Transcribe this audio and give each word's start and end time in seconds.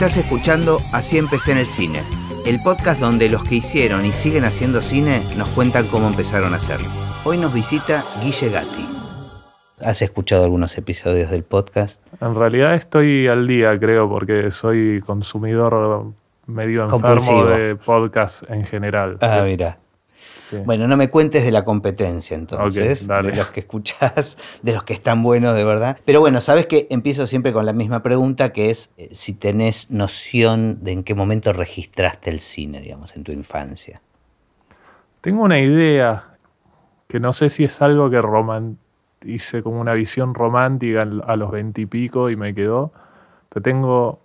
Estás 0.00 0.16
escuchando 0.16 0.80
Así 0.94 1.18
empecé 1.18 1.52
en 1.52 1.58
el 1.58 1.66
cine, 1.66 2.00
el 2.46 2.58
podcast 2.62 3.02
donde 3.02 3.28
los 3.28 3.44
que 3.44 3.56
hicieron 3.56 4.06
y 4.06 4.12
siguen 4.12 4.44
haciendo 4.44 4.80
cine 4.80 5.20
nos 5.36 5.50
cuentan 5.50 5.86
cómo 5.88 6.08
empezaron 6.08 6.54
a 6.54 6.56
hacerlo. 6.56 6.88
Hoy 7.22 7.36
nos 7.36 7.52
visita 7.52 8.02
Guille 8.22 8.48
Gatti. 8.48 8.88
¿Has 9.78 10.00
escuchado 10.00 10.44
algunos 10.44 10.78
episodios 10.78 11.28
del 11.28 11.42
podcast? 11.42 12.00
En 12.18 12.34
realidad 12.34 12.76
estoy 12.76 13.28
al 13.28 13.46
día, 13.46 13.78
creo, 13.78 14.08
porque 14.08 14.50
soy 14.50 15.02
consumidor 15.02 16.06
medio 16.46 16.84
enfermo 16.84 17.02
Compulsivo. 17.02 17.44
de 17.44 17.76
podcast 17.76 18.50
en 18.50 18.64
general. 18.64 19.18
Ah, 19.20 19.42
mira. 19.44 19.80
Sí. 20.50 20.58
Bueno, 20.64 20.88
no 20.88 20.96
me 20.96 21.10
cuentes 21.10 21.44
de 21.44 21.52
la 21.52 21.64
competencia 21.64 22.36
entonces, 22.36 23.06
de 23.06 23.22
los 23.34 23.48
que 23.50 23.60
escuchás, 23.60 24.36
de 24.62 24.72
los 24.72 24.84
que 24.84 24.92
están 24.92 25.22
buenos 25.22 25.54
de 25.54 25.64
verdad. 25.64 25.98
Pero 26.04 26.20
bueno, 26.20 26.40
sabes 26.40 26.66
que 26.66 26.88
empiezo 26.90 27.26
siempre 27.26 27.52
con 27.52 27.64
la 27.64 27.72
misma 27.72 28.02
pregunta, 28.02 28.52
que 28.52 28.70
es 28.70 28.90
eh, 28.96 29.08
si 29.12 29.32
tenés 29.32 29.90
noción 29.90 30.82
de 30.82 30.92
en 30.92 31.04
qué 31.04 31.14
momento 31.14 31.52
registraste 31.52 32.30
el 32.30 32.40
cine, 32.40 32.80
digamos, 32.80 33.16
en 33.16 33.24
tu 33.24 33.32
infancia. 33.32 34.02
Tengo 35.20 35.42
una 35.44 35.60
idea 35.60 36.36
que 37.08 37.20
no 37.20 37.32
sé 37.32 37.50
si 37.50 37.64
es 37.64 37.80
algo 37.82 38.10
que 38.10 38.20
hice 39.24 39.62
como 39.62 39.80
una 39.80 39.94
visión 39.94 40.34
romántica 40.34 41.02
a 41.02 41.36
los 41.36 41.50
veintipico 41.50 42.30
y, 42.30 42.36
me 42.36 42.54
quedó, 42.54 42.92
pero 43.48 43.62
tengo 43.62 44.19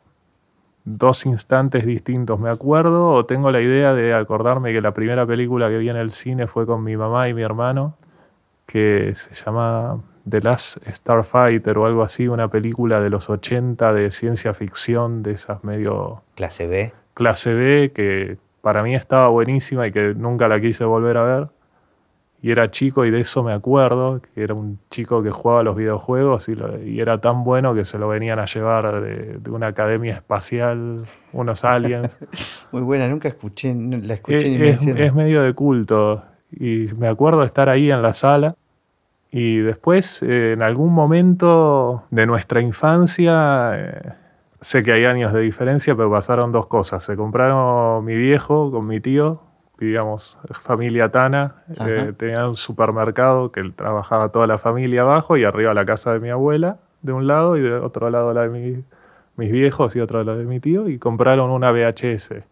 dos 0.86 1.26
instantes 1.26 1.86
distintos. 1.86 2.40
Me 2.40 2.50
acuerdo 2.50 3.10
o 3.10 3.26
tengo 3.26 3.52
la 3.52 3.60
idea 3.60 3.94
de 3.94 4.14
acordarme 4.14 4.72
que 4.72 4.82
la 4.82 4.94
primera 4.94 5.26
película 5.26 5.68
que 5.70 5.80
vi 5.80 5.90
en 5.90 5.98
el 5.98 6.12
cine 6.12 6.48
fue 6.48 6.66
con 6.66 6.84
mi 6.84 6.96
mamá 6.96 7.28
y 7.28 7.34
mi 7.34 7.42
hermano, 7.42 7.98
que 8.66 9.14
se 9.16 9.34
llama 9.44 10.02
The 10.30 10.42
Last 10.42 10.78
Starfighter 10.88 11.78
o 11.78 11.86
algo 11.86 12.04
así, 12.04 12.28
una 12.28 12.48
película 12.48 13.02
de 13.02 13.10
los 13.10 13.30
80 13.30 13.94
de 13.94 14.12
ciencia 14.12 14.54
ficción, 14.54 15.24
de 15.24 15.32
esas 15.32 15.64
medio 15.64 16.22
Clase 16.36 16.68
B. 16.68 16.94
clase 17.14 17.54
B 17.54 17.92
que 17.94 18.38
para 18.62 18.82
mí 18.82 18.96
estaba 18.96 19.28
buenísima 19.28 19.88
y 19.88 19.92
que 19.92 20.14
nunca 20.16 20.48
la 20.48 20.60
quise 20.60 20.86
volver 20.86 21.18
a 21.18 21.24
ver. 21.24 21.48
Y 22.42 22.52
era 22.52 22.70
chico 22.70 23.06
y 23.06 23.12
de 23.12 23.22
eso 23.22 23.42
me 23.44 23.54
acuerdo, 23.54 24.22
que 24.22 24.44
era 24.44 24.54
un 24.54 24.78
chico 24.92 25.24
que 25.24 25.32
jugaba 25.32 25.62
a 25.62 25.64
los 25.64 25.76
videojuegos 25.76 26.48
y, 26.48 26.56
lo- 26.56 26.84
y 26.84 27.00
era 27.00 27.20
tan 27.20 27.44
bueno 27.44 27.74
que 27.74 27.86
se 27.86 27.98
lo 27.98 28.08
venían 28.08 28.38
a 28.38 28.46
llevar 28.46 29.02
de, 29.02 29.38
de 29.40 29.50
una 29.50 29.68
academia 29.68 30.14
espacial, 30.14 31.06
unos 31.34 31.64
aliens. 31.66 32.16
Muy 32.72 32.82
buena, 32.84 33.08
nunca 33.08 33.28
escuché, 33.30 33.74
la 33.74 34.14
escuché 34.14 34.38
es, 34.38 34.44
ni 34.46 34.56
es- 34.56 34.62
mencionar. 34.62 35.02
es 35.04 35.14
medio 35.16 35.42
de 35.42 35.54
culto. 35.54 36.24
Y 36.52 36.88
me 36.98 37.08
acuerdo 37.08 37.40
de 37.40 37.48
estar 37.48 37.68
ahí 37.70 37.90
en 37.92 38.02
la 38.04 38.14
sala. 38.14 38.56
Y 39.32 39.58
después, 39.58 40.22
eh, 40.24 40.54
en 40.54 40.62
algún 40.62 40.94
momento 40.94 42.04
de 42.12 42.26
nuestra 42.28 42.62
infancia, 42.62 43.72
eh, 43.76 44.14
sé 44.62 44.84
que 44.84 44.92
hay 44.94 45.06
años 45.06 45.34
de 45.34 45.42
diferencia, 45.42 45.96
pero 45.96 46.10
pasaron 46.12 46.52
dos 46.52 46.68
cosas. 46.68 47.04
Se 47.04 47.16
compraron 47.16 48.06
mi 48.06 48.16
viejo 48.16 48.72
con 48.72 48.88
mi 48.88 49.00
tío, 49.02 49.42
vivíamos 49.78 50.38
familia 50.64 51.10
Tana, 51.12 51.56
eh, 51.88 52.14
tenía 52.18 52.48
un 52.48 52.56
supermercado 52.56 53.52
que 53.52 53.64
trabajaba 53.76 54.30
toda 54.30 54.48
la 54.48 54.58
familia 54.58 55.02
abajo 55.02 55.38
y 55.38 55.44
arriba 55.44 55.74
la 55.74 55.86
casa 55.86 56.14
de 56.14 56.20
mi 56.20 56.30
abuela 56.30 56.78
de 57.02 57.12
un 57.14 57.28
lado 57.28 57.58
y 57.58 57.62
de 57.62 57.74
otro 57.76 58.10
lado 58.10 58.34
la 58.34 58.44
de 58.48 58.50
mi- 58.50 58.84
mis 59.38 59.52
viejos 59.52 59.96
y 59.96 60.00
otro 60.00 60.24
la 60.24 60.36
de 60.36 60.46
mi 60.46 60.60
tío 60.60 60.88
y 60.88 60.98
compraron 60.98 61.50
una 61.52 61.72
VHS. 61.72 62.44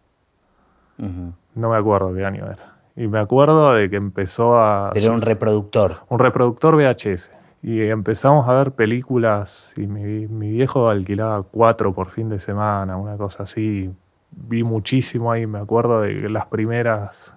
No 1.54 1.70
me 1.70 1.76
acuerdo 1.76 2.14
qué 2.14 2.24
año 2.24 2.44
era. 2.46 2.74
Y 2.96 3.08
me 3.08 3.18
acuerdo 3.18 3.72
de 3.72 3.90
que 3.90 3.96
empezó 3.96 4.58
a... 4.60 4.92
Era 4.94 5.10
un 5.10 5.20
reproductor. 5.22 5.98
un 6.08 6.18
reproductor 6.18 6.76
VHS. 6.76 7.30
Y 7.62 7.80
empezamos 7.88 8.46
a 8.48 8.52
ver 8.52 8.72
películas 8.72 9.72
y 9.76 9.86
mi, 9.86 10.26
mi 10.28 10.50
viejo 10.50 10.88
alquilaba 10.88 11.42
cuatro 11.42 11.92
por 11.94 12.10
fin 12.10 12.28
de 12.28 12.38
semana, 12.38 12.96
una 12.96 13.16
cosa 13.16 13.44
así. 13.44 13.90
Vi 14.36 14.62
muchísimo 14.62 15.32
ahí, 15.32 15.46
me 15.46 15.58
acuerdo 15.58 16.02
de 16.02 16.28
las 16.28 16.46
primeras, 16.46 17.34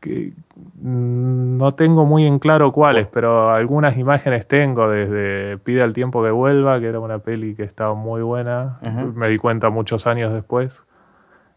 que 0.00 0.32
no 0.80 1.72
tengo 1.72 2.04
muy 2.04 2.26
en 2.26 2.38
claro 2.38 2.72
cuáles, 2.72 3.06
pero 3.06 3.50
algunas 3.50 3.96
imágenes 3.96 4.46
tengo 4.46 4.88
desde 4.88 5.58
Pide 5.58 5.82
al 5.82 5.92
tiempo 5.92 6.22
que 6.22 6.30
vuelva, 6.30 6.78
que 6.80 6.86
era 6.86 7.00
una 7.00 7.18
peli 7.18 7.54
que 7.54 7.64
estaba 7.64 7.94
muy 7.94 8.22
buena, 8.22 8.78
me 9.14 9.28
di 9.28 9.38
cuenta 9.38 9.70
muchos 9.70 10.06
años 10.06 10.32
después, 10.32 10.82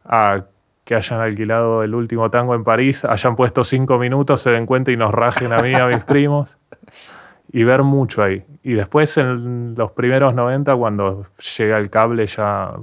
a 0.06 0.46
que 0.88 0.96
hayan 0.96 1.20
alquilado 1.20 1.84
el 1.84 1.94
último 1.94 2.32
tango 2.32 2.56
en 2.56 2.64
París, 2.64 3.04
hayan 3.04 3.36
puesto 3.36 3.66
cinco 3.66 3.98
minutos, 3.98 4.42
se 4.42 4.52
den 4.52 4.66
cuenta 4.66 4.90
y 4.92 4.96
nos 4.96 5.12
rajen 5.12 5.52
a 5.52 5.62
mí 5.62 5.72
y 5.72 5.76
a 5.76 5.88
mis 5.88 6.04
primos. 6.06 6.58
Y 7.52 7.64
ver 7.64 7.84
mucho 7.84 8.24
ahí. 8.24 8.46
Y 8.64 8.74
después 8.74 9.18
en 9.18 9.76
los 9.76 9.92
primeros 9.92 10.34
90, 10.34 10.76
cuando 10.76 11.26
llega 11.58 11.78
el 11.78 11.90
cable, 11.90 12.26
ya 12.28 12.74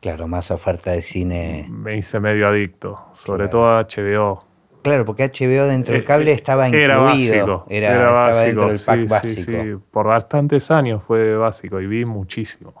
Claro, 0.00 0.26
más 0.28 0.50
oferta 0.50 0.92
de 0.92 1.02
cine. 1.02 1.66
me 1.70 1.96
hice 1.98 2.20
medio 2.20 2.48
adicto. 2.48 2.98
Sobre 3.14 3.44
Claro. 3.44 3.50
todo 3.50 3.68
a 3.76 3.80
HBO. 3.80 4.44
Claro, 4.82 5.04
porque 5.04 5.24
HBO 5.24 5.66
dentro 5.66 5.92
del 5.92 6.02
Eh, 6.02 6.06
cable 6.06 6.30
eh, 6.30 6.34
estaba 6.34 6.66
incluido. 6.66 6.84
Era 6.86 6.96
básico. 6.98 7.66
Era, 7.68 7.88
era 7.90 7.96
estaba 8.04 8.20
básico, 8.30 8.46
dentro 8.46 8.68
del 8.68 8.80
pack 8.80 8.96
sí, 8.96 9.02
sí, 9.02 9.08
básico. 9.50 9.62
sí. 9.62 9.84
Por 9.90 10.06
bastantes 10.06 10.70
años 10.70 11.02
fue 11.06 11.36
básico 11.36 11.80
y 11.82 11.86
vi 11.86 12.04
muchísimo. 12.06 12.72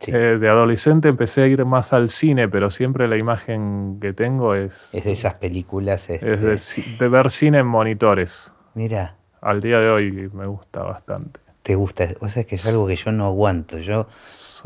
Sí. 0.00 0.10
Eh, 0.14 0.36
de 0.38 0.48
adolescente 0.50 1.08
empecé 1.08 1.42
a 1.44 1.46
ir 1.46 1.64
más 1.64 1.94
al 1.94 2.10
cine, 2.10 2.46
pero 2.48 2.68
siempre 2.70 3.08
la 3.08 3.16
imagen 3.16 3.96
que 4.02 4.12
tengo 4.12 4.54
es, 4.54 4.90
Es 4.92 5.04
de 5.04 5.12
esas 5.12 5.34
películas. 5.34 6.10
es 6.10 6.22
Este, 6.22 6.36
de, 6.36 6.54
ci- 6.56 6.98
de 6.98 7.08
ver 7.08 7.30
cine 7.30 7.60
en 7.60 7.66
monitores. 7.66 8.52
Mira, 8.74 9.16
Al 9.40 9.62
día 9.62 9.78
de 9.78 9.88
hoy 9.88 10.30
me 10.34 10.46
gusta 10.46 10.82
bastante. 10.82 11.40
te 11.62 11.74
gusta. 11.74 12.06
O 12.20 12.28
sea, 12.28 12.42
es 12.42 12.46
que 12.46 12.56
es 12.56 12.66
algo 12.66 12.86
que 12.86 12.96
yo 12.96 13.12
no 13.12 13.24
aguanto. 13.24 13.78
Yo, 13.78 14.06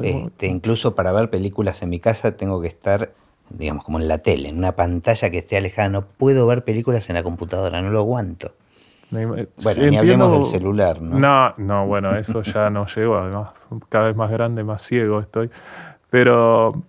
este, 0.03 0.47
incluso 0.47 0.95
para 0.95 1.13
ver 1.13 1.31
películas 1.31 1.83
en 1.83 1.91
mi 1.91 2.01
casa, 2.01 2.37
tengo 2.37 2.61
que 2.61 2.69
estar, 2.69 3.13
digamos, 3.51 3.85
como 3.85 3.99
en 3.99 4.09
la 4.09 4.19
tele, 4.19 4.49
en 4.49 4.59
una 4.59 4.73
pantalla 4.73 5.31
que 5.31 5.39
esté 5.39 5.57
alejada. 5.57 5.89
No 5.89 6.03
puedo 6.07 6.47
ver 6.47 6.65
películas 6.65 7.09
en 7.09 7.15
la 7.15 7.23
computadora, 7.23 7.83
no 7.83 7.91
lo 7.91 7.99
aguanto. 7.99 8.53
Bueno, 9.11 9.47
ni 9.89 9.97
hablemos 9.97 10.33
del 10.33 10.45
celular, 10.45 11.01
¿no? 11.01 11.19
No, 11.19 11.55
no, 11.57 11.87
bueno, 11.87 12.15
eso 12.17 12.43
ya 12.43 12.69
no 12.69 12.87
llego, 12.87 13.17
además, 13.17 13.51
cada 13.89 14.09
vez 14.09 14.17
más 14.17 14.31
grande, 14.31 14.65
más 14.65 14.83
ciego 14.83 15.21
estoy. 15.21 15.51
Pero 16.11 16.83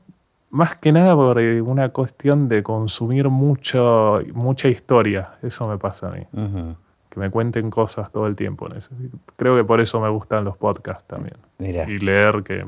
más 0.49 0.75
que 0.75 0.91
nada 0.91 1.15
por 1.15 1.37
una 1.37 1.89
cuestión 1.89 2.49
de 2.49 2.63
consumir 2.63 3.29
mucho, 3.29 4.19
mucha 4.33 4.67
historia, 4.67 5.37
eso 5.43 5.67
me 5.67 5.77
pasa 5.77 6.07
a 6.07 6.11
mí, 6.11 6.25
que 7.09 7.19
me 7.19 7.29
cuenten 7.29 7.69
cosas 7.69 8.11
todo 8.11 8.27
el 8.27 8.35
tiempo. 8.35 8.67
Creo 9.35 9.55
que 9.55 9.63
por 9.63 9.79
eso 9.79 9.99
me 9.99 10.09
gustan 10.09 10.43
los 10.43 10.57
podcasts 10.57 11.05
también. 11.07 11.37
Mira, 11.57 11.89
Y 11.89 11.99
leer, 11.99 12.43
que 12.43 12.65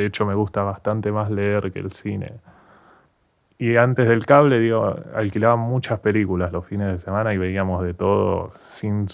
de 0.00 0.06
hecho 0.06 0.26
me 0.26 0.34
gusta 0.34 0.62
bastante 0.62 1.12
más 1.12 1.30
leer 1.30 1.72
que 1.72 1.78
el 1.78 1.92
cine. 1.92 2.32
Y 3.58 3.76
antes 3.76 4.08
del 4.08 4.24
cable, 4.24 4.58
digo, 4.58 4.96
alquilaban 5.14 5.58
muchas 5.58 6.00
películas 6.00 6.50
los 6.50 6.64
fines 6.64 6.86
de 6.88 6.98
semana 6.98 7.34
y 7.34 7.36
veíamos 7.36 7.84
de 7.84 7.92
todo 7.92 8.52
sin, 8.56 9.06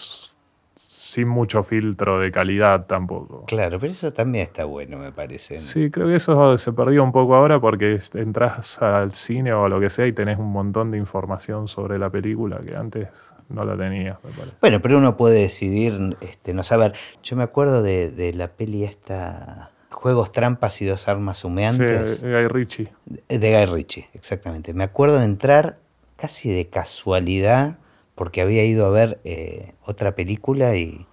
sin 0.77 1.27
mucho 1.27 1.65
filtro 1.65 2.21
de 2.21 2.31
calidad 2.31 2.87
tampoco. 2.87 3.45
claro, 3.47 3.81
pero 3.81 3.93
eso 3.93 4.13
también 4.13 4.45
está 4.45 4.65
bueno, 4.65 4.99
me 4.99 5.11
parece. 5.11 5.59
Sí, 5.59 5.91
creo 5.91 6.07
que 6.07 6.15
eso 6.15 6.57
se 6.59 6.73
perdió 6.73 7.03
un 7.03 7.11
poco 7.11 7.35
ahora 7.35 7.59
porque 7.59 7.99
entras 8.15 8.81
al 8.81 9.13
cine 9.15 9.53
o 9.53 9.65
a 9.65 9.69
lo 9.69 9.81
que 9.81 9.91
sea 9.91 10.07
y 10.07 10.13
tenés 10.13 10.39
un 10.39 10.53
montón 10.53 10.93
de 10.93 10.99
información 10.99 11.67
sobre 11.67 11.99
la 11.99 12.09
película 12.09 12.61
que 12.61 12.77
antes 12.77 13.09
no 13.49 13.65
la 13.65 13.77
tenías, 13.77 14.19
me 14.23 14.31
parece. 14.31 14.57
Bueno, 14.61 14.81
pero 14.81 14.99
uno 14.99 15.17
puede 15.17 15.41
decidir 15.41 16.17
este, 16.21 16.55
no 16.55 16.63
saber. 16.63 16.95
Yo 17.23 17.35
me 17.35 17.43
acuerdo 17.43 17.83
de, 17.83 18.11
de 18.11 18.33
la 18.33 18.49
peli 18.49 18.85
esta, 18.85 19.71
Juegos, 19.97 20.31
Trampas 20.31 20.81
y 20.83 20.85
Dos 20.85 21.09
Armas 21.09 21.43
Humeantes. 21.43 22.19
Sí, 22.19 22.27
Guy 22.27 22.49
Ritchie. 22.49 22.93
De 23.07 23.39
Guy 23.39 23.65
Ritchie, 23.65 24.09
exactamente. 24.13 24.75
Me 24.75 24.85
acuerdo 24.85 25.19
de 25.19 25.25
entrar 25.25 25.79
casi 26.17 26.51
de 26.51 26.69
casualidad 26.69 27.79
porque 28.15 28.43
había 28.43 28.65
ido 28.65 28.85
a 28.85 28.91
ver 28.91 29.21
eh, 29.25 29.73
otra 29.83 30.15
película 30.15 30.77
y 30.77 31.07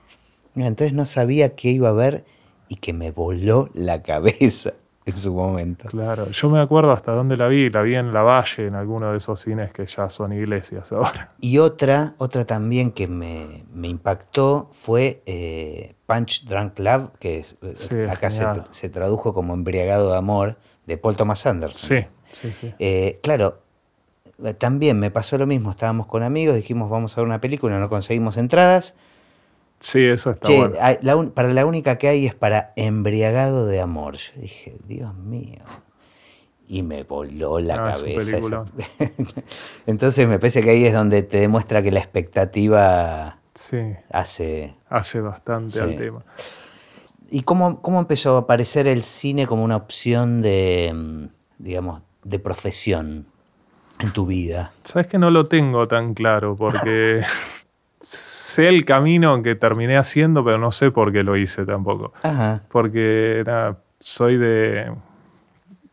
entonces 0.55 0.93
no 0.93 1.05
sabía 1.05 1.55
qué 1.55 1.69
iba 1.69 1.89
a 1.89 1.93
ver 1.93 2.25
y 2.67 2.75
que 2.75 2.91
me 2.91 3.11
voló 3.11 3.69
la 3.73 4.01
cabeza 4.03 4.73
en 5.05 5.17
su 5.17 5.33
momento. 5.33 5.89
Claro, 5.89 6.29
yo 6.29 6.49
me 6.49 6.59
acuerdo 6.59 6.91
hasta 6.91 7.11
dónde 7.11 7.35
la 7.37 7.47
vi, 7.47 7.69
la 7.69 7.81
vi 7.81 7.95
en 7.95 8.13
La 8.13 8.21
Valle, 8.21 8.67
en 8.67 8.75
alguno 8.75 9.11
de 9.11 9.17
esos 9.17 9.39
cines 9.41 9.71
que 9.71 9.85
ya 9.85 10.09
son 10.09 10.31
iglesias 10.33 10.91
ahora. 10.91 11.33
Y 11.39 11.57
otra, 11.57 12.13
otra 12.17 12.45
también 12.45 12.91
que 12.91 13.07
me, 13.07 13.65
me 13.73 13.87
impactó 13.89 14.69
fue 14.71 15.21
eh, 15.25 15.95
Punch 16.05 16.45
Drunk 16.45 16.79
Love, 16.79 17.09
que 17.19 17.39
es- 17.39 17.55
eh, 17.61 17.73
Sí, 17.75 17.95
acá 18.09 18.29
se, 18.29 18.43
se 18.71 18.89
tradujo 18.89 19.33
como 19.33 19.53
Embriagado 19.53 20.11
de 20.11 20.17
Amor, 20.17 20.57
de 20.85 20.97
Paul 20.97 21.15
Thomas 21.17 21.45
Anderson. 21.45 21.89
Sí, 21.89 22.07
sí, 22.31 22.51
sí. 22.53 22.73
Eh, 22.79 23.19
claro, 23.21 23.59
también 24.57 24.99
me 24.99 25.11
pasó 25.11 25.37
lo 25.37 25.45
mismo, 25.47 25.71
estábamos 25.71 26.07
con 26.07 26.23
amigos, 26.23 26.55
dijimos 26.55 26.89
vamos 26.89 27.17
a 27.17 27.21
ver 27.21 27.27
una 27.27 27.39
película, 27.39 27.79
no 27.79 27.87
conseguimos 27.89 28.37
entradas. 28.37 28.95
Sí, 29.85 29.99
eso 30.05 30.31
está 30.31 30.47
Che, 30.47 30.57
bueno. 30.57 30.75
hay- 30.79 30.97
la 31.01 31.17
un- 31.17 31.31
para 31.31 31.49
la 31.51 31.65
única 31.65 31.97
que 31.97 32.07
hay 32.07 32.25
es 32.25 32.33
para 32.33 32.71
Embriagado 32.77 33.65
de 33.65 33.81
Amor. 33.81 34.15
Yo 34.15 34.39
dije, 34.41 34.77
Dios 34.87 35.13
mío. 35.13 35.59
Y 36.69 36.83
me 36.83 37.03
voló 37.03 37.59
la 37.59 37.75
No, 37.75 37.89
es 37.89 37.95
un 37.97 38.01
cabeza. 38.03 38.31
peliculón. 38.31 38.71
Entonces 39.85 40.25
me 40.27 40.39
parece 40.39 40.61
que 40.61 40.69
ahí 40.69 40.85
es 40.85 40.93
donde 40.93 41.21
te 41.23 41.37
demuestra 41.39 41.83
que 41.83 41.91
la 41.91 41.99
expectativa 41.99 43.39
Sí, 43.55 43.77
hace... 44.09 44.73
hace 44.89 45.19
bastante 45.19 45.73
Sí. 45.73 45.79
al 45.79 45.97
tema. 45.97 46.23
¿Y 47.29 47.41
cómo, 47.41 47.81
cómo 47.81 47.99
empezó 47.99 48.37
a 48.37 48.39
aparecer 48.41 48.87
el 48.87 49.03
cine 49.03 49.47
como 49.47 49.63
una 49.65 49.75
opción 49.75 50.41
de, 50.41 51.27
digamos, 51.57 52.01
de 52.23 52.39
profesión 52.39 53.25
en 53.99 54.13
tu 54.13 54.25
vida? 54.25 54.71
Sabes 54.83 55.07
que 55.07 55.17
no 55.17 55.29
lo 55.29 55.45
tengo 55.47 55.87
tan 55.89 56.13
claro 56.13 56.55
porque 56.55 57.21
sé 58.53 58.67
el 58.67 58.85
camino 58.85 59.41
que 59.41 59.55
terminé 59.55 59.97
haciendo, 59.97 60.45
pero 60.45 60.59
no 60.59 60.71
sé 60.71 60.91
por 60.91 61.11
qué 61.11 61.23
lo 61.23 61.35
hice 61.35 61.65
tampoco. 61.65 62.13
Ajá. 62.21 62.61
Porque 62.69 63.41
nada, 63.45 63.79
soy 63.99 64.37
de, 64.37 64.93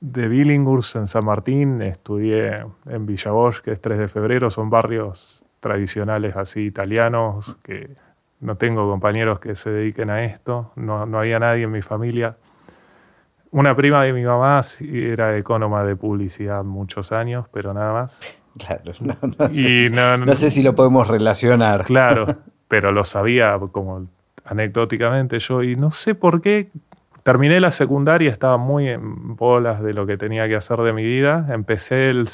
de 0.01 0.29
Billinghurst 0.29 0.97
en 0.97 1.09
San 1.09 1.25
Martín, 1.25 1.81
estudié 1.81 2.67
en 2.87 3.07
Villa 3.07 3.31
Bosch, 3.31 3.61
que 3.63 3.73
es 3.73 3.81
3 3.81 3.99
de 3.99 4.09
febrero, 4.09 4.51
son 4.51 4.69
barrios 4.69 5.43
tradicionales 5.61 6.37
así 6.37 6.67
italianos, 6.67 7.57
que 7.63 7.97
no 8.41 8.57
tengo 8.57 8.89
compañeros 8.91 9.41
que 9.41 9.55
se 9.55 9.71
dediquen 9.71 10.11
a 10.11 10.25
esto, 10.25 10.73
no, 10.77 11.07
no 11.07 11.19
había 11.19 11.39
nadie 11.39 11.65
en 11.65 11.71
mi 11.71 11.83
familia. 11.83 12.37
Una 13.53 13.75
prima 13.75 14.03
de 14.03 14.13
mi 14.13 14.23
mamá 14.23 14.61
era 14.81 15.37
ecónoma 15.37 15.83
de 15.85 15.97
publicidad 15.97 16.63
muchos 16.63 17.11
años, 17.11 17.47
pero 17.53 17.73
nada 17.73 17.93
más. 17.93 18.43
Claro, 18.67 18.93
no, 19.01 19.17
no 19.39 19.55
sé, 19.55 19.87
Y 19.87 19.91
no- 19.91 20.17
no 20.19 20.35
sé 20.35 20.51
si 20.51 20.63
lo 20.63 20.75
podemos 20.75 21.09
relacionar. 21.09 21.85
Claro, 21.85 22.27
pero 22.69 22.93
lo 22.93 23.05
sabía 23.05 23.59
como 23.73 24.07
anecdóticamente 24.45 25.39
yo 25.39 25.63
y 25.63 25.77
no 25.77 25.91
sé 25.93 26.15
por 26.15 26.41
qué 26.41 26.69
terminé 27.23 27.61
la 27.61 27.73
secundaria, 27.73 28.31
estaba 28.31 28.57
muy 28.57 28.89
en 28.89 29.37
bolas 29.37 29.83
de 29.83 29.93
lo 29.95 30.07
que 30.07 30.17
tenía 30.17 30.49
que 30.49 30.57
hacer 30.57 30.79
de 30.79 30.93
mi 30.93 31.05
vida. 31.05 31.47
Empecé 31.51 32.11
el 32.11 32.29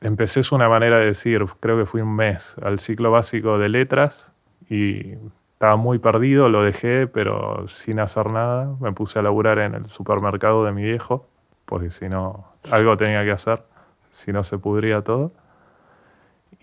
empecé 0.00 0.40
es 0.40 0.52
una 0.52 0.68
manera 0.68 0.98
de 0.98 1.06
decir, 1.06 1.44
creo 1.60 1.78
que 1.78 1.86
fui 1.86 2.00
un 2.00 2.14
mes 2.14 2.54
al 2.62 2.78
ciclo 2.78 3.10
básico 3.10 3.58
de 3.58 3.68
letras 3.68 4.30
y 4.68 5.14
estaba 5.52 5.76
muy 5.76 5.98
perdido, 5.98 6.48
lo 6.50 6.62
dejé, 6.62 7.06
pero 7.06 7.66
sin 7.68 7.98
hacer 8.00 8.28
nada. 8.28 8.68
Me 8.80 8.92
puse 8.92 9.18
a 9.18 9.22
laburar 9.22 9.58
en 9.58 9.74
el 9.74 9.86
supermercado 9.86 10.64
de 10.64 10.72
mi 10.72 10.82
viejo, 10.82 11.26
porque 11.64 11.90
si 11.90 12.08
no, 12.08 12.44
algo 12.70 12.96
tenía 12.96 13.24
que 13.24 13.30
hacer, 13.30 13.62
si 14.12 14.32
no 14.32 14.44
se 14.44 14.58
pudría 14.58 15.00
todo. 15.02 15.32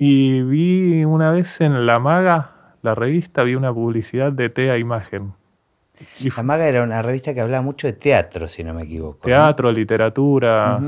Y 0.05 0.41
vi 0.41 1.05
una 1.05 1.31
vez 1.31 1.61
en 1.61 1.85
La 1.85 1.97
Maga, 1.97 2.51
la 2.81 2.93
revista, 2.93 3.43
vi 3.43 3.55
una 3.55 3.73
publicidad 3.73 4.33
de 4.33 4.49
TEA 4.49 4.77
Imagen. 4.77 5.31
Y 6.19 6.29
La 6.29 6.43
Maga 6.43 6.67
era 6.67 6.83
una 6.83 7.01
revista 7.01 7.33
que 7.33 7.39
hablaba 7.39 7.63
mucho 7.63 7.87
de 7.87 7.93
teatro, 7.93 8.49
si 8.49 8.65
no 8.65 8.73
me 8.73 8.83
equivoco. 8.83 9.19
¿no? 9.19 9.23
teatro, 9.23 9.71
literatura. 9.71 10.81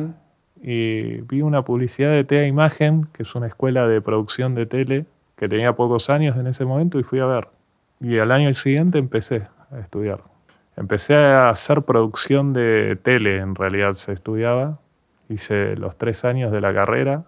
Y 0.62 1.22
vi 1.22 1.42
una 1.42 1.62
publicidad 1.62 2.10
de 2.10 2.26
TEA 2.26 2.46
Imagen, 2.46 3.08
que 3.14 3.24
es 3.24 3.34
una 3.36 3.48
escuela 3.48 3.88
de 3.88 4.02
producción 4.02 4.54
de 4.54 4.66
tele, 4.66 5.06
que 5.38 5.48
tenía 5.48 5.72
pocos 5.72 6.10
años 6.10 6.36
en 6.36 6.48
ese 6.48 6.66
momento, 6.66 7.00
y 7.00 7.04
fui 7.04 7.22
a 7.22 7.26
ver. 7.26 7.48
Y 8.02 8.20
al 8.20 8.34
año 8.34 8.54
siguiente 8.54 8.98
empecé 8.98 9.48
a 9.72 9.80
estudiar. 9.80 10.20
Empecé 10.76 11.16
a 11.16 11.52
hacer 11.52 11.84
producción 11.84 12.52
de 12.52 13.00
tele, 13.02 13.38
en 13.38 13.56
realidad 13.56 13.94
se 13.94 14.12
estudiaba. 14.12 14.80
Hice 15.30 15.78
los 15.78 15.98
tres 15.98 16.26
años 16.26 16.52
de 16.52 16.60
la 16.60 16.74
carrera. 16.74 17.24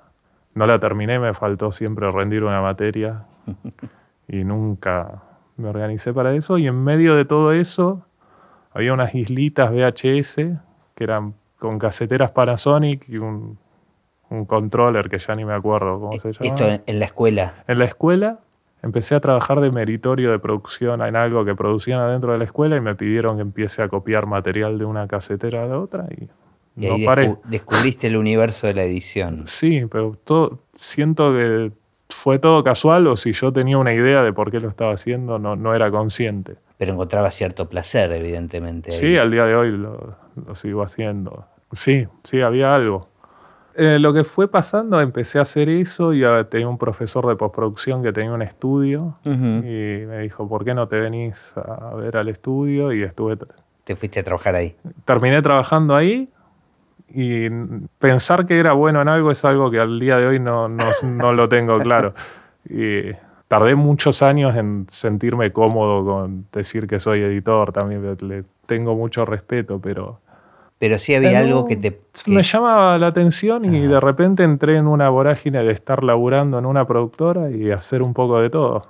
No 0.58 0.66
la 0.66 0.80
terminé, 0.80 1.20
me 1.20 1.36
faltó 1.36 1.72
siempre 1.72 2.10
rendir 2.10 2.44
una 2.44 2.62
materia 2.62 3.26
y 4.28 4.44
nunca 4.44 5.22
me 5.56 5.70
organicé 5.70 6.14
para 6.14 6.34
eso. 6.34 6.58
Y 6.58 6.66
en 6.66 6.84
medio 6.84 7.14
de 7.14 7.26
todo 7.26 7.52
eso 7.52 8.08
había 8.74 8.92
unas 8.92 9.14
islitas 9.14 9.70
VHS 9.70 10.36
que 10.96 11.04
eran 11.04 11.36
con 11.60 11.78
caseteras 11.78 12.32
Panasonic 12.32 13.08
y 13.08 13.20
un, 13.20 13.60
un 14.32 14.46
controller 14.46 15.10
que 15.10 15.20
ya 15.20 15.36
ni 15.36 15.46
me 15.46 15.54
acuerdo 15.54 16.00
cómo 16.00 16.14
se 16.14 16.32
llama. 16.34 16.56
Esto 16.56 16.84
en, 16.88 16.98
la 16.98 17.06
escuela. 17.06 17.54
En 17.68 17.78
la 17.78 17.86
escuela 17.86 18.40
empecé 18.82 19.14
a 19.14 19.20
trabajar 19.20 19.62
de 19.62 19.70
meritorio 19.70 20.32
de 20.32 20.40
producción 20.40 21.04
en 21.04 21.16
algo 21.16 21.46
que 21.46 21.54
producían 21.54 22.00
adentro 22.00 22.32
de 22.32 22.40
la 22.40 22.46
escuela 22.46 22.78
y 22.78 22.82
me 22.82 22.96
pidieron 22.96 23.36
que 23.36 23.44
empiece 23.44 23.84
a 23.84 23.90
copiar 23.90 24.26
material 24.26 24.80
de 24.80 24.86
una 24.86 25.08
casetera 25.08 25.66
a 25.66 25.68
la 25.68 25.80
otra 25.80 26.08
y, 26.20 26.28
Y 26.78 26.86
no 26.88 26.94
ahí 26.94 27.06
paré. 27.06 27.30
descu- 27.30 27.40
descubriste 27.46 28.08
el 28.08 28.18
universo 28.18 28.68
de 28.68 28.74
la 28.76 28.84
edición. 28.84 29.44
Sí, 29.48 29.84
pero 29.92 30.16
todo, 30.24 30.60
siento 30.76 31.34
que 31.34 31.72
fue 32.10 32.40
todo 32.40 32.64
casual 32.64 33.08
o 33.08 33.18
si 33.18 33.34
yo 33.34 33.52
tenía 33.52 33.78
una 33.78 33.94
idea 33.94 34.22
de 34.24 34.32
por 34.32 34.52
qué 34.52 34.60
lo 34.60 34.70
estaba 34.70 34.94
haciendo, 34.94 35.40
no, 35.40 35.56
no 35.56 35.74
era 35.76 35.90
consciente. 35.92 36.56
Pero 36.78 36.94
encontraba 36.94 37.32
cierto 37.32 37.68
placer, 37.68 38.12
evidentemente. 38.12 38.92
ahí. 38.92 38.98
Sí, 39.00 39.18
al 39.18 39.32
día 39.32 39.46
de 39.46 39.56
hoy 39.56 39.72
lo, 39.72 40.16
lo 40.46 40.56
sigo 40.56 40.86
haendo. 40.86 41.46
Sí, 41.74 42.08
sí, 42.24 42.42
había 42.42 42.76
algo. 42.76 43.10
Eh, 43.76 44.00
lo 44.00 44.12
que 44.14 44.24
fue 44.24 44.48
pasando, 44.48 45.00
empecé 45.02 45.38
a 45.38 45.44
hacer 45.44 45.70
eso 45.70 46.14
y 46.14 46.24
tenía 46.50 46.68
un 46.68 46.78
profesor 46.78 47.28
de 47.28 47.36
postproducción 47.36 48.02
que 48.02 48.12
tenía 48.14 48.32
un 48.32 48.42
estudio 48.42 49.18
y 49.24 49.30
me 50.08 50.20
dijo, 50.22 50.48
¿por 50.50 50.64
qué 50.66 50.74
no 50.74 50.88
te 50.88 51.00
venís 51.00 51.54
a 51.56 51.94
ver 51.96 52.18
al 52.18 52.28
estudio? 52.30 52.92
Y 52.94 53.04
estuve, 53.04 53.38
Te 53.84 53.96
fuiste 53.96 54.20
a 54.20 54.24
trabajar 54.24 54.56
ahí. 54.56 54.76
terminé 55.06 55.42
trabajando 55.44 55.96
ahí 55.96 56.28
y 57.10 57.50
pensar 58.00 58.46
que 58.46 58.60
era 58.60 58.74
bueno 58.74 59.02
en 59.02 59.08
algo 59.08 59.32
es 59.32 59.44
algo 59.46 59.72
que 59.72 59.80
al 59.80 60.00
día 60.00 60.18
de 60.18 60.28
hoy 60.28 60.40
no, 60.40 60.68
no, 60.68 60.84
no 61.04 61.34
lo 61.34 61.48
tengo 61.50 61.78
claro. 61.80 62.14
Y 62.70 63.12
tardé 63.48 63.76
muchos 63.76 64.22
años 64.22 64.56
en 64.56 64.88
sentirme 64.90 65.52
cómodo 65.54 66.04
con 66.06 66.46
decir 66.52 66.86
que 66.88 67.00
soy 67.00 67.22
editor, 67.22 67.72
también 67.72 68.18
le 68.22 68.44
tengo 68.66 68.96
mucho 68.96 69.26
respeto, 69.26 69.80
pero... 69.80 70.20
Pero 70.80 70.98
sí 71.00 71.16
había 71.16 71.30
Pero 71.32 71.44
algo 71.44 71.66
que 71.68 71.76
te... 71.78 72.02
que- 72.24 72.32
Me 72.32 72.44
llamaba 72.44 72.98
la 73.00 73.08
atención 73.08 73.66
y 73.66 73.80
Ajá. 73.86 73.88
de 73.94 74.00
repente 74.00 74.44
entré 74.44 74.78
en 74.78 74.86
una 74.88 75.10
vorágine 75.10 75.64
de 75.64 75.72
estar 75.72 76.04
laburando 76.04 76.60
en 76.60 76.66
una 76.68 76.86
productora 76.86 77.50
y 77.50 77.72
hacer 77.72 78.04
un 78.04 78.14
poco 78.14 78.40
de 78.42 78.50
todo. 78.52 78.86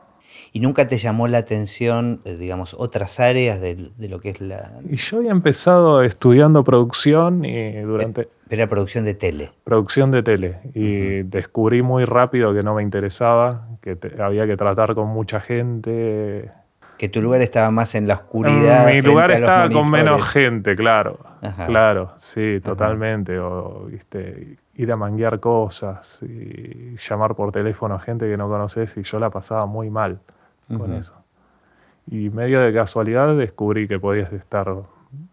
¿Y 0.53 0.59
nunca 0.59 0.87
te 0.87 0.97
llamó 0.97 1.27
la 1.27 1.37
atención, 1.39 2.21
eh, 2.25 2.35
digamos, 2.35 2.73
otras 2.77 3.19
áreas 3.19 3.59
de, 3.61 3.89
de 3.97 4.09
lo 4.09 4.19
que 4.19 4.29
es 4.29 4.41
la... 4.41 4.71
Y 4.89 4.95
yo 4.97 5.17
había 5.17 5.31
empezado 5.31 6.01
estudiando 6.03 6.63
producción 6.63 7.43
y 7.45 7.79
durante 7.81 8.27
Era 8.49 8.67
producción 8.67 9.05
de 9.05 9.13
tele. 9.13 9.51
producción 9.63 10.11
de 10.11 10.23
tele 10.23 10.59
y 10.73 11.23
descubrí 11.23 11.81
muy 11.81 12.05
rápido 12.05 12.53
que 12.53 12.63
no 12.63 12.73
me 12.75 12.83
interesaba, 12.83 13.67
que 13.81 13.95
te- 13.95 14.21
había 14.21 14.45
que 14.47 14.57
tratar 14.57 14.95
con 14.95 15.07
mucha 15.09 15.39
gente. 15.39 16.51
Que 16.97 17.09
tu 17.09 17.21
lugar 17.21 17.41
estaba 17.41 17.69
más 17.69 17.93
en 17.93 18.07
la 18.07 18.15
oscuridad. 18.15 18.87
Mi 18.91 19.01
lugar 19.01 19.29
estaba 19.31 19.69
con 19.69 19.89
menos 19.91 20.27
gente, 20.29 20.75
claro. 20.75 21.19
Ajá. 21.41 21.67
Claro, 21.67 22.13
sí, 22.17 22.59
totalmente. 22.63 23.37
O, 23.37 23.85
viste, 23.85 24.57
ir 24.75 24.91
a 24.91 24.95
manguear 24.95 25.39
cosas 25.39 26.19
y 26.23 26.95
llamar 26.97 27.35
por 27.35 27.51
teléfono 27.51 27.93
a 27.95 27.99
gente 27.99 28.27
que 28.27 28.35
no 28.37 28.47
conoces 28.47 28.97
y 28.97 29.03
yo 29.03 29.19
la 29.19 29.29
pasaba 29.29 29.67
muy 29.67 29.89
mal 29.91 30.19
con 30.67 30.93
eso. 30.93 31.13
Y 32.09 32.29
medio 32.29 32.61
de 32.61 32.73
casualidad 32.73 33.35
descubrí 33.35 33.87
que 33.87 33.99
podías 33.99 34.31
estar 34.33 34.73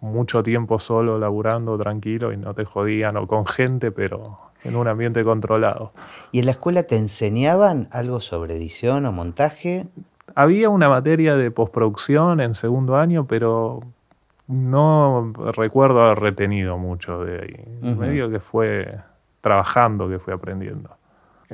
mucho 0.00 0.42
tiempo 0.42 0.78
solo, 0.78 1.18
laburando, 1.18 1.78
tranquilo 1.78 2.32
y 2.32 2.36
no 2.36 2.54
te 2.54 2.64
jodían 2.64 3.16
o 3.16 3.26
con 3.26 3.46
gente, 3.46 3.90
pero 3.90 4.38
en 4.64 4.76
un 4.76 4.88
ambiente 4.88 5.24
controlado. 5.24 5.92
¿Y 6.32 6.40
en 6.40 6.46
la 6.46 6.52
escuela 6.52 6.84
te 6.84 6.96
enseñaban 6.96 7.88
algo 7.90 8.20
sobre 8.20 8.56
edición 8.56 9.06
o 9.06 9.12
montaje? 9.12 9.86
Había 10.34 10.68
una 10.68 10.88
materia 10.88 11.36
de 11.36 11.50
postproducción 11.50 12.40
en 12.40 12.54
segundo 12.54 12.96
año, 12.96 13.26
pero 13.26 13.82
no 14.48 15.32
recuerdo 15.54 16.02
haber 16.02 16.18
retenido 16.18 16.76
mucho 16.78 17.24
de 17.24 17.40
ahí. 17.40 17.94
Medio 17.94 18.30
que 18.30 18.40
fue 18.40 18.98
trabajando 19.40 20.08
que 20.08 20.18
fui 20.18 20.32
aprendiendo. 20.32 20.90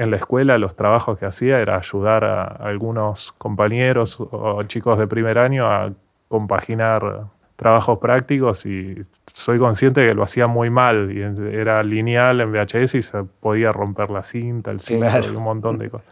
En 0.01 0.11
la 0.11 0.17
escuela 0.17 0.57
los 0.57 0.77
trabajos 0.77 1.19
que 1.19 1.27
hacía 1.27 1.61
era 1.61 1.77
ayudar 1.77 2.25
a 2.25 2.45
algunos 2.45 3.33
compañeros 3.33 4.17
o 4.19 4.63
chicos 4.63 4.99
de 4.99 5.07
primer 5.07 5.37
año 5.37 5.67
a 5.67 5.93
compaginar 6.29 7.25
trabajos 7.57 7.99
prácticos 7.99 8.65
y 8.65 8.97
soy 9.27 9.59
consciente 9.59 10.01
que 10.07 10.15
lo 10.15 10.23
hacía 10.23 10.47
muy 10.47 10.71
mal 10.71 11.13
y 11.15 11.21
era 11.55 11.83
lineal 11.83 12.41
en 12.41 12.51
VHS 12.51 12.95
y 12.95 13.03
se 13.03 13.25
podía 13.25 13.73
romper 13.73 14.09
la 14.09 14.23
cinta, 14.23 14.71
el 14.71 14.81
cinto 14.81 15.05
Claro. 15.05 15.31
y 15.31 15.37
un 15.37 15.43
montón 15.43 15.77
de 15.77 15.91
cosas. 15.91 16.09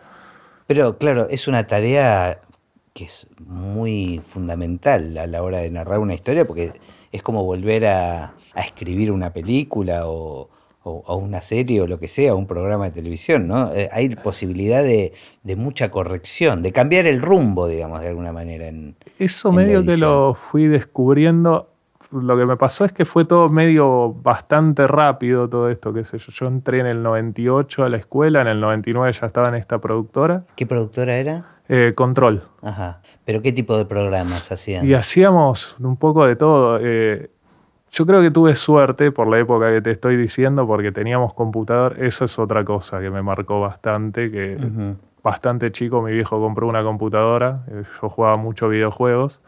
Pero 0.67 0.99
claro, 0.99 1.27
es 1.31 1.49
una 1.49 1.67
tarea 1.67 2.43
que 2.93 3.05
es 3.05 3.27
muy 3.47 4.21
fundamental 4.23 5.17
a 5.17 5.27
la 5.27 5.43
hora 5.43 5.61
de 5.61 5.71
narrar 5.71 5.99
una 6.01 6.13
historia 6.13 6.47
porque 6.47 6.75
es 7.11 7.23
como 7.23 7.43
volver 7.43 7.87
a, 7.87 8.35
a 8.53 8.61
escribir 8.61 9.11
una 9.11 9.33
película 9.33 10.03
o, 10.05 10.51
o- 10.89 11.03
o 11.07 11.17
una 11.17 11.41
serie 11.41 11.81
o 11.83 11.87
lo 11.87 11.99
que 11.99 12.09
sea, 12.09 12.35
un 12.35 12.47
programa 12.47 12.87
de 12.87 12.91
televisión, 12.93 13.47
¿no? 13.49 13.73
Eh, 13.75 13.89
hay 13.93 14.09
posibilidad 14.11 14.83
de, 14.83 15.13
de 15.43 15.57
mucha 15.57 15.91
corrección, 15.91 16.63
de 16.63 16.73
cambiar 16.73 17.07
el 17.07 17.21
rumbo, 17.23 17.69
digamos, 17.69 18.01
de 18.01 18.09
alguna 18.09 18.33
manera. 18.33 18.67
En, 18.69 18.97
Eso 19.19 19.51
en 19.51 19.55
medio 19.57 19.85
que 19.85 19.97
lo 19.97 20.35
fui 20.35 20.67
descubriendo. 20.67 21.69
Lo 22.11 22.39
que 22.39 22.47
me 22.47 22.57
pasó 22.57 22.87
es 22.87 22.93
que 22.93 23.05
fue 23.05 23.27
todo 23.27 23.51
medio 23.51 24.15
bastante 24.15 24.87
rápido 24.87 25.47
todo 25.47 25.69
esto, 25.69 25.93
qué 25.93 26.05
sé 26.07 26.17
yo. 26.19 26.33
Yo 26.33 26.47
entré 26.47 26.81
en 26.81 26.87
el 26.87 27.03
98 27.03 27.85
a 27.85 27.91
la 27.91 27.99
escuela, 27.99 28.41
en 28.41 28.47
el 28.49 28.61
99 28.61 29.13
ya 29.13 29.27
estaba 29.27 29.49
en 29.51 29.57
esta 29.57 29.79
productora. 29.79 30.45
¿Qué 30.57 30.65
productora 30.65 31.17
era? 31.19 31.45
Eh, 31.69 31.93
Control. 31.95 32.45
Ajá. 32.63 33.03
¿Pero 33.27 33.43
qué 33.43 33.53
tipo 33.53 33.77
de 33.77 33.85
programas 33.85 34.51
hacían? 34.51 34.89
Y 34.89 34.95
hacíamos 34.95 35.77
un 35.81 35.99
poco 35.99 36.25
de 36.25 36.35
todo. 36.35 36.79
Eh, 36.83 37.29
yo 37.91 38.07
creo 38.07 38.21
que 38.21 38.31
tuve 38.31 38.55
suerte 38.55 39.11
por 39.13 39.27
la 39.29 39.39
época 39.39 39.73
que 39.73 39.81
te 39.81 39.91
estoy 39.91 40.17
diciendo, 40.17 40.67
porque 40.67 40.93
teníamos 40.93 41.35
computador. 41.35 41.97
Eso 41.99 42.25
es 42.25 42.39
otra 42.39 42.65
cosa 42.65 43.01
que 43.01 43.11
me 43.11 43.23
marcó 43.23 43.61
bastante, 43.61 44.31
que 44.31 44.59
bastante 45.23 45.73
chico 45.73 46.03
mi 46.03 46.13
viejo 46.13 46.41
compró 46.41 46.69
una 46.69 46.83
computadora, 46.83 47.65
eh, 47.71 47.83
yo 48.01 48.09
jugaba 48.09 48.37
mucho 48.37 48.69
videojuegos, 48.69 49.41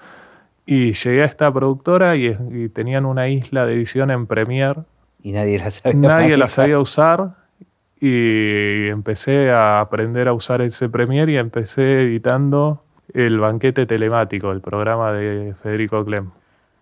y 0.67 0.93
llegué 0.93 1.23
a 1.23 1.27
esta 1.27 1.53
productora 1.53 2.17
y, 2.17 2.37
y 2.51 2.69
tenían 2.69 3.07
una 3.07 3.29
isla 3.29 3.67
de 3.67 3.75
edición 3.75 4.11
en 4.11 4.27
Premiere 4.27 4.83
Y 5.23 5.33
nadie 5.33 5.59
las 5.59 5.75
sabía 5.77 6.01
Nadie 6.01 6.37
manejar. 6.37 6.51
sabía 6.51 6.79
usar 6.79 7.31
y 8.01 8.89
empecé 8.89 9.51
a 9.51 9.81
aprender 9.81 10.29
a 10.29 10.33
usar 10.33 10.63
ese 10.63 10.89
Premiere 10.89 11.33
y 11.33 11.37
empecé 11.37 12.03
editando 12.03 12.83
el 13.13 13.39
banquete 13.39 13.87
telemático, 13.87 14.53
el 14.53 14.61
programa 14.61 15.13
de 15.13 15.55
Federico 15.63 16.05
Clem. 16.05 16.31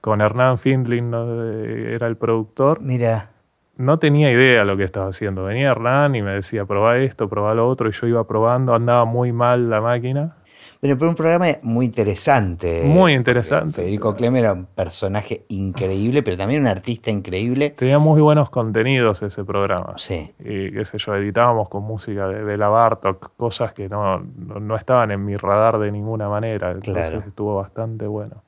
Con 0.00 0.20
Hernán 0.20 0.58
Findlin 0.58 1.10
¿no? 1.10 1.44
Era 1.52 2.06
el 2.06 2.16
productor. 2.16 2.80
Mira, 2.80 3.30
No 3.76 3.98
tenía 3.98 4.30
idea 4.32 4.64
lo 4.64 4.76
que 4.76 4.84
estaba 4.84 5.08
haciendo. 5.08 5.44
Venía 5.44 5.70
Hernán 5.70 6.14
y 6.16 6.22
me 6.22 6.32
decía, 6.32 6.64
probá 6.64 6.98
esto, 6.98 7.28
probá 7.28 7.54
lo 7.54 7.68
otro, 7.68 7.88
y 7.88 7.92
yo 7.92 8.06
iba 8.06 8.24
probando, 8.26 8.74
andaba 8.74 9.04
muy 9.04 9.32
mal 9.32 9.70
la 9.70 9.80
máquina. 9.80 10.36
pero, 10.80 10.96
pero 10.98 11.10
un 11.10 11.14
programa 11.16 11.46
muy 11.62 11.86
interesante. 11.86 12.82
Muy 12.84 13.12
interesante. 13.14 13.72
Federico 13.82 14.14
Clem 14.16 14.36
era 14.36 14.52
un 14.52 14.66
personaje 14.66 15.44
increíble, 15.48 16.22
pero 16.22 16.36
también 16.36 16.60
un 16.62 16.68
artista 16.68 17.10
increíble. 17.10 17.70
Tenía 17.70 17.98
muy 18.00 18.20
buenos 18.20 18.50
contenidos 18.50 19.22
ese 19.22 19.44
programa. 19.44 19.94
Sí. 19.96 20.32
y 20.40 20.72
qué 20.72 20.84
sé 20.84 20.98
yo, 20.98 21.14
editábamos 21.16 21.68
con 21.68 21.82
música 21.84 22.26
de 22.28 22.42
Bela 22.44 22.68
Bartok, 22.68 23.32
cosas 23.36 23.74
que 23.74 23.88
no, 23.88 24.18
no, 24.20 24.60
no 24.60 24.76
estaban 24.76 25.10
en 25.10 25.24
mi 25.24 25.36
radar 25.36 25.78
de 25.78 25.90
ninguna 25.92 26.28
manera, 26.28 26.70
entonces 26.72 27.10
Claro. 27.10 27.24
estuvo 27.26 27.56
bastante 27.56 28.06
bueno. 28.06 28.42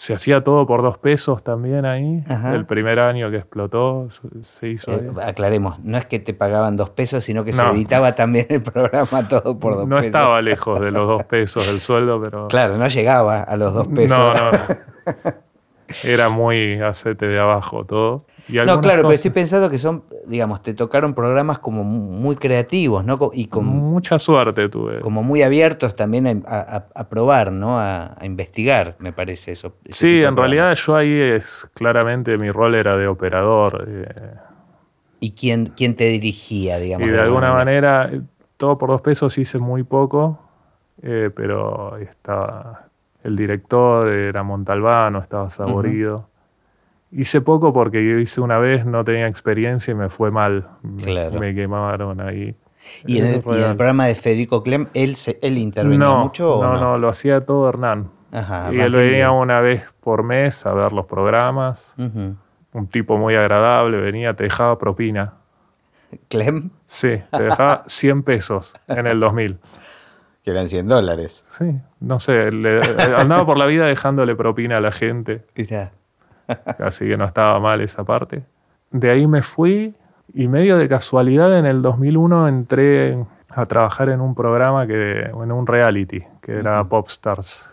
Se 0.00 0.14
hacía 0.14 0.44
todo 0.44 0.64
por 0.64 0.82
dos 0.82 0.96
pesos 0.96 1.42
también 1.42 1.84
ahí, 1.84 2.22
Ajá. 2.28 2.54
el 2.54 2.66
primer 2.66 3.00
año 3.00 3.32
que 3.32 3.36
explotó 3.38 4.08
se 4.42 4.68
hizo 4.68 4.92
Eh, 4.92 5.10
aclaremos, 5.24 5.80
no 5.80 5.98
es 5.98 6.06
que 6.06 6.20
te 6.20 6.34
pagaban 6.34 6.76
dos 6.76 6.90
pesos, 6.90 7.24
sino 7.24 7.42
que 7.44 7.52
se 7.52 7.60
No. 7.64 7.72
editaba 7.72 8.14
también 8.14 8.46
el 8.48 8.62
programa 8.62 9.26
todo 9.26 9.58
por 9.58 9.74
dos 9.74 9.88
No 9.88 9.96
pesos. 9.96 10.06
estaba 10.06 10.40
lejos 10.40 10.78
de 10.80 10.92
los 10.92 11.08
dos 11.08 11.24
pesos 11.24 11.66
del 11.66 11.80
sueldo, 11.80 12.20
pero 12.22 12.46
Claro, 12.46 12.78
no 12.78 12.86
llegaba 12.86 13.42
a 13.42 13.56
los 13.56 13.74
dos 13.74 13.88
pesos. 13.88 14.16
no, 14.16 14.34
no, 14.34 14.52
no. 14.52 14.58
Era 16.04 16.28
muy 16.28 16.80
acete 16.80 17.26
de 17.26 17.40
abajo 17.40 17.84
todo. 17.84 18.24
No, 18.48 18.80
claro, 18.80 19.02
pero 19.02 19.12
estoy 19.12 19.30
pensando 19.30 19.68
que 19.70 19.78
son, 19.78 20.04
digamos, 20.26 20.62
te 20.62 20.74
tocaron 20.74 21.14
programas 21.14 21.58
como 21.58 21.84
muy 21.84 22.36
creativos, 22.36 23.04
¿no? 23.04 23.18
Y 23.32 23.46
con, 23.48 23.64
Mucha 23.66 24.18
suerte 24.18 24.68
tuve. 24.68 25.00
como 25.00 25.22
muy 25.22 25.42
abiertos 25.42 25.94
también 25.96 26.44
a, 26.46 26.58
a- 26.60 26.86
a 26.94 27.08
probar, 27.08 27.52
¿no? 27.52 27.78
A, 27.78 28.14
a 28.18 28.26
investigar, 28.26 28.96
me 28.98 29.12
parece 29.12 29.52
eso. 29.52 29.74
Sí, 29.90 30.22
en 30.22 30.36
realidad 30.36 30.74
yo 30.74 30.96
ahí 30.96 31.12
es 31.12 31.66
claramente 31.74 32.38
mi 32.38 32.50
rol 32.50 32.74
era 32.74 32.96
de 32.96 33.06
operador. 33.06 33.84
eh, 33.88 34.34
¿Y 35.20 35.32
quién, 35.32 35.72
quién 35.76 35.96
te 35.96 36.04
dirigía, 36.04 36.78
digamos? 36.78 37.08
Y 37.08 37.10
de 37.10 37.20
alguna 37.20 37.52
manera, 37.52 38.08
eh, 38.12 38.20
todo 38.56 38.78
por 38.78 38.90
dos 38.90 39.00
pesos 39.02 39.36
hice 39.38 39.58
muy 39.58 39.82
poco, 39.82 40.38
eh, 41.02 41.30
pero 41.34 41.96
estaba 41.96 42.84
el 43.24 43.36
director, 43.36 44.08
era 44.08 44.42
Montalbano, 44.42 45.18
estaba 45.18 45.50
saborido. 45.50 46.28
Hice 47.10 47.40
poco 47.40 47.72
porque 47.72 48.04
yo 48.06 48.18
hice 48.18 48.40
una 48.40 48.58
vez, 48.58 48.84
no 48.84 49.02
tenía 49.04 49.26
experiencia 49.26 49.92
y 49.92 49.94
me 49.94 50.08
fue 50.10 50.30
mal. 50.30 50.68
Me- 50.82 51.02
Claro. 51.02 51.38
Me, 51.40 51.54
quemaron 51.54 52.20
ahí. 52.20 52.54
¿Y 53.06 53.18
en, 53.18 53.26
el, 53.26 53.42
y 53.46 53.62
en 53.62 53.76
programa 53.76 54.06
de 54.06 54.14
Federico 54.14 54.62
Clem, 54.62 54.86
él, 54.94 55.14
él 55.42 55.58
intervenía 55.58 55.98
no, 56.06 56.24
mucho 56.24 56.58
o 56.58 56.62
no, 56.62 56.74
no? 56.74 56.80
no, 56.80 56.98
lo 56.98 57.08
hacía 57.08 57.44
todo 57.44 57.68
Hernán. 57.68 58.10
Ajá, 58.30 58.70
y 58.72 58.78
él 58.80 58.92
venía 58.92 59.30
una 59.30 59.60
vez 59.60 59.84
por 60.00 60.22
mes 60.22 60.64
a 60.66 60.72
ver 60.74 60.92
los 60.92 61.06
programas. 61.06 61.92
Un 61.96 62.86
tipo 62.88 63.16
muy 63.16 63.34
agradable, 63.34 63.96
venía, 63.98 64.34
te 64.34 64.44
dejaba 64.44 64.78
propina. 64.78 65.34
Clem, 66.28 66.70
Sí, 66.86 67.16
te 67.30 67.42
dejaba 67.42 67.82
100 67.86 68.22
pesos 68.22 68.72
en 68.86 69.06
el 69.06 69.18
2000. 69.20 69.58
que 70.44 70.50
eran 70.50 70.68
100 70.68 70.88
dólares. 70.88 71.44
Sí, 71.58 71.74
no 72.00 72.20
sé, 72.20 72.50
le- 72.52 72.80
andaba 73.16 73.44
por 73.44 73.56
la 73.58 73.66
vida 73.66 73.86
dejándole 73.86 74.34
propina 74.36 74.78
a 74.78 74.80
la 74.80 74.92
gente, 74.92 75.44
Mirá. 75.56 75.92
así 76.78 77.06
que 77.06 77.16
no 77.16 77.24
estaba 77.24 77.58
mal 77.60 77.80
esa 77.80 78.04
parte. 78.04 78.42
De 78.90 79.10
ahí 79.10 79.26
me 79.26 79.42
fui 79.42 79.94
y 80.34 80.48
medio 80.48 80.76
de 80.76 80.88
casualidad 80.88 81.58
en 81.58 81.66
el 81.66 81.82
2001 81.82 82.48
entré 82.48 83.18
a 83.48 83.66
trabajar 83.66 84.10
en 84.10 84.20
un 84.20 84.34
programa, 84.34 84.86
que, 84.86 85.20
en 85.22 85.52
un 85.52 85.66
reality, 85.66 86.22
que 86.42 86.52
era 86.58 86.84
Popstars, 86.84 87.68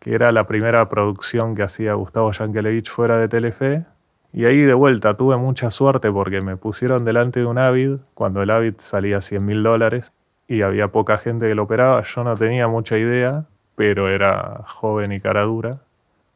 que 0.00 0.14
era 0.14 0.32
la 0.32 0.46
primera 0.46 0.88
producción 0.88 1.54
que 1.54 1.62
hacía 1.62 1.94
Gustavo 1.94 2.30
Yankelevich 2.32 2.90
fuera 2.90 3.16
de 3.16 3.28
Telefe. 3.28 3.84
Y 4.32 4.46
ahí 4.46 4.58
de 4.58 4.74
vuelta 4.74 5.16
tuve 5.16 5.36
mucha 5.36 5.70
suerte 5.70 6.10
porque 6.10 6.40
me 6.40 6.56
pusieron 6.56 7.04
delante 7.04 7.40
de 7.40 7.46
un 7.46 7.58
Avid, 7.58 7.98
cuando 8.14 8.42
el 8.42 8.50
Avid 8.50 8.74
salía 8.78 9.20
100 9.20 9.44
mil 9.44 9.62
dólares 9.62 10.12
y 10.48 10.62
había 10.62 10.88
poca 10.88 11.18
gente 11.18 11.48
que 11.48 11.54
lo 11.54 11.62
operaba. 11.62 12.02
Yo 12.02 12.24
no 12.24 12.36
tenía 12.36 12.66
mucha 12.66 12.98
idea, 12.98 13.44
pero 13.76 14.08
era 14.08 14.62
joven 14.66 15.12
y 15.12 15.20
cara 15.20 15.42
dura. 15.42 15.78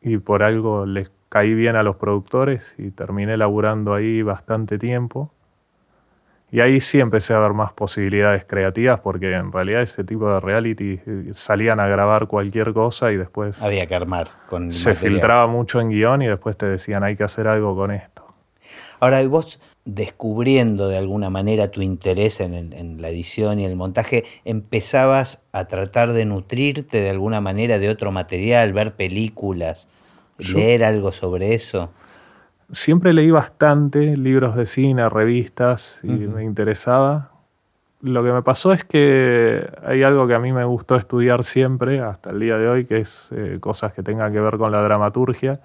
Y 0.01 0.19
por 0.19 0.45
algo 0.45 0.87
les 0.87 1.11
caí 1.29 1.55
bien 1.55 1.77
a 1.77 1.83
los 1.83 1.97
productores 1.97 2.63
y 2.79 2.91
terminé 2.91 3.37
laburando 3.37 3.95
ahí 3.95 4.23
bastante 4.23 4.79
tiempo. 4.79 5.31
Y 6.51 6.61
ahí 6.61 6.81
sí 6.81 6.99
empecé 6.99 7.35
a 7.35 7.39
ver 7.41 7.53
más 7.53 7.73
posibilidades 7.73 8.47
creativas 8.47 9.01
porque 9.01 9.31
en 9.35 9.53
realidad 9.53 9.83
ese 9.83 10.03
tipo 10.03 10.33
de 10.33 10.41
reality 10.41 10.99
eh, 11.07 11.31
salían 11.35 11.79
a 11.79 11.87
grabar 11.89 12.27
cualquier 12.27 12.73
cosa 12.73 13.13
y 13.13 13.17
después 13.19 13.61
Había 13.61 13.87
que 13.87 13.95
armar 13.95 14.29
con 14.49 14.73
se 14.73 14.91
material. 14.91 15.13
filtraba 15.13 15.47
mucho 15.47 15.79
en 15.81 15.91
guion 15.91 16.23
y 16.23 16.27
después 16.27 16.57
te 16.57 16.65
decían 16.65 17.03
hay 17.05 17.17
que 17.17 17.25
hacer 17.25 17.49
algo 17.49 17.77
con 17.77 17.91
esto. 17.91 18.25
Ahora, 19.01 19.23
vos 19.29 19.61
descubriendo 19.85 20.89
de 20.89 20.97
alguna 20.99 21.31
manera 21.31 21.71
tu 21.71 21.83
interés 21.83 22.41
en, 22.41 22.55
el- 22.55 22.73
en 22.73 23.01
la 23.03 23.11
edición 23.11 23.61
y 23.61 23.65
el 23.65 23.77
montaje, 23.77 24.25
empezabas 24.45 25.43
a 25.53 25.67
tratar 25.67 26.13
de 26.13 26.25
nutrirte 26.25 27.01
de 27.01 27.11
alguna 27.11 27.41
manera 27.41 27.79
de 27.79 27.89
otro 27.91 28.11
material, 28.11 28.73
ver 28.73 28.95
películas, 28.97 29.89
leer 30.39 30.85
algo 30.85 31.13
sobre 31.13 31.55
eso. 31.55 31.91
Siempre 32.71 33.13
leí 33.13 33.31
bastante 33.31 34.17
libros 34.17 34.57
de 34.57 34.67
cine, 34.67 35.09
revistas 35.09 36.01
y 36.03 36.09
me 36.09 36.45
interesaba. 36.45 37.31
Lo 38.01 38.23
que 38.23 38.31
me 38.31 38.43
pasó 38.43 38.73
es 38.73 38.85
que 38.85 39.69
hay 39.85 40.03
algo 40.03 40.27
que 40.29 40.35
a 40.35 40.39
mí 40.39 40.53
me 40.53 40.65
gustó 40.65 40.97
estudiar 40.97 41.45
siempre, 41.45 42.01
hasta 42.01 42.31
el 42.31 42.41
día 42.41 42.59
de 42.59 42.69
hoy, 42.69 42.85
que 42.85 42.99
es 42.99 43.31
eh, 43.33 43.57
cosas 43.61 43.93
que 43.93 44.03
tengan 44.03 44.33
que 44.33 44.41
ver 44.41 44.59
con 44.59 44.71
la 44.71 44.83
dramaturgia. 44.83 45.61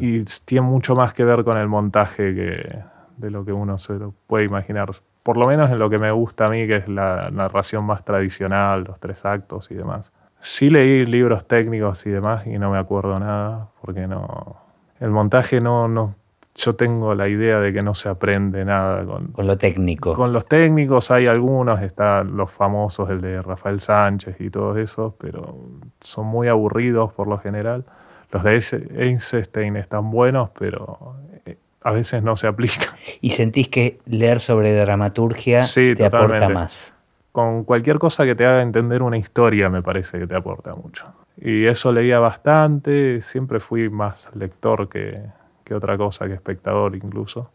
Y 0.00 0.22
tiene 0.46 0.66
mucho 0.66 0.94
más 0.94 1.12
que 1.12 1.24
ver 1.24 1.44
con 1.44 1.58
el 1.58 1.68
montaje 1.68 2.34
que 2.34 2.78
de 3.18 3.30
lo 3.30 3.44
que 3.44 3.52
uno 3.52 3.76
se 3.76 3.94
lo 3.94 4.14
puede 4.26 4.44
imaginar. 4.44 4.88
Por 5.22 5.36
lo 5.36 5.46
menos 5.46 5.70
en 5.70 5.78
lo 5.78 5.90
que 5.90 5.98
me 5.98 6.10
gusta 6.10 6.46
a 6.46 6.48
mí, 6.48 6.66
que 6.66 6.76
es 6.76 6.88
la 6.88 7.30
narración 7.30 7.84
más 7.84 8.04
tradicional, 8.04 8.84
los 8.84 8.98
tres 8.98 9.26
actos 9.26 9.70
y 9.70 9.74
demás. 9.74 10.10
Sí 10.40 10.70
leí 10.70 11.04
libros 11.04 11.46
técnicos 11.46 12.06
y 12.06 12.10
demás 12.10 12.46
y 12.46 12.58
no 12.58 12.70
me 12.70 12.78
acuerdo 12.78 13.18
nada, 13.18 13.68
porque 13.82 14.06
no. 14.06 14.56
El 15.00 15.10
montaje 15.10 15.60
no, 15.60 15.88
no. 15.88 16.14
Yo 16.54 16.74
tengo 16.74 17.14
la 17.14 17.28
idea 17.28 17.60
de 17.60 17.72
que 17.72 17.82
no 17.82 17.94
se 17.94 18.08
aprende 18.08 18.64
nada 18.64 19.04
con, 19.04 19.28
Con 19.28 19.46
lo 19.46 19.56
técnico. 19.56 20.14
con 20.14 20.32
los 20.32 20.46
técnicos 20.46 21.10
hay 21.12 21.28
algunos, 21.28 21.80
están 21.82 22.36
los 22.36 22.50
famosos, 22.50 23.08
el 23.10 23.20
de 23.20 23.40
Rafael 23.42 23.80
Sánchez 23.80 24.40
y 24.40 24.50
todos 24.50 24.76
esos, 24.76 25.14
pero 25.18 25.56
son 26.00 26.26
muy 26.26 26.48
aburridos 26.48 27.12
por 27.12 27.28
lo 27.28 27.38
general. 27.38 27.84
Los 28.32 28.42
de 28.42 28.60
Einstein 28.98 29.76
están 29.76 30.10
buenos, 30.10 30.50
pero 30.58 31.14
eh, 31.46 31.56
a 31.82 31.92
veces 31.92 32.24
no 32.24 32.36
se 32.36 32.46
aplican. 32.48 32.88
Y 33.20 33.30
sentís 33.30 33.68
que 33.68 34.00
leer 34.06 34.40
sobre 34.40 34.74
dramaturgia 34.74 35.62
Sí, 35.62 35.94
te 35.96 36.06
aporta 36.06 36.48
más. 36.48 36.94
Con 37.38 37.62
cualquier 37.62 38.00
cosa 38.00 38.24
que 38.24 38.34
te 38.34 38.44
haga 38.44 38.62
entender 38.62 39.00
una 39.00 39.16
historia 39.16 39.70
me 39.70 39.80
parece 39.80 40.18
que 40.18 40.26
te 40.26 40.34
aporta 40.34 40.74
mucho. 40.74 41.04
Y 41.40 41.66
eso 41.66 41.92
leía 41.92 42.18
bastante, 42.18 43.20
siempre 43.20 43.60
fui 43.60 43.88
más 43.88 44.28
lector 44.34 44.88
que, 44.88 45.22
que 45.62 45.72
otra 45.72 45.96
cosa, 45.96 46.26
que 46.26 46.32
espectador 46.34 46.96
incluso. 46.96 47.52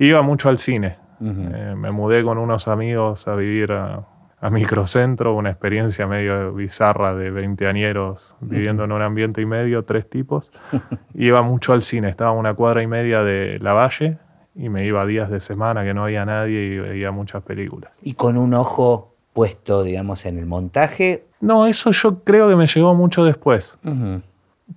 Iba 0.00 0.22
mucho 0.22 0.48
al 0.48 0.58
cine. 0.58 0.96
Eh, 1.20 1.74
me 1.76 1.92
mudé 1.92 2.24
con 2.24 2.36
unos 2.36 2.66
amigos 2.66 3.28
a 3.28 3.36
vivir 3.36 3.70
a, 3.70 4.04
a 4.40 4.50
Microcentro, 4.50 5.36
una 5.36 5.50
experiencia 5.50 6.04
medio 6.08 6.52
bizarra 6.52 7.14
de 7.14 7.30
veinteañeros 7.30 8.34
viviendo 8.40 8.82
en 8.82 8.90
un 8.90 9.02
ambiente 9.02 9.40
y 9.40 9.46
medio, 9.46 9.84
tres 9.84 10.10
tipos. 10.10 10.50
Iba 11.14 11.42
mucho 11.42 11.74
al 11.74 11.82
cine, 11.82 12.08
estaba 12.08 12.30
a 12.30 12.34
una 12.34 12.54
cuadra 12.54 12.82
y 12.82 12.88
media 12.88 13.22
de 13.22 13.60
La 13.60 13.72
Valle 13.72 14.18
y 14.56 14.68
me 14.68 14.84
iba 14.84 15.06
días 15.06 15.30
de 15.30 15.38
semana 15.38 15.84
que 15.84 15.94
no 15.94 16.02
había 16.02 16.24
nadie 16.24 16.64
y 16.64 16.78
veía 16.80 17.12
muchas 17.12 17.44
películas. 17.44 17.92
Y 18.02 18.14
con 18.14 18.36
un 18.36 18.52
ojo 18.54 19.11
puesto, 19.32 19.82
digamos, 19.82 20.26
en 20.26 20.38
el 20.38 20.46
montaje. 20.46 21.24
No, 21.40 21.66
eso 21.66 21.90
yo 21.90 22.22
creo 22.22 22.48
que 22.48 22.56
me 22.56 22.66
llegó 22.66 22.94
mucho 22.94 23.24
después. 23.24 23.76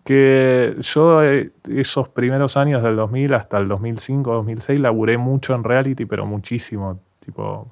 Que 0.03 0.75
yo 0.81 1.23
eh, 1.23 1.51
esos 1.69 2.09
primeros 2.09 2.57
años 2.57 2.83
del 2.83 2.95
2000 2.95 3.33
hasta 3.33 3.57
el 3.57 3.67
2005, 3.67 4.33
2006 4.33 4.79
laburé 4.79 5.17
mucho 5.17 5.55
en 5.55 5.63
reality, 5.63 6.05
pero 6.05 6.25
muchísimo, 6.25 6.99
tipo 7.23 7.67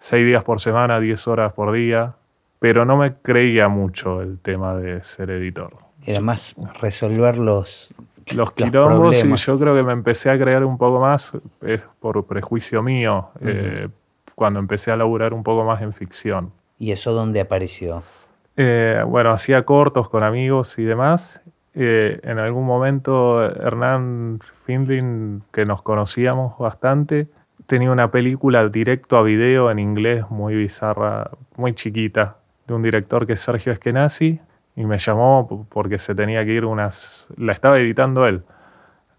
seis 0.00 0.26
días 0.26 0.44
por 0.44 0.60
semana, 0.60 1.00
10 1.00 1.28
horas 1.28 1.52
por 1.52 1.72
día, 1.72 2.14
pero 2.58 2.84
no 2.84 2.96
me 2.96 3.14
creía 3.14 3.68
mucho 3.68 4.20
el 4.20 4.38
tema 4.38 4.74
de 4.74 5.02
ser 5.04 5.30
editor. 5.30 5.76
Era 6.04 6.20
más 6.20 6.54
resolver 6.80 7.38
los, 7.38 7.94
Los 8.34 8.52
quilombos 8.52 9.24
y 9.24 9.36
yo 9.36 9.58
creo 9.58 9.74
que 9.74 9.82
me 9.82 9.92
empecé 9.92 10.30
a 10.30 10.38
crear 10.38 10.64
un 10.64 10.76
poco 10.76 11.00
más, 11.00 11.32
es 11.62 11.80
por 12.00 12.24
prejuicio 12.24 12.82
mío, 12.82 13.28
eh, 13.40 13.88
cuando 14.34 14.60
empecé 14.60 14.90
a 14.90 14.96
laburar 14.96 15.34
un 15.34 15.42
poco 15.42 15.64
más 15.64 15.82
en 15.82 15.92
ficción. 15.92 16.52
¿Y 16.78 16.92
eso 16.92 17.12
dónde 17.12 17.40
apareció? 17.40 18.02
Eh, 18.56 19.02
bueno, 19.06 19.30
hacía 19.30 19.64
cortos 19.64 20.08
con 20.08 20.22
amigos 20.22 20.78
y 20.78 20.84
demás. 20.84 21.40
eh, 21.74 22.20
en 22.22 22.38
algún 22.38 22.64
momento 22.64 23.44
Hernán 23.44 24.40
Findlin, 24.64 25.42
que 25.52 25.64
nos 25.64 25.82
conocíamos 25.82 26.56
bastante, 26.58 27.26
tenía 27.66 27.90
una 27.90 28.10
película 28.10 28.68
directo 28.68 29.16
a 29.16 29.22
video 29.22 29.70
en 29.70 29.78
inglés 29.78 30.24
muy 30.30 30.54
bizarra, 30.54 31.30
muy 31.56 31.74
chiquita, 31.74 32.36
de 32.66 32.74
un 32.74 32.82
director 32.82 33.26
que 33.26 33.34
es 33.34 33.40
Sergio 33.40 33.72
Eskenazi, 33.72 34.40
y 34.76 34.84
me 34.84 34.98
llamó 34.98 35.66
porque 35.68 35.98
se 35.98 36.14
tenía 36.14 36.44
que 36.44 36.52
ir 36.52 36.64
unas... 36.64 37.28
La 37.36 37.52
estaba 37.52 37.78
editando 37.78 38.26
él. 38.26 38.42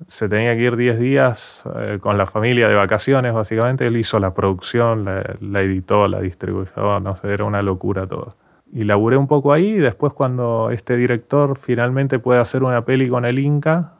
Se 0.08 0.30
tenía 0.30 0.56
que 0.56 0.62
ir 0.62 0.76
10 0.76 1.00
días 1.00 1.64
eh, 1.78 1.98
con 2.00 2.18
la 2.18 2.26
familia 2.26 2.68
de 2.68 2.76
vacaciones, 2.76 3.34
básicamente. 3.34 3.88
Él 3.88 3.98
hizo 3.98 4.20
la 4.20 4.34
producción, 4.34 5.06
la, 5.06 5.36
la 5.42 5.62
editó, 5.62 6.08
la 6.08 6.22
distribuyó, 6.22 7.00
no 7.00 7.16
sé, 7.16 7.34
era 7.34 7.44
una 7.44 7.62
locura 7.62 8.06
todo 8.08 8.36
y 8.76 8.84
laburé 8.84 9.16
un 9.16 9.28
poco 9.28 9.54
ahí 9.54 9.68
y 9.68 9.78
después 9.78 10.12
cuando 10.12 10.70
este 10.70 10.98
director 10.98 11.58
finalmente 11.58 12.20
puede 12.20 12.42
hacer 12.42 12.62
una 12.64 12.84
peli 12.84 13.08
con 13.08 13.24
el 13.24 13.40
Inca, 13.40 13.94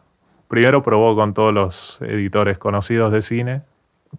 primero 0.50 0.84
probó 0.84 1.16
con 1.16 1.34
todos 1.34 1.54
los 1.54 2.02
editores 2.02 2.58
conocidos 2.58 3.12
de 3.14 3.22
cine, 3.22 3.62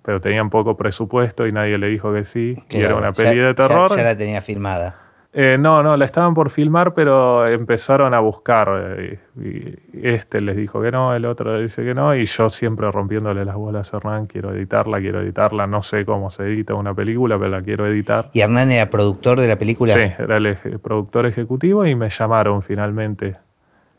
pero 0.02 0.21
tenían 0.21 0.49
poco 0.49 0.76
presupuesto 0.76 1.47
y 1.47 1.52
nadie 1.52 1.78
le 1.78 1.88
dijo 1.88 2.12
que 2.12 2.25
sí, 2.25 2.57
y 2.71 2.78
era 2.78 2.97
una 2.97 3.12
peli 3.12 3.38
de 3.38 3.55
terror. 3.55 3.95
Ya, 3.95 4.02
la 4.02 4.16
tenía 4.16 4.40
filmada. 4.40 5.06
Eh, 5.38 5.59
no, 5.59 5.83
no, 5.83 5.99
la 5.99 6.07
estaban 6.07 6.33
por 6.33 6.49
filmar, 6.49 6.95
pero 6.95 7.47
empezaron 7.47 8.14
a 8.14 8.21
buscar. 8.21 8.97
Eh, 8.99 9.19
y, 9.38 10.07
este 10.09 10.40
les 10.40 10.57
dijo 10.57 10.81
que 10.81 10.90
no, 10.90 11.14
el 11.14 11.26
otro 11.26 11.61
dice 11.61 11.85
que 11.85 11.93
no, 11.93 12.16
y 12.16 12.25
yo 12.25 12.49
siempre 12.49 12.90
rompiéndole 12.90 13.45
las 13.45 13.55
bolas 13.55 13.93
a 13.93 13.99
Hernán, 13.99 14.28
quiero 14.28 14.55
editarla, 14.55 14.99
quiero 14.99 15.21
editarla, 15.21 15.66
no 15.66 15.83
sé 15.83 16.07
cómo 16.07 16.31
se 16.31 16.45
edita 16.45 16.73
una 16.73 16.95
película, 16.95 17.38
pero 17.38 17.50
la 17.50 17.61
quiero 17.61 17.87
editar. 17.87 18.31
¿Y 18.33 18.40
Hernán 18.40 18.73
era 18.73 18.88
productor 18.88 19.38
de 19.38 19.49
la 19.49 19.59
película? 19.59 19.93
Sí, 19.93 20.00
era 20.19 20.38
el 20.38 20.57
productor 20.83 21.26
ejecutivo 21.26 21.85
y 21.85 21.95
me 21.95 22.09
llamaron 22.09 22.62
finalmente. 22.62 23.37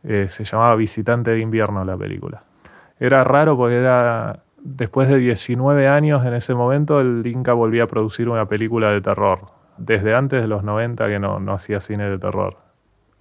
Eh, 0.04 0.30
se 0.30 0.44
llamaba 0.44 0.76
Visitante 0.76 1.30
de 1.30 1.40
Invierno 1.40 1.86
la 1.86 1.98
película. 1.98 2.42
Era 3.00 3.24
raro 3.24 3.56
porque 3.56 3.76
era 3.76 4.40
después 4.58 5.08
de 5.08 5.18
19 5.18 5.88
años 5.88 6.26
en 6.26 6.34
ese 6.34 6.56
momento 6.56 7.00
el 7.00 7.22
Inca 7.28 7.54
volvía 7.54 7.84
a 7.84 7.88
producir 7.88 8.28
una 8.28 8.48
película 8.48 8.90
de 8.90 9.02
terror 9.02 9.57
desde 9.78 10.16
antes 10.16 10.42
de 10.42 10.48
los 10.48 10.64
90 10.64 11.08
que 11.08 11.20
no, 11.20 11.54
hacía 11.54 11.80
cine 11.82 12.10
de 12.10 12.18
terror. 12.18 12.58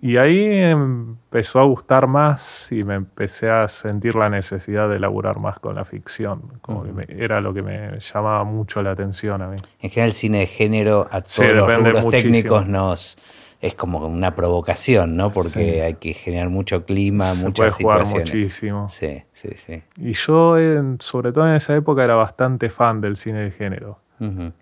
Y 0.01 0.19
ahí 0.19 0.47
empezó 0.59 1.59
a 1.59 1.65
gustar 1.65 2.07
más 2.07 2.71
y 2.71 2.85
me 2.85 2.95
empecé 2.95 3.51
a 3.51 3.67
sentir 3.69 4.15
la 4.15 4.29
necesidad 4.29 4.91
de 4.91 4.97
elaborar 4.97 5.39
más 5.39 5.59
con 5.59 5.75
la 5.75 5.85
ficción. 5.87 6.43
Como 6.61 6.85
que 6.85 7.07
era 7.09 7.41
lo 7.41 7.55
que 7.55 7.63
me 7.63 7.99
llamaba 7.99 8.45
mucho 8.45 8.83
la 8.83 8.91
atención 8.91 9.41
a 9.41 9.49
mí. 9.49 9.57
En 9.81 9.91
general, 9.91 10.11
el 10.11 10.15
cine 10.15 10.41
de 10.41 10.47
género 10.47 11.09
a 11.11 11.23
todos 11.23 11.51
los 11.51 11.75
rubros 11.75 12.09
técnicos 12.09 12.67
nos 12.67 13.17
es 13.61 13.75
como 13.75 14.07
una 14.07 14.35
provocación, 14.35 15.17
¿no? 15.17 15.33
Porque 15.33 15.83
hay 15.83 15.95
que 15.95 16.13
generar 16.13 16.51
mucho 16.51 16.85
clima, 16.85 17.33
Se 17.35 17.51
puede 17.51 17.71
jugar 17.71 18.07
muchísimo. 18.07 18.89
Sí, 18.89 19.23
sí, 19.33 19.51
sí. 19.55 19.83
Y 19.97 20.13
yo, 20.13 20.57
sobre 20.99 21.33
todo 21.33 21.47
en 21.49 21.55
esa 21.55 21.75
época, 21.75 22.05
era 22.05 22.15
bastante 22.15 22.69
fan 22.69 23.01
del 23.01 23.17
cine 23.17 23.43
de 23.43 23.51
género. 23.51 23.99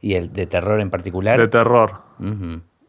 ¿Y 0.01 0.15
el 0.15 0.33
de 0.33 0.47
terror 0.47 0.81
en 0.81 0.91
particular? 0.91 1.39
De 1.39 1.49
terror. 1.49 1.93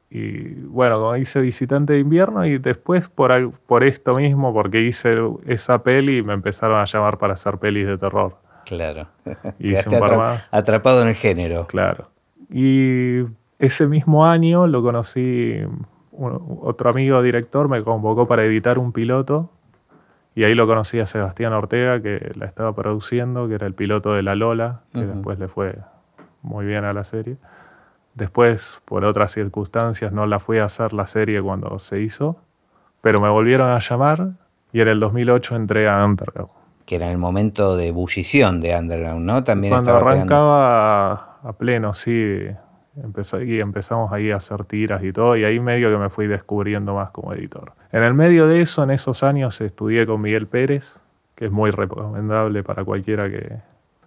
Y 0.09 0.53
bueno, 0.67 0.99
como 0.99 1.15
hice 1.17 1.41
Visitante 1.41 1.93
de 1.93 1.99
Invierno 1.99 2.45
y 2.45 2.57
después 2.57 3.09
por, 3.09 3.51
por 3.67 3.83
esto 3.83 4.15
mismo, 4.15 4.53
porque 4.53 4.81
hice 4.81 5.15
esa 5.45 5.83
peli, 5.83 6.21
me 6.23 6.33
empezaron 6.33 6.79
a 6.79 6.85
llamar 6.85 7.17
para 7.17 7.33
hacer 7.33 7.57
pelis 7.57 7.87
de 7.87 7.97
terror. 7.97 8.37
Claro. 8.65 9.07
Y 9.59 9.73
hice 9.73 9.89
un 9.89 10.23
atrapado 10.51 11.01
en 11.01 11.09
el 11.09 11.15
género. 11.15 11.67
Claro. 11.67 12.09
Y 12.49 13.23
ese 13.59 13.87
mismo 13.87 14.25
año 14.25 14.67
lo 14.67 14.81
conocí, 14.81 15.59
otro 16.11 16.89
amigo 16.89 17.21
director 17.21 17.67
me 17.67 17.83
convocó 17.83 18.27
para 18.27 18.45
editar 18.45 18.77
un 18.79 18.91
piloto 18.91 19.49
y 20.35 20.43
ahí 20.43 20.53
lo 20.53 20.67
conocí 20.67 20.99
a 20.99 21.07
Sebastián 21.07 21.53
Ortega, 21.53 22.01
que 22.01 22.31
la 22.35 22.45
estaba 22.45 22.75
produciendo, 22.75 23.47
que 23.47 23.55
era 23.55 23.67
el 23.67 23.73
piloto 23.73 24.13
de 24.13 24.21
La 24.21 24.35
Lola, 24.35 24.81
que 24.93 25.05
después 25.05 25.39
le 25.39 25.47
fue 25.47 25.77
muy 26.45 26.65
bien 26.65 26.85
a 26.85 26.93
la 26.93 27.03
serie. 27.03 27.37
Después, 28.13 28.81
por 28.85 29.03
otras 29.03 29.33
circunstancias, 29.33 30.11
no 30.13 30.25
la 30.25 30.39
fui 30.39 30.59
a 30.59 30.65
hacer 30.65 30.93
la 30.93 31.05
serie 31.07 31.41
cuando 31.41 31.77
se 31.79 31.99
hizo, 31.99 32.37
pero 33.01 33.19
me 33.19 33.29
volvieron 33.29 33.69
a 33.69 33.79
llamar 33.79 34.29
y 34.71 34.81
en 34.81 34.87
el 34.87 34.99
2008 34.99 35.55
entré 35.55 35.89
a 35.89 36.03
Underground. 36.05 36.51
Que 36.85 36.95
era 36.95 37.11
el 37.11 37.17
momento 37.17 37.75
de 37.75 37.87
ebullición 37.87 38.61
de 38.61 38.77
Underground, 38.77 39.25
¿no? 39.25 39.43
También 39.43 39.73
cuando 39.73 39.95
arrancaba 39.95 41.39
a, 41.43 41.53
pleno, 41.53 41.93
sí. 41.93 42.47
Empezó, 43.03 43.41
y 43.41 43.59
empezamos 43.59 44.13
ahí 44.13 44.31
a 44.31 44.37
hacer 44.37 44.63
tiras 44.63 45.03
y 45.03 45.11
todo, 45.11 45.35
y 45.35 45.43
ahí 45.43 45.59
medio 45.59 45.89
que 45.89 45.97
me 45.97 46.09
fui 46.09 46.27
descubriendo 46.27 46.93
más 46.93 47.09
como 47.09 47.33
editor. 47.33 47.73
En 47.91 48.03
el 48.03 48.13
medio 48.13 48.47
de 48.47 48.61
eso, 48.61 48.83
en 48.83 48.91
esos 48.91 49.23
años, 49.23 49.59
estudié 49.59 50.05
con 50.05 50.21
Miguel 50.21 50.47
Pérez, 50.47 50.95
que 51.35 51.45
es 51.45 51.51
muy 51.51 51.71
recomendable 51.71 52.63
para 52.63 52.85
cualquiera 52.85 53.29
que, 53.29 53.57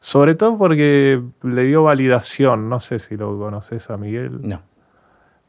sobre 0.01 0.35
todo 0.35 0.59
porque 0.59 1.21
le 1.43 1.63
dio 1.65 1.83
validación. 1.85 2.69
No 2.69 2.81
sé 2.81 2.99
si 2.99 3.17
lo 3.17 3.39
conoces 3.39 3.91
a 3.91 3.97
Miguel. 3.97 4.41
No. 4.43 4.63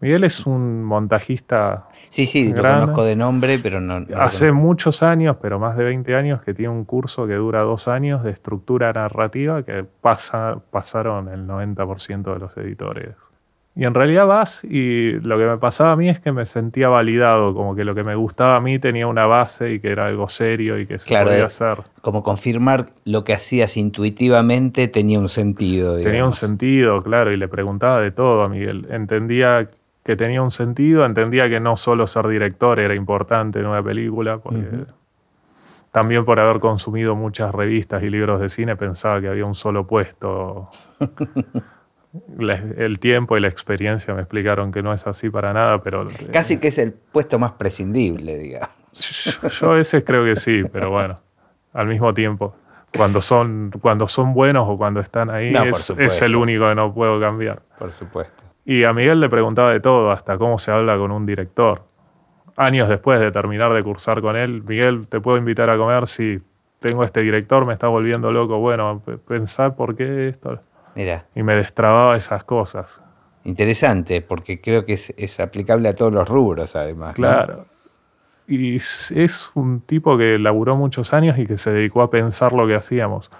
Miguel 0.02 0.24
es 0.24 0.46
un 0.46 0.84
montajista. 0.84 1.88
Sí, 2.10 2.26
sí, 2.26 2.54
lo 2.54 2.62
conozco 2.62 3.04
de 3.04 3.18
nombre, 3.18 3.60
pero 3.60 3.82
no. 3.82 4.06
Hace 4.16 4.54
muchos 4.54 5.04
años, 5.04 5.36
pero 5.42 5.60
más 5.60 5.76
de 5.76 5.84
20 5.84 6.16
años, 6.16 6.42
que 6.42 6.54
tiene 6.54 6.70
un 6.72 6.86
curso 6.86 7.28
que 7.28 7.34
dura 7.34 7.62
dos 7.62 7.90
años 7.90 8.24
de 8.24 8.32
estructura 8.32 8.94
narrativa 8.94 9.64
que 9.64 9.84
pasa, 9.84 10.58
pasaron 10.72 11.28
el 11.28 11.46
90% 11.46 12.34
de 12.34 12.40
los 12.40 12.56
editores. 12.56 13.16
Y 13.76 13.86
en 13.86 13.94
realidad 13.94 14.28
vas 14.28 14.64
y 14.64 15.12
lo 15.22 15.38
que 15.38 15.46
me 15.46 15.58
pasaba 15.58 15.94
a 15.94 15.96
mí 15.96 16.10
es 16.10 16.20
que 16.20 16.32
me 16.32 16.46
sentía 16.46 16.90
validado, 16.90 17.54
como 17.54 17.76
que 17.76 17.86
lo 17.86 17.96
que 17.96 18.04
me 18.04 18.16
gustaba 18.16 18.58
a 18.58 18.60
mí 18.60 18.78
tenía 18.80 19.08
una 19.08 19.26
base 19.26 19.72
y 19.72 19.80
que 19.80 19.90
era 19.90 20.08
algo 20.08 20.28
serio 20.28 20.78
y 20.80 20.86
que 20.86 21.00
se 21.00 21.24
podía 21.24 21.46
hacer. 21.46 21.84
Como 22.02 22.22
confirmar 22.24 22.88
lo 23.06 23.24
que 23.24 23.34
hacías 23.34 23.78
intuitivamente 23.78 24.88
tenía 24.88 25.20
un 25.20 25.30
sentido. 25.30 25.96
Tenía 26.02 26.26
un 26.26 26.34
sentido, 26.34 27.02
claro, 27.02 27.32
y 27.32 27.38
le 27.38 27.48
preguntaba 27.48 28.02
de 28.02 28.12
todo 28.12 28.44
a 28.44 28.50
Miguel. 28.50 28.88
Entendía 28.90 29.70
que 30.04 30.16
tenía 30.16 30.42
un 30.42 30.52
sentido, 30.52 31.06
entendía 31.06 31.48
que 31.48 31.60
no 31.60 31.78
solo 31.78 32.08
ser 32.08 32.28
director 32.28 32.80
era 32.80 32.96
importante 32.96 33.60
en 33.60 33.68
una 33.68 33.84
película, 33.84 34.40
porque 34.40 34.86
también 35.92 36.26
por 36.26 36.40
haber 36.40 36.60
consumido 36.60 37.16
muchas 37.16 37.54
revistas 37.54 38.04
y 38.04 38.10
libros 38.10 38.42
de 38.42 38.50
cine 38.50 38.76
pensaba 38.76 39.22
que 39.22 39.28
había 39.28 39.46
un 39.46 39.56
solo 39.56 39.88
puesto. 39.88 40.70
el 42.78 43.00
tiempo 43.00 43.38
y 43.38 43.40
la 43.40 43.48
experiencia 43.48 44.14
me 44.14 44.22
explicaron 44.22 44.72
que 44.72 44.82
no 44.82 44.94
es 44.94 45.06
así 45.06 45.30
para 45.30 45.54
nada, 45.54 45.82
pero... 45.82 46.08
Casi 46.32 46.58
que 46.58 46.70
es 46.70 46.78
el 46.78 46.94
puesto 46.94 47.38
más 47.38 47.52
prescindible, 47.54 48.38
digamos. 48.38 48.70
Yo 49.62 49.72
a 49.72 49.76
veces 49.76 50.04
creo 50.04 50.26
que 50.26 50.36
sí, 50.36 50.64
pero 50.72 50.90
bueno, 50.90 51.20
al 51.74 51.88
mismo 51.88 52.14
tiempo, 52.14 52.56
cuando 52.96 53.22
son, 53.22 53.72
cuando 53.82 54.08
son 54.08 54.34
buenos 54.34 54.66
o 54.68 54.78
cuando 54.78 55.00
están 55.00 55.30
ahí, 55.30 55.54
es, 55.54 55.92
es, 55.92 56.22
el 56.24 56.36
único 56.36 56.68
que 56.68 56.76
no 56.76 56.94
puedo 56.94 57.20
cambiar. 57.20 57.62
Por 57.78 57.92
supuesto. 57.92 58.44
Y 58.66 58.84
a 58.84 58.94
Miguel 58.94 59.20
le 59.20 59.30
preguntaba 59.30 59.72
de 59.72 59.80
todo, 59.80 60.12
hasta 60.12 60.38
cómo 60.38 60.58
se 60.58 60.72
habla 60.72 60.98
con 60.98 61.12
un 61.12 61.26
director. 61.26 61.84
Años 62.56 62.90
después 62.90 63.20
de 63.20 63.32
terminar 63.32 63.72
de 63.74 63.84
cursar 63.84 64.22
con 64.22 64.36
él, 64.36 64.64
Miguel, 64.64 65.08
¿te 65.08 65.22
puedo 65.22 65.38
invitar 65.38 65.70
a 65.70 65.78
comer? 65.78 66.08
Si 66.08 66.40
tengo 66.80 67.04
este 67.04 67.22
director, 67.22 67.66
me 67.66 67.74
está 67.74 67.88
volviendo 67.88 68.32
loco. 68.32 68.58
Bueno, 68.60 69.02
pensar 69.28 69.76
por 69.76 69.96
qué 69.96 70.30
esto 70.30 70.60
y 71.36 71.44
me 71.44 71.56
destrababa 71.56 72.18
esas 72.18 72.44
cosas. 72.44 73.02
Interesante, 73.44 74.22
porque 74.22 74.60
creo 74.60 74.86
que 74.86 74.94
es, 74.94 75.40
aplicable 75.40 75.88
a 75.88 75.96
todos 75.96 76.12
los 76.12 76.28
rubros, 76.28 76.76
además. 76.76 77.16
Claro. 77.16 77.66
Y 78.48 78.76
es 78.76 79.52
un 79.54 79.82
tipo 79.82 80.18
que 80.18 80.40
laburó 80.40 80.76
muchos 80.76 81.14
años 81.14 81.38
y 81.38 81.46
que 81.46 81.58
se 81.58 81.72
dedicó 81.72 82.02
a 82.02 82.10
pensar 82.10 82.52
lo 82.54 82.68
que 82.68 82.76
hacíamos. 82.76 83.32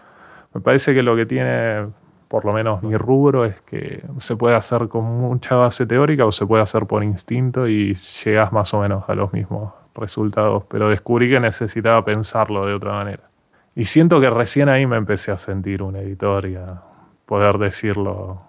Me 0.54 0.62
parece 0.62 0.94
que 0.94 1.02
lo 1.02 1.16
que 1.16 1.26
tiene, 1.26 1.88
por 2.28 2.46
lo 2.46 2.54
menos 2.54 2.84
mi 2.84 2.96
rubro, 2.96 3.44
es 3.44 3.60
que 3.62 4.04
se 4.18 4.36
puede 4.36 4.56
hacer 4.56 4.88
con 4.88 5.04
mucha 5.04 5.56
base 5.56 5.86
teórica 5.86 6.26
o 6.26 6.32
se 6.32 6.46
puede 6.46 6.64
hacer 6.64 6.86
por 6.86 7.04
instinto 7.04 7.68
y 7.68 7.96
llegas 7.96 8.54
más 8.54 8.74
o 8.74 8.82
menos 8.82 9.04
a 9.10 9.16
los 9.16 9.34
mismos 9.34 9.74
resultados. 9.96 10.64
Pero 10.70 10.90
descubrí 10.90 11.30
que 11.30 11.40
necesitaba 11.40 12.06
pensarlo 12.06 12.66
de 12.66 12.74
otra 12.74 12.94
manera. 12.94 13.24
Y 13.76 13.86
siento 13.86 14.22
que 14.22 14.30
recién 14.30 14.70
ahí 14.70 14.86
me 14.86 14.98
empecé 14.98 15.32
a 15.32 15.38
sentir 15.38 15.82
un 15.82 15.96
editor 15.96 16.46
y 16.46 16.56
a, 16.56 16.84
poder 17.30 17.60
decirlo 17.60 18.42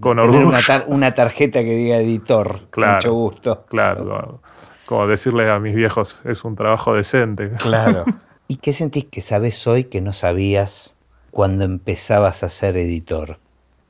con 0.00 0.18
orgullo. 0.18 0.50
Una, 0.88 1.14
tarjeta 1.14 1.62
que 1.62 1.76
diga 1.76 1.98
editor, 1.98 2.62
claro, 2.70 2.94
mucho 2.94 3.12
gusto. 3.12 3.64
Claro, 3.68 4.40
como, 4.84 5.06
decirle 5.06 5.48
a 5.48 5.60
mis 5.60 5.76
viejos, 5.76 6.20
es 6.24 6.44
un 6.44 6.56
trabajo 6.56 6.94
decente. 6.94 7.52
Claro. 7.58 8.04
¿Y 8.48 8.56
qué 8.56 8.72
sentís 8.72 9.04
que 9.04 9.20
sabes 9.20 9.64
hoy 9.68 9.84
que 9.84 10.00
no 10.00 10.12
sabías 10.12 10.96
cuando 11.30 11.64
empezabas 11.64 12.42
a 12.42 12.48
ser 12.48 12.76
editor? 12.76 13.38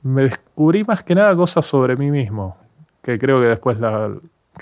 Me 0.03 0.25
descubrí 0.25 0.85
más 0.85 1.03
que 1.03 1.15
nada 1.15 1.35
cosas 1.35 1.65
sobre 1.65 1.97
mí 1.97 2.11
mismo, 2.11 2.59
que 3.03 3.19
creo 3.19 3.41
que 3.41 3.47
después 3.47 3.79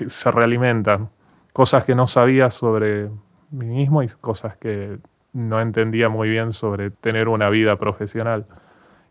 se 0.06 0.30
realimentan. 0.30 1.10
Cosas 1.52 1.84
que 1.84 1.96
no 1.96 2.06
sabía 2.06 2.52
sobre 2.52 3.08
mí 3.50 3.66
mismo 3.66 4.04
y 4.04 4.08
cosas 4.08 4.56
que 4.56 4.98
no 5.32 5.60
entendía 5.60 6.08
muy 6.08 6.30
bien 6.30 6.52
sobre 6.52 6.90
tener 6.90 7.28
una 7.28 7.50
vida 7.50 7.74
profesional 7.76 8.46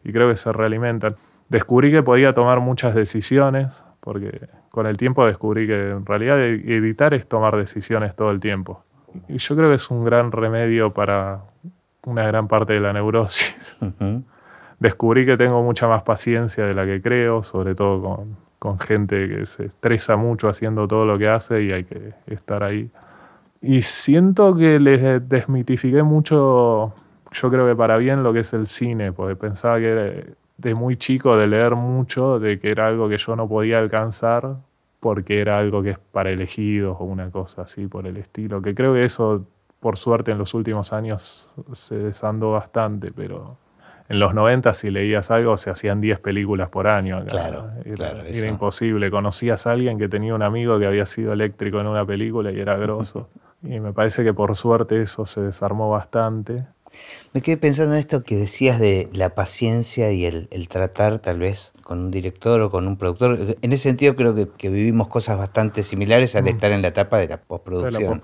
y 0.04 0.12
creo 0.12 0.30
que 0.30 0.38
se 0.38 0.52
realimentan. 0.52 1.16
Descubrí 1.50 1.92
que 1.92 2.04
podía 2.04 2.34
tomar 2.34 2.60
muchas 2.60 2.96
decisiones, 2.96 3.84
porque 4.00 4.48
con 4.70 4.88
el 4.88 4.98
tiempo 4.98 5.26
descubrí 5.26 5.68
que 5.68 5.92
en 5.92 6.06
realidad 6.06 6.40
editar 6.40 7.14
es 7.14 7.28
tomar 7.28 7.58
decisiones 7.58 8.16
todo 8.16 8.32
el 8.32 8.40
tiempo. 8.40 8.84
Y 9.28 9.38
yo 9.38 9.56
creo 9.56 9.70
que 9.70 9.76
es 9.76 9.92
un 9.92 10.06
gran 10.06 10.32
remedio 10.32 10.94
para 10.94 11.42
una 12.06 12.26
gran 12.26 12.48
parte 12.48 12.74
de 12.74 12.80
la 12.80 12.94
neurosis. 12.94 13.56
Descubrí 14.80 15.26
que 15.26 15.38
tengo 15.38 15.62
mucha 15.62 15.88
más 15.88 16.04
paciencia 16.04 16.66
de 16.66 16.74
la 16.74 16.86
que 16.86 17.02
creo, 17.02 17.44
sobre 17.44 17.76
todo 17.76 18.02
con, 18.02 18.38
con 18.62 18.80
gente 18.80 19.28
que 19.28 19.46
se 19.46 19.66
estresa 19.66 20.18
mucho 20.18 20.48
haciendo 20.48 20.88
todo 20.88 21.06
lo 21.06 21.18
que 21.18 21.28
hace 21.28 21.64
y 21.64 21.72
hay 21.72 21.84
que 21.84 22.14
estar 22.28 22.64
ahí. 22.64 22.90
Y 23.60 23.82
siento 23.82 24.56
que 24.56 24.80
les 24.80 25.28
desmitifiqué 25.28 26.02
mucho, 26.04 26.94
yo 27.32 27.50
creo 27.50 27.68
que 27.68 27.76
para 27.76 27.98
bien, 27.98 28.24
lo 28.24 28.34
que 28.34 28.40
es 28.40 28.54
el 28.54 28.68
cine, 28.68 29.14
porque 29.14 29.36
pensaba 29.36 29.80
que 29.80 30.36
de 30.58 30.76
muy 30.76 30.98
chico 30.98 31.38
de 31.38 31.48
leer 31.48 31.76
mucho, 31.76 32.40
de 32.40 32.60
que 32.60 32.72
era 32.72 32.88
algo 32.88 33.10
que 33.10 33.18
yo 33.18 33.36
no 33.36 33.48
podía 33.48 33.80
alcanzar 33.80 34.58
porque 35.00 35.42
era 35.42 35.58
algo 35.58 35.82
que 35.82 35.92
es 35.92 36.00
para 36.00 36.30
elegidos 36.30 36.96
o 37.00 37.06
una 37.06 37.32
cosa 37.32 37.64
así 37.64 37.88
por 37.88 38.06
el 38.06 38.18
estilo, 38.18 38.62
que 38.62 38.76
creo 38.76 38.94
que 38.94 39.04
eso, 39.04 39.46
por 39.80 39.98
suerte, 39.98 40.32
en 40.32 40.38
los 40.38 40.54
últimos 40.54 40.94
años 40.94 41.50
se 41.74 41.96
desandó 41.98 42.52
bastante, 42.52 43.12
pero 43.12 43.58
en 44.10 44.20
los 44.20 44.34
90 44.36 44.74
si 44.76 44.92
leías 44.92 45.32
algo 45.32 45.58
se 45.58 45.72
hacían 45.72 46.02
10 46.02 46.20
películas 46.20 46.70
por 46.70 46.86
año. 46.86 47.24
Claro, 47.26 47.72
era, 47.86 48.28
era 48.28 48.48
imposible. 48.48 49.10
Conocías 49.10 49.66
a 49.66 49.72
alguien 49.72 49.98
que 49.98 50.10
tenía 50.10 50.36
un 50.36 50.44
amigo 50.44 50.78
que 50.78 50.86
había 50.86 51.06
sido 51.06 51.34
eléctrico 51.34 51.80
en 51.80 51.88
una 51.88 52.06
película 52.06 52.52
y 52.52 52.60
era 52.60 52.76
grosso. 52.76 53.30
y 53.64 53.80
me 53.80 53.94
parece 53.94 54.24
que 54.24 54.34
por 54.34 54.56
suerte 54.56 55.02
eso 55.02 55.26
se 55.26 55.42
desarmó 55.42 55.90
bastante. 55.90 56.66
Me 57.34 57.42
quedé 57.42 57.58
pensando 57.58 57.94
en 57.94 58.00
esto 58.00 58.24
que 58.24 58.36
decías 58.36 58.80
de 58.80 59.10
la 59.14 59.36
paciencia 59.36 60.12
y 60.12 60.26
el, 60.26 60.48
tratar 60.68 61.20
tal 61.20 61.40
vez 61.40 61.72
con 61.84 62.00
un 62.00 62.12
director 62.12 62.62
o 62.62 62.70
con 62.70 62.88
un 62.88 62.98
productor. 62.98 63.58
En 63.62 63.74
ese 63.74 63.84
sentido 63.84 64.16
creo 64.16 64.36
que, 64.36 64.70
vivimos 64.70 65.08
cosas 65.08 65.38
bastante 65.38 65.84
similares 65.84 66.36
al 66.36 66.44
mm. 66.44 66.48
estar 66.48 66.72
en 66.72 66.82
la 66.82 66.90
etapa 66.90 67.18
de 67.18 67.28
la 67.28 67.42
postproducción. 67.42 68.22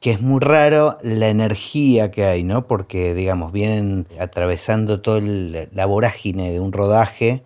Que 0.00 0.12
es 0.12 0.20
muy 0.20 0.38
raro 0.38 0.96
la 1.02 1.28
energía 1.28 2.12
que 2.12 2.24
hay, 2.24 2.44
¿no? 2.44 2.68
Porque, 2.68 3.14
digamos, 3.14 3.50
vienen 3.50 4.06
atravesando 4.20 5.00
toda 5.00 5.20
la 5.20 5.86
vorágine 5.86 6.52
de 6.52 6.60
un 6.60 6.72
rodaje 6.72 7.42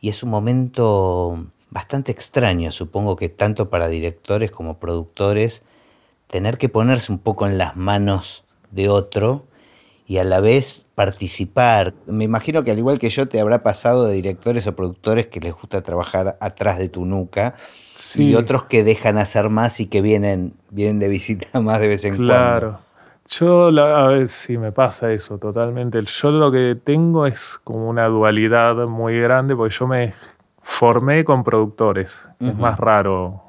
y 0.00 0.10
es 0.10 0.22
un 0.22 0.30
momento 0.30 1.46
bastante 1.70 2.10
extraño, 2.10 2.72
supongo 2.72 3.16
que 3.16 3.28
tanto 3.28 3.68
para 3.68 3.88
directores 3.88 4.50
como 4.50 4.78
productores, 4.78 5.62
tener 6.26 6.56
que 6.56 6.70
ponerse 6.70 7.12
un 7.12 7.18
poco 7.18 7.46
en 7.46 7.58
las 7.58 7.76
manos 7.76 8.45
de 8.70 8.88
otro 8.88 9.44
y 10.06 10.18
a 10.18 10.24
la 10.24 10.40
vez 10.40 10.86
participar. 10.94 11.94
Me 12.06 12.24
imagino 12.24 12.62
que 12.62 12.70
al 12.70 12.78
igual 12.78 12.98
que 12.98 13.10
yo 13.10 13.28
te 13.28 13.40
habrá 13.40 13.62
pasado 13.62 14.06
de 14.06 14.14
directores 14.14 14.66
o 14.66 14.76
productores 14.76 15.26
que 15.26 15.40
les 15.40 15.52
gusta 15.52 15.82
trabajar 15.82 16.36
atrás 16.40 16.78
de 16.78 16.88
tu 16.88 17.04
nuca 17.04 17.54
y 18.14 18.34
otros 18.34 18.64
que 18.64 18.84
dejan 18.84 19.18
hacer 19.18 19.50
más 19.50 19.80
y 19.80 19.86
que 19.86 20.02
vienen, 20.02 20.54
vienen 20.70 21.00
de 21.00 21.08
visita 21.08 21.60
más 21.60 21.80
de 21.80 21.88
vez 21.88 22.04
en 22.04 22.16
cuando. 22.16 22.26
Claro. 22.26 22.78
Yo, 23.28 23.66
a 23.66 24.06
ver 24.06 24.28
si 24.28 24.56
me 24.56 24.70
pasa 24.70 25.10
eso 25.10 25.38
totalmente. 25.38 26.00
Yo 26.04 26.30
lo 26.30 26.52
que 26.52 26.76
tengo 26.82 27.26
es 27.26 27.58
como 27.64 27.88
una 27.88 28.06
dualidad 28.06 28.86
muy 28.86 29.20
grande 29.20 29.56
porque 29.56 29.74
yo 29.74 29.88
me 29.88 30.14
formé 30.62 31.24
con 31.24 31.42
productores. 31.42 32.28
Es 32.38 32.54
más 32.54 32.78
raro 32.78 33.45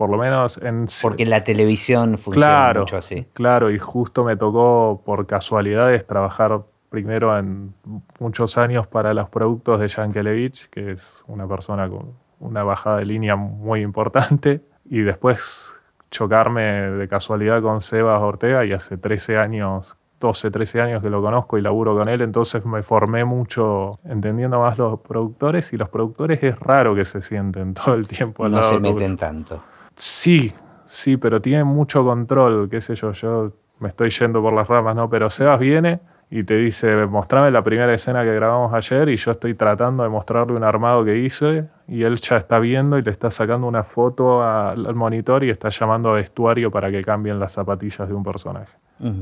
por 0.00 0.08
lo 0.08 0.16
menos 0.16 0.56
en... 0.62 0.86
Porque 1.02 1.26
la 1.26 1.44
televisión 1.44 2.16
funciona 2.16 2.72
mucho 2.74 2.96
así. 2.96 3.26
Claro, 3.34 3.70
y 3.70 3.78
justo 3.78 4.24
me 4.24 4.34
tocó 4.34 5.02
por 5.04 5.26
casualidades 5.26 6.06
trabajar 6.06 6.62
primero 6.88 7.36
en 7.38 7.74
muchos 8.18 8.56
años 8.56 8.86
para 8.86 9.12
los 9.12 9.28
productos 9.28 9.78
de 9.78 9.88
Yankelevich, 9.88 10.70
que 10.70 10.92
es 10.92 11.22
una 11.26 11.46
persona 11.46 11.86
con 11.90 12.14
una 12.38 12.62
bajada 12.62 12.96
de 12.96 13.04
línea 13.04 13.36
muy 13.36 13.82
importante, 13.82 14.62
y 14.86 15.00
después 15.00 15.70
chocarme 16.10 16.62
de 16.62 17.06
casualidad 17.06 17.60
con 17.60 17.82
Sebas 17.82 18.22
Ortega, 18.22 18.64
y 18.64 18.72
hace 18.72 18.96
13 18.96 19.36
años 19.36 19.98
12, 20.18 20.50
13 20.50 20.80
años 20.80 21.02
que 21.02 21.10
lo 21.10 21.20
conozco 21.20 21.58
y 21.58 21.60
laburo 21.60 21.94
con 21.94 22.08
él, 22.08 22.22
entonces 22.22 22.64
me 22.64 22.82
formé 22.82 23.26
mucho 23.26 24.00
entendiendo 24.04 24.60
más 24.60 24.78
los 24.78 25.00
productores 25.00 25.74
y 25.74 25.76
los 25.76 25.90
productores 25.90 26.42
es 26.42 26.58
raro 26.58 26.94
que 26.94 27.04
se 27.04 27.20
sienten 27.20 27.74
todo 27.74 27.96
el 27.96 28.08
tiempo 28.08 28.46
al 28.46 28.52
no 28.52 28.62
se 28.62 28.80
meten 28.80 29.18
tanto. 29.18 29.62
Sí, 30.00 30.52
sí, 30.86 31.16
pero 31.18 31.40
tiene 31.40 31.62
mucho 31.64 32.04
control, 32.04 32.68
qué 32.70 32.80
sé 32.80 32.94
yo, 32.94 33.12
yo 33.12 33.52
me 33.78 33.88
estoy 33.88 34.10
yendo 34.10 34.40
por 34.40 34.52
las 34.52 34.66
ramas, 34.66 34.96
¿no? 34.96 35.10
Pero 35.10 35.28
Sebas 35.28 35.60
viene 35.60 36.00
y 36.30 36.42
te 36.44 36.56
dice, 36.56 37.06
mostrame 37.06 37.50
la 37.50 37.62
primera 37.62 37.92
escena 37.92 38.22
que 38.24 38.34
grabamos 38.34 38.72
ayer 38.72 39.10
y 39.10 39.16
yo 39.16 39.32
estoy 39.32 39.54
tratando 39.54 40.02
de 40.02 40.08
mostrarle 40.08 40.54
un 40.56 40.64
armado 40.64 41.04
que 41.04 41.18
hice 41.18 41.68
y 41.86 42.02
él 42.04 42.16
ya 42.16 42.38
está 42.38 42.58
viendo 42.58 42.96
y 42.98 43.02
te 43.02 43.10
está 43.10 43.30
sacando 43.30 43.66
una 43.66 43.82
foto 43.82 44.42
al 44.42 44.94
monitor 44.94 45.44
y 45.44 45.50
está 45.50 45.68
llamando 45.68 46.10
a 46.10 46.14
vestuario 46.14 46.70
para 46.70 46.90
que 46.90 47.02
cambien 47.02 47.38
las 47.38 47.52
zapatillas 47.52 48.08
de 48.08 48.14
un 48.14 48.22
personaje. 48.22 48.72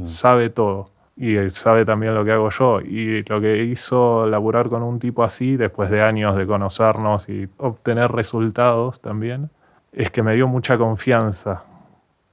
Sabe 0.04 0.50
todo 0.50 0.90
y 1.16 1.36
sabe 1.50 1.84
también 1.84 2.14
lo 2.14 2.24
que 2.24 2.32
hago 2.32 2.50
yo. 2.50 2.80
Y 2.80 3.24
lo 3.24 3.40
que 3.40 3.64
hizo 3.64 4.26
laburar 4.26 4.68
con 4.68 4.82
un 4.82 5.00
tipo 5.00 5.24
así, 5.24 5.56
después 5.56 5.90
de 5.90 6.02
años 6.02 6.36
de 6.36 6.46
conocernos 6.46 7.28
y 7.28 7.48
obtener 7.56 8.12
resultados 8.12 9.00
también, 9.00 9.50
es 9.92 10.10
que 10.10 10.22
me 10.22 10.34
dio 10.34 10.48
mucha 10.48 10.78
confianza. 10.78 11.64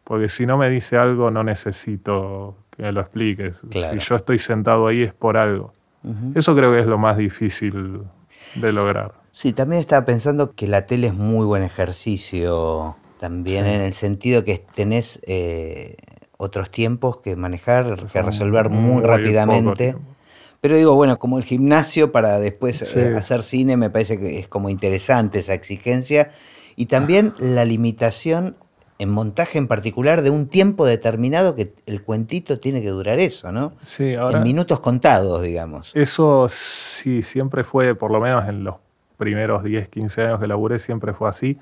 Porque 0.04 0.30
si 0.30 0.46
no 0.46 0.58
me 0.58 0.70
dice 0.70 0.98
algo, 0.98 1.32
no 1.32 1.44
necesito 1.44 2.56
que 2.76 2.84
me 2.84 2.91
lo 2.91 3.02
expliques. 3.02 3.58
Si 3.72 4.00
yo 4.00 4.15
estoy 4.15 4.39
sentado 4.39 4.88
ahí 4.88 5.04
es 5.04 5.13
por 5.13 5.38
algo. 5.38 5.74
Eso 6.36 6.56
creo 6.56 6.72
que 6.72 6.80
es 6.80 6.86
lo 6.86 7.00
más 7.00 7.18
difícil 7.18 8.04
de 8.56 8.72
lograr. 8.72 9.13
Sí, 9.32 9.54
también 9.54 9.80
estaba 9.80 10.06
pensando 10.06 10.54
que 10.54 10.68
la 10.68 10.86
tele 10.86 11.08
es 11.08 11.13
muy 11.13 11.46
buen 11.46 11.63
ejercicio 11.63 12.96
también 13.20 13.65
en 13.65 13.82
el 13.82 13.94
sentido 13.94 14.44
que 14.44 14.63
tenés 14.76 15.20
eh, 15.26 15.98
otros 16.38 16.70
tiempos 16.70 17.18
que 17.18 17.36
manejar, 17.36 18.06
que 18.12 18.22
resolver 18.22 18.70
muy, 18.70 19.04
rápidamente. 19.04 19.96
Pero 20.62 20.78
digo, 20.78 20.96
bueno, 20.96 21.18
como 21.18 21.38
el 21.38 21.44
gimnasio 21.44 22.12
para 22.12 22.39
después 22.39 22.96
eh, 22.96 23.15
hacer 23.15 23.44
cine 23.44 23.78
me 23.78 23.89
parece 23.89 24.20
que 24.20 24.39
es 24.39 24.48
como 24.48 24.70
interesante 24.70 25.39
esa 25.39 25.54
exigencia 25.54 26.30
y 26.75 26.88
también 26.88 27.33
la 27.39 27.65
limitación 27.65 28.55
en 28.97 29.09
montaje 29.09 29.57
en 29.57 29.67
particular 29.67 30.21
de 30.21 30.29
un 30.29 30.47
tiempo 30.47 30.85
determinado 30.85 31.55
que 31.55 31.73
el 31.85 32.01
cuentito 32.01 32.59
tiene 32.59 32.81
que 32.81 32.89
durar 32.89 33.19
eso, 33.19 33.51
¿no? 33.51 33.73
Sí, 33.83 34.15
ahora. 34.15 34.38
En 34.38 34.43
minutos 34.43 34.79
contados, 34.79 35.41
digamos. 35.41 35.91
Eso 35.93 36.47
sí, 36.49 37.21
siempre 37.21 37.63
fue, 37.63 37.95
por 37.95 38.11
lo 38.11 38.21
menos 38.21 38.47
en 38.47 38.63
los 38.63 38.75
primeros 39.17 39.63
10, 39.63 39.89
15 39.89 40.21
años 40.21 40.39
que 40.39 40.47
laburé, 40.47 40.79
siempre 40.79 41.13
fue 41.13 41.29
así. 41.29 41.57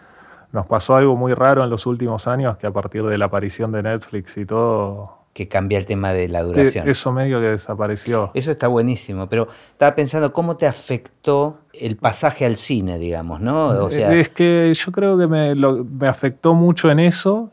Nos 0.51 0.67
pasó 0.67 0.95
algo 0.95 1.15
muy 1.15 1.33
raro 1.33 1.63
en 1.63 1.69
los 1.71 1.87
últimos 1.87 2.27
años, 2.27 2.57
que 2.57 2.67
a 2.67 2.71
partir 2.71 3.03
de 3.03 3.17
la 3.17 3.25
aparición 3.25 3.71
de 3.71 3.81
Netflix 3.81 4.37
y 4.37 4.45
todo, 4.45 5.22
que 5.33 5.47
cambia 5.47 5.79
el 5.79 5.85
tema 5.85 6.13
de 6.13 6.29
la 6.29 6.43
duración. 6.43 6.87
Eso 6.87 7.11
medio 7.11 7.39
que 7.41 7.47
desapareció. 7.47 8.31
Eso 8.35 8.51
está 8.51 8.67
buenísimo, 8.67 9.27
pero 9.27 9.47
estaba 9.71 9.95
pensando 9.95 10.31
cómo 10.31 10.57
te 10.57 10.67
afectó 10.67 11.57
el 11.73 11.97
pasaje 11.97 12.45
al 12.45 12.57
cine, 12.57 12.99
digamos, 12.99 13.41
¿no? 13.41 13.69
O 13.83 13.89
sea, 13.89 14.13
es 14.13 14.29
que 14.29 14.71
yo 14.73 14.91
creo 14.91 15.17
que 15.17 15.27
me, 15.27 15.55
me 15.55 16.07
afectó 16.07 16.53
mucho 16.53 16.91
en 16.91 16.99
eso, 16.99 17.51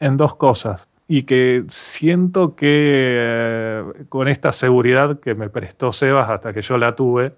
en 0.00 0.16
dos 0.16 0.36
cosas. 0.36 0.88
Y 1.06 1.22
que 1.22 1.64
siento 1.68 2.54
que 2.54 2.66
eh, 2.66 3.84
con 4.08 4.28
esta 4.28 4.52
seguridad 4.52 5.20
que 5.20 5.34
me 5.34 5.48
prestó 5.48 5.92
Sebas 5.92 6.28
hasta 6.28 6.52
que 6.52 6.62
yo 6.62 6.76
la 6.78 6.96
tuve, 6.96 7.34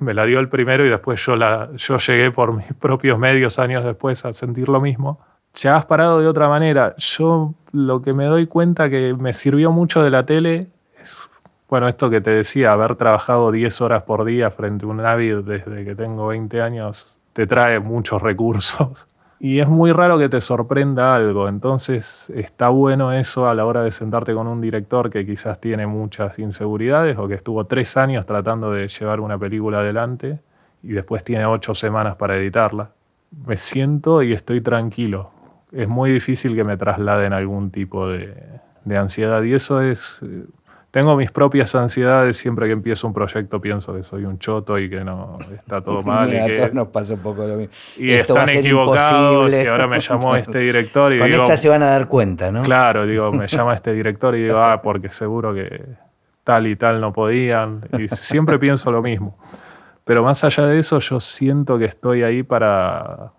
me 0.00 0.14
la 0.14 0.24
dio 0.24 0.38
el 0.40 0.48
primero 0.48 0.86
y 0.86 0.88
después 0.88 1.24
yo, 1.24 1.36
la, 1.36 1.70
yo 1.76 1.98
llegué 1.98 2.30
por 2.30 2.54
mis 2.54 2.66
propios 2.78 3.18
medios 3.18 3.58
años 3.58 3.84
después 3.84 4.24
a 4.24 4.32
sentir 4.32 4.68
lo 4.68 4.80
mismo 4.80 5.18
ya 5.54 5.76
has 5.76 5.86
parado 5.86 6.20
de 6.20 6.26
otra 6.26 6.48
manera. 6.48 6.94
Yo 6.96 7.54
lo 7.72 8.02
que 8.02 8.12
me 8.12 8.26
doy 8.26 8.46
cuenta 8.46 8.88
que 8.88 9.14
me 9.14 9.32
sirvió 9.32 9.72
mucho 9.72 10.02
de 10.02 10.10
la 10.10 10.24
tele 10.24 10.68
es, 11.00 11.28
bueno, 11.68 11.88
esto 11.88 12.10
que 12.10 12.20
te 12.20 12.30
decía, 12.30 12.72
haber 12.72 12.96
trabajado 12.96 13.50
10 13.50 13.80
horas 13.80 14.02
por 14.04 14.24
día 14.24 14.50
frente 14.50 14.84
a 14.84 14.88
un 14.88 14.98
Navid 14.98 15.38
desde 15.38 15.84
que 15.84 15.94
tengo 15.94 16.28
20 16.28 16.62
años, 16.62 17.18
te 17.32 17.46
trae 17.46 17.80
muchos 17.80 18.22
recursos. 18.22 19.06
Y 19.40 19.60
es 19.60 19.68
muy 19.68 19.92
raro 19.92 20.18
que 20.18 20.28
te 20.28 20.40
sorprenda 20.40 21.14
algo, 21.14 21.46
entonces 21.48 22.28
está 22.30 22.70
bueno 22.70 23.12
eso 23.12 23.48
a 23.48 23.54
la 23.54 23.66
hora 23.66 23.84
de 23.84 23.92
sentarte 23.92 24.34
con 24.34 24.48
un 24.48 24.60
director 24.60 25.10
que 25.10 25.24
quizás 25.24 25.60
tiene 25.60 25.86
muchas 25.86 26.36
inseguridades 26.40 27.16
o 27.18 27.28
que 27.28 27.34
estuvo 27.34 27.64
tres 27.64 27.96
años 27.96 28.26
tratando 28.26 28.72
de 28.72 28.88
llevar 28.88 29.20
una 29.20 29.38
película 29.38 29.78
adelante 29.78 30.40
y 30.82 30.88
después 30.88 31.22
tiene 31.22 31.46
ocho 31.46 31.72
semanas 31.72 32.16
para 32.16 32.36
editarla. 32.36 32.90
Me 33.46 33.56
siento 33.56 34.24
y 34.24 34.32
estoy 34.32 34.60
tranquilo, 34.60 35.30
es 35.72 35.88
muy 35.88 36.10
difícil 36.10 36.54
que 36.54 36.64
me 36.64 36.76
trasladen 36.76 37.32
algún 37.32 37.70
tipo 37.70 38.08
de, 38.08 38.34
ansiedad. 38.96 39.42
Y 39.42 39.54
eso 39.54 39.80
es. 39.82 40.20
Tengo 40.90 41.14
mis 41.16 41.30
propias 41.30 41.74
ansiedades 41.74 42.38
siempre 42.38 42.66
que 42.66 42.72
empiezo 42.72 43.06
un 43.06 43.12
proyecto, 43.12 43.60
pienso 43.60 43.94
que 43.94 44.02
soy 44.02 44.24
un 44.24 44.38
choto 44.38 44.78
y 44.78 44.88
que 44.88 45.04
no 45.04 45.36
está 45.54 45.82
todo 45.82 46.02
mal. 46.04 46.32
y 46.32 46.54
que, 46.54 46.70
nos 46.72 46.88
pasa 46.88 47.14
un 47.14 47.20
poco 47.20 47.46
lo 47.46 47.56
mismo. 47.56 47.72
Y 47.98 48.12
están 48.12 48.48
equivocados 48.48 49.52
y 49.52 49.66
ahora 49.66 49.86
me 49.86 50.00
llamó 50.00 50.34
este 50.36 50.58
director 50.60 51.12
y 51.12 51.18
Con 51.18 51.32
esta 51.32 51.56
se 51.58 51.68
van 51.68 51.82
a 51.82 51.86
dar 51.86 52.08
cuenta, 52.08 52.50
¿no? 52.50 52.62
Claro, 52.62 53.06
digo, 53.06 53.30
me 53.32 53.46
llama 53.48 53.74
este 53.74 53.92
director 53.92 54.34
y 54.34 54.44
digo, 54.44 54.58
ah, 54.58 54.80
porque 54.80 55.10
seguro 55.10 55.52
que 55.52 55.84
tal 56.42 56.66
y 56.66 56.76
tal 56.76 57.02
no 57.02 57.12
podían. 57.12 57.86
Y 57.98 58.08
siempre 58.08 58.58
pienso 58.58 58.90
lo 58.90 59.02
mismo. 59.02 59.36
Pero 60.04 60.22
más 60.22 60.42
allá 60.42 60.64
de 60.66 60.78
eso, 60.78 61.00
yo 61.00 61.20
siento 61.20 61.78
que 61.78 61.84
estoy 61.84 62.22
ahí 62.22 62.42
para 62.42 63.32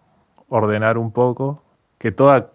ordenar 0.50 1.00
un 1.00 1.12
poco 1.12 1.64
que 2.00 2.12
toda 2.12 2.50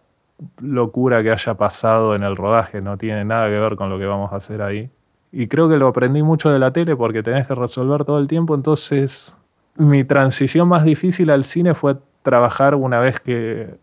locura 0.61 1.22
que 1.22 1.30
haya 1.30 1.54
pasado 1.54 2.16
en 2.16 2.24
el 2.24 2.37
rodaje, 2.37 2.80
no 2.80 2.98
tiene 2.98 3.24
nada 3.24 3.46
que 3.48 3.59
ver 3.59 3.76
con 3.76 3.88
lo 3.88 3.98
que 3.98 4.07
vamos 4.07 4.33
a 4.33 4.37
hacer 4.37 4.62
ahí. 4.62 4.90
Y 5.30 5.46
creo 5.46 5.68
que 5.68 5.76
lo 5.76 5.88
aprendí 5.88 6.22
mucho 6.22 6.50
de 6.50 6.59
la 6.59 6.72
tele 6.72 6.96
porque 6.96 7.22
tenés 7.22 7.46
que 7.46 7.54
resolver 7.54 8.04
todo 8.04 8.18
el 8.18 8.26
tiempo, 8.26 8.54
entonces 8.54 9.37
mi 9.76 10.04
transición 10.04 10.68
más 10.68 10.85
difícil 10.85 11.30
al 11.30 11.44
cine 11.44 11.74
fue 11.74 11.96
trabajar 12.22 12.74
una 12.74 13.00
vez 13.00 13.20
que 13.20 13.76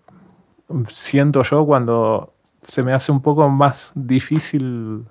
siento 0.87 1.43
yo 1.43 1.65
cuando 1.65 2.33
se 2.61 2.83
me 2.83 2.93
hace 2.93 3.11
un 3.11 3.21
poco 3.21 3.49
más 3.49 3.91
difícil 3.95 5.05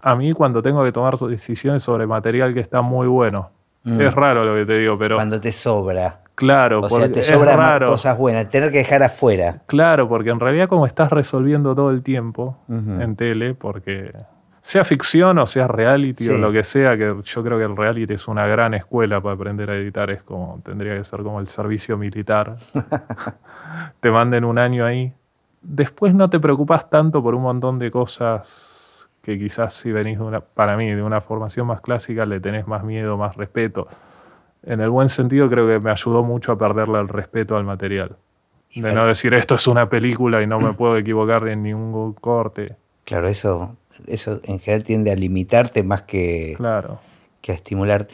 a 0.00 0.14
mí 0.14 0.32
cuando 0.32 0.62
tengo 0.62 0.82
que 0.84 0.92
tomar 0.92 1.18
decisiones 1.18 1.82
sobre 1.82 2.06
material 2.06 2.54
que 2.54 2.60
está 2.60 2.82
muy 2.82 3.06
bueno. 3.06 3.50
Mm. 3.84 4.00
Es 4.00 4.14
raro 4.14 4.44
lo 4.44 4.54
que 4.54 4.64
te 4.64 4.78
digo, 4.78 4.98
pero 4.98 5.16
Cuando 5.16 5.40
te 5.40 5.52
sobra. 5.52 6.22
Claro, 6.38 6.78
O 6.78 6.88
sea, 6.88 6.88
porque 6.90 7.08
te 7.08 7.20
es 7.20 7.26
sobran 7.26 7.80
cosas 7.80 8.16
buenas. 8.16 8.48
Tener 8.48 8.70
que 8.70 8.78
dejar 8.78 9.02
afuera. 9.02 9.62
Claro, 9.66 10.08
porque 10.08 10.30
en 10.30 10.38
realidad 10.38 10.68
como 10.68 10.86
estás 10.86 11.10
resolviendo 11.10 11.74
todo 11.74 11.90
el 11.90 12.04
tiempo 12.04 12.56
en 12.68 13.16
tele, 13.16 13.54
porque 13.54 14.12
sea 14.62 14.84
ficción 14.84 15.38
o 15.38 15.46
sea 15.46 15.66
reality 15.66 16.28
o 16.28 16.38
lo 16.38 16.52
que 16.52 16.62
sea, 16.62 16.96
que 16.96 17.16
yo 17.24 17.42
creo 17.42 17.58
que 17.58 17.64
el 17.64 17.76
reality 17.76 18.14
es 18.14 18.28
una 18.28 18.46
gran 18.46 18.74
escuela 18.74 19.20
para 19.20 19.34
aprender 19.34 19.68
a 19.68 19.74
editar, 19.74 20.10
es 20.10 20.22
como, 20.22 20.60
tendría 20.64 20.96
que 20.96 21.02
ser 21.02 21.24
como 21.24 21.40
el 21.40 21.48
servicio 21.48 21.98
militar. 21.98 22.56
te 24.00 24.10
manden 24.12 24.44
un 24.44 24.58
año 24.58 24.86
ahí. 24.86 25.12
Después 25.60 26.14
no 26.14 26.30
te 26.30 26.38
preocupas 26.38 26.88
tanto 26.88 27.20
por 27.20 27.34
un 27.34 27.42
montón 27.42 27.80
de 27.80 27.90
cosas 27.90 29.08
que 29.22 29.36
quizás 29.40 29.74
si 29.74 29.90
venís 29.90 30.18
de 30.18 30.24
una, 30.24 30.40
para 30.40 30.76
mí, 30.76 30.88
de 30.88 31.02
una 31.02 31.20
formación 31.20 31.66
más 31.66 31.80
clásica, 31.80 32.24
le 32.24 32.38
tenés 32.38 32.68
más 32.68 32.84
miedo, 32.84 33.16
más 33.16 33.36
respeto. 33.36 33.88
En 34.68 34.80
el 34.82 34.90
buen 34.90 35.08
sentido 35.08 35.48
creo 35.48 35.66
que 35.66 35.78
me 35.80 35.90
ayudó 35.90 36.22
mucho 36.22 36.52
a 36.52 36.58
perderle 36.58 37.00
el 37.00 37.08
respeto 37.08 37.56
al 37.56 37.64
material. 37.64 38.16
Y 38.70 38.82
De 38.82 38.88
bueno, 38.88 39.02
no 39.02 39.08
decir 39.08 39.32
esto 39.32 39.54
es 39.54 39.66
una 39.66 39.88
película 39.88 40.42
y 40.42 40.46
no 40.46 40.60
me 40.60 40.72
puedo 40.74 40.96
equivocar 40.98 41.48
en 41.48 41.62
ningún 41.62 42.12
corte. 42.12 42.76
Claro, 43.04 43.28
eso, 43.28 43.76
eso 44.06 44.40
en 44.44 44.60
general 44.60 44.84
tiende 44.84 45.10
a 45.10 45.14
limitarte 45.16 45.82
más 45.82 46.02
que, 46.02 46.52
Claro. 46.58 47.00
que 47.40 47.52
a 47.52 47.54
estimular. 47.54 48.08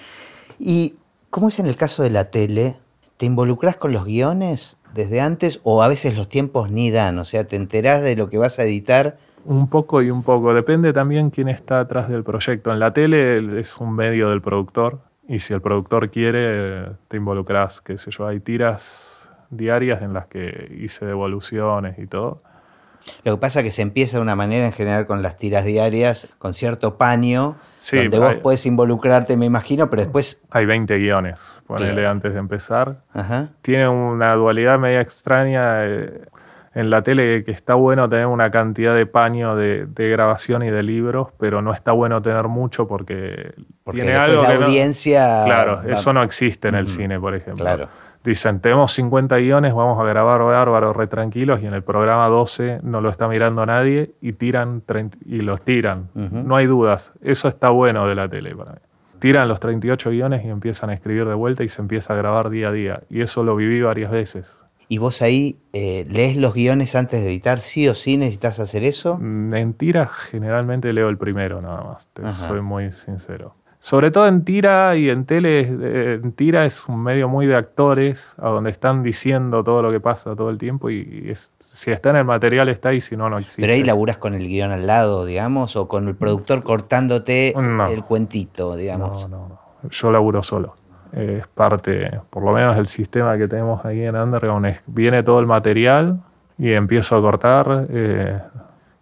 ¿Y 0.60 0.94
cómo 1.30 1.48
es 1.48 1.58
en 1.58 1.66
el 1.66 1.74
caso 1.74 2.04
de 2.04 2.10
la 2.10 2.30
tele? 2.30 2.76
¿Te 3.16 3.26
involucras 3.26 3.76
con 3.76 3.92
los 3.92 4.04
guiones 4.04 4.78
desde 4.94 5.20
antes 5.20 5.60
o 5.64 5.82
a 5.82 5.88
veces 5.88 6.16
los 6.16 6.28
tiempos 6.28 6.70
ni 6.70 6.92
dan? 6.92 7.18
O 7.18 7.24
sea, 7.24 7.42
te 7.48 7.56
enterás 7.56 8.00
de 8.02 8.14
lo 8.14 8.28
que 8.28 8.38
vas 8.38 8.60
a 8.60 8.62
editar. 8.62 9.16
Un 9.44 9.66
poco 9.68 10.02
y 10.02 10.10
un 10.12 10.22
poco. 10.22 10.54
Depende 10.54 10.92
también 10.92 11.30
quién 11.30 11.48
está 11.48 11.80
atrás 11.80 12.08
del 12.08 12.22
proyecto. 12.22 12.72
En 12.72 12.78
la 12.78 12.92
tele 12.92 13.58
es 13.60 13.76
un 13.78 13.92
medio 13.96 14.30
del 14.30 14.40
productor 14.40 15.00
y 15.28 15.38
si 15.38 15.54
el 15.54 15.60
productor 15.60 16.10
quiere, 16.10 16.86
te 17.08 17.16
involucras. 17.16 17.80
Qué 17.80 17.98
sé 17.98 18.10
yo, 18.10 18.26
hay 18.26 18.40
tiras 18.40 19.28
diarias 19.50 20.02
en 20.02 20.12
las 20.12 20.26
que 20.26 20.76
hice 20.80 21.06
devoluciones 21.06 21.98
y 21.98 22.06
todo. 22.06 22.42
Lo 23.22 23.34
que 23.36 23.40
pasa 23.40 23.60
es 23.60 23.64
que 23.66 23.70
se 23.70 23.82
empieza 23.82 24.16
de 24.16 24.22
una 24.22 24.34
manera 24.34 24.64
en 24.64 24.72
general 24.72 25.06
con 25.06 25.20
las 25.22 25.36
tiras 25.36 25.64
diarias, 25.66 26.26
con 26.38 26.54
cierto 26.54 26.96
paño, 26.96 27.56
Sí, 27.78 27.98
donde 27.98 28.18
vos 28.18 28.30
hay- 28.30 28.38
podés 28.38 28.64
involucrarte, 28.64 29.36
me 29.36 29.44
imagino, 29.44 29.90
pero 29.90 30.02
después... 30.02 30.40
Hay 30.50 30.64
20 30.64 30.96
guiones, 30.98 31.38
ponele 31.66 31.92
Claro. 31.94 32.08
antes 32.10 32.32
de 32.32 32.38
empezar. 32.38 33.02
Ajá, 33.12 33.50
tiene 33.60 33.86
una 33.88 34.34
dualidad 34.34 34.78
media 34.78 35.02
extraña 35.02 35.84
eh, 35.84 36.22
en 36.74 36.90
la 36.90 37.02
tele 37.02 37.44
que 37.44 37.50
está 37.52 37.74
bueno 37.74 38.08
tener 38.08 38.26
una 38.26 38.50
cantidad 38.50 38.94
de 38.94 39.06
paño 39.06 39.54
de, 39.56 39.86
de 39.86 40.08
grabación 40.10 40.62
y 40.62 40.70
de 40.70 40.82
libros, 40.82 41.28
pero 41.38 41.62
no 41.62 41.72
está 41.72 41.92
bueno 41.92 42.20
tener 42.22 42.48
mucho 42.48 42.86
porque, 42.88 43.54
porque 43.84 44.00
tiene 44.02 44.16
algo 44.16 44.42
la 44.42 44.48
que 44.48 44.58
no- 44.58 44.66
audiencia... 44.66 45.42
Claro, 45.44 45.76
va- 45.86 45.92
eso 45.92 46.12
no 46.12 46.22
existe 46.22 46.68
en 46.68 46.74
el 46.74 46.88
cine, 46.88 47.18
por 47.20 47.34
ejemplo. 47.34 47.64
Claro, 47.64 47.88
Dicen, 48.24 48.60
tenemos 48.60 48.90
50 48.92 49.36
guiones, 49.36 49.74
vamos 49.74 50.00
a 50.00 50.04
grabar 50.04 50.40
bárbaro, 50.40 50.94
re 50.94 51.06
tranquilos, 51.08 51.60
y 51.62 51.66
en 51.66 51.74
el 51.74 51.82
programa 51.82 52.26
12 52.28 52.80
no 52.82 53.02
lo 53.02 53.10
está 53.10 53.28
mirando 53.28 53.66
nadie 53.66 54.12
y 54.22 54.32
tiran 54.32 54.80
30 54.80 55.18
y 55.26 55.42
los 55.42 55.60
tiran. 55.60 56.08
No 56.14 56.56
hay 56.56 56.66
dudas. 56.66 57.12
Eso 57.22 57.48
está 57.48 57.68
bueno 57.68 58.08
de 58.08 58.14
la 58.14 58.26
tele 58.26 58.56
para 58.56 58.72
mí. 58.72 58.78
Tiran 59.18 59.46
los 59.46 59.60
38 59.60 60.08
guiones 60.08 60.42
y 60.42 60.48
empiezan 60.48 60.88
a 60.88 60.94
escribir 60.94 61.26
de 61.28 61.34
vuelta 61.34 61.64
y 61.64 61.68
se 61.68 61.82
empieza 61.82 62.14
a 62.14 62.16
grabar 62.16 62.48
día 62.48 62.68
a 62.68 62.72
día. 62.72 63.00
Y 63.10 63.20
eso 63.20 63.42
lo 63.44 63.56
viví 63.56 63.82
varias 63.82 64.10
veces. 64.10 64.58
¿Y 64.88 64.98
vos 64.98 65.22
ahí 65.22 65.56
eh, 65.72 66.06
lees 66.10 66.36
los 66.36 66.54
guiones 66.54 66.94
antes 66.94 67.22
de 67.22 67.30
editar? 67.30 67.58
¿Sí 67.58 67.88
o 67.88 67.94
sí 67.94 68.16
necesitas 68.16 68.60
hacer 68.60 68.84
eso? 68.84 69.18
En 69.20 69.74
tira 69.74 70.06
generalmente 70.06 70.92
leo 70.92 71.08
el 71.08 71.16
primero 71.18 71.60
nada 71.62 71.82
más, 71.82 72.08
te 72.12 72.22
soy 72.32 72.60
muy 72.60 72.92
sincero. 73.04 73.54
Sobre 73.80 74.10
todo 74.10 74.26
en 74.26 74.44
tira 74.44 74.96
y 74.96 75.10
en 75.10 75.26
tele, 75.26 75.60
eh, 75.60 76.20
en 76.22 76.32
tira 76.32 76.64
es 76.64 76.88
un 76.88 77.02
medio 77.02 77.28
muy 77.28 77.46
de 77.46 77.54
actores, 77.54 78.34
a 78.38 78.48
donde 78.48 78.70
están 78.70 79.02
diciendo 79.02 79.62
todo 79.62 79.82
lo 79.82 79.90
que 79.90 80.00
pasa 80.00 80.34
todo 80.34 80.48
el 80.48 80.56
tiempo 80.56 80.88
y 80.88 81.26
es- 81.28 81.52
si 81.60 81.90
está 81.90 82.08
en 82.10 82.16
el 82.16 82.24
material 82.24 82.70
está 82.70 82.90
ahí, 82.90 83.02
si 83.02 83.14
no, 83.14 83.28
no 83.28 83.36
existe. 83.36 83.60
Pero 83.60 83.74
ahí 83.74 83.84
laburas 83.84 84.16
con 84.16 84.32
el 84.32 84.48
guion 84.48 84.70
al 84.72 84.86
lado, 84.86 85.26
digamos, 85.26 85.76
o 85.76 85.86
con 85.86 86.08
el 86.08 86.14
productor 86.14 86.62
cortándote 86.62 87.52
No. 87.60 87.86
el 87.88 88.04
cuentito, 88.04 88.74
digamos. 88.76 89.28
No, 89.28 89.36
no, 89.36 89.48
no. 89.82 89.90
Yo 89.90 90.10
laburo 90.10 90.42
solo. 90.42 90.76
Es 91.16 91.46
parte, 91.46 92.20
por 92.30 92.42
lo 92.42 92.52
menos 92.52 92.76
el 92.76 92.86
sistema 92.86 93.38
que 93.38 93.46
tenemos 93.46 93.84
ahí 93.84 94.02
en 94.02 94.16
Underground 94.16 94.66
es, 94.66 94.80
viene 94.86 95.22
todo 95.22 95.38
el 95.40 95.46
material 95.46 96.20
y 96.58 96.72
empiezo 96.72 97.16
a 97.16 97.20
cortar. 97.20 97.86
eh, 97.90 98.38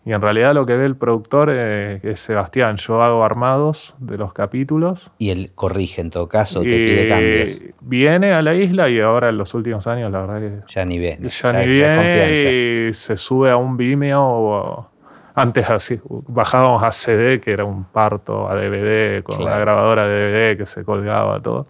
y 0.05 0.13
en 0.13 0.21
realidad 0.21 0.53
lo 0.53 0.67
que 0.67 0.77
ve 0.77 0.85
el 0.85 0.97
productor 0.97 1.49
eh, 1.53 2.01
es 2.03 2.19
Sebastián. 2.19 2.77
Yo 2.77 3.01
hago 3.03 3.25
armados 3.25 3.95
de 3.99 4.19
los 4.19 4.33
capítulos. 4.33 5.13
Y 5.17 5.31
él 5.31 5.53
corrige 5.55 6.01
en 6.01 6.11
todo 6.11 6.29
caso, 6.29 6.63
te 6.63 6.77
pide 6.77 7.07
cambios. 7.07 7.61
Viene 7.81 8.33
a 8.33 8.43
la 8.43 8.53
isla 8.55 8.89
y 8.89 8.99
ahora 9.01 9.29
en 9.29 9.39
los 9.39 9.55
últimos 9.55 9.87
años 9.87 10.11
la 10.11 10.23
verdad 10.23 10.41
que 10.41 10.73
Ya 10.75 10.85
ni. 10.85 10.99
¿no? 10.99 11.29
ya, 11.29 11.53
Ya- 11.53 11.53
ni 11.53 11.67
viene 11.69 12.89
y 12.89 12.95
se 12.95 13.17
sube 13.17 13.51
a 13.53 13.57
un 13.57 13.77
Vimeo 13.77 14.23
o 14.25 14.89
antes 15.37 15.71
así 15.71 16.01
bajábamos 16.27 16.83
a 16.83 16.91
CD 16.93 17.41
que 17.41 17.53
era 17.53 17.65
un 17.65 17.85
parto 17.85 18.49
a 18.51 18.57
DVD 18.57 19.23
con 19.23 19.39
Claro. 19.39 19.61
grabadora 19.63 20.07
de 20.09 20.33
DVD 20.33 20.57
que 20.59 20.67
se 20.67 20.85
colgaba 20.85 21.41
todo 21.41 21.67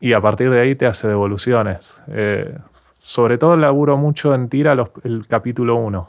y 0.00 0.12
a 0.12 0.20
partir 0.20 0.50
de 0.50 0.60
ahí 0.60 0.74
te 0.74 0.86
hace 0.86 1.08
devoluciones 1.08 1.94
Eh, 2.08 2.56
sobre 2.98 3.38
todo 3.38 3.56
laburo 3.56 3.96
mucho 3.96 4.34
en 4.34 4.48
tira 4.48 4.74
los- 4.74 4.90
el 5.04 5.26
capítulo 5.28 5.76
1 5.76 6.08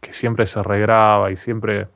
que 0.00 0.12
siempre 0.12 0.46
se 0.46 0.62
regraba 0.62 1.30
y 1.30 1.36
siempre 1.36 1.88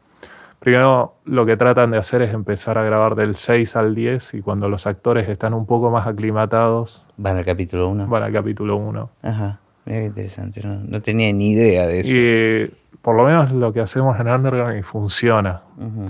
primero 0.59 1.15
lo 1.25 1.47
que 1.47 1.57
tratan 1.57 1.91
de 1.91 1.99
hacer 1.99 2.23
es 2.23 2.33
empezar 2.35 2.79
a 2.79 2.83
grabar 2.85 3.15
del 3.15 3.35
6 3.35 3.77
al 3.77 3.95
10 3.95 4.35
y 4.35 4.43
cuando 4.43 4.69
los 4.69 4.87
actores 4.87 5.29
están 5.29 5.55
un 5.55 5.67
poco 5.67 5.91
más 5.91 6.07
aclimatados 6.07 7.05
Van 7.17 7.37
al 7.37 7.45
capítulo 7.45 7.89
1. 7.89 8.07
van 8.09 8.23
al 8.25 8.33
capítulo 8.33 8.77
1 8.77 9.11
Ajá, 9.23 9.59
mira 9.85 10.01
qué 10.01 10.07
interesante. 10.07 10.61
No, 10.67 10.75
no 10.77 11.01
tenía 11.03 11.33
ni 11.33 11.53
idea 11.53 11.87
de 11.87 12.01
eso. 12.01 12.11
Y 12.15 12.75
por 13.03 13.17
lo 13.17 13.25
menos 13.25 13.51
lo 13.53 13.73
que 13.73 13.81
hacemos 13.81 14.19
en 14.21 14.29
Underground 14.29 14.79
y 14.79 14.83
funciona. 14.83 15.63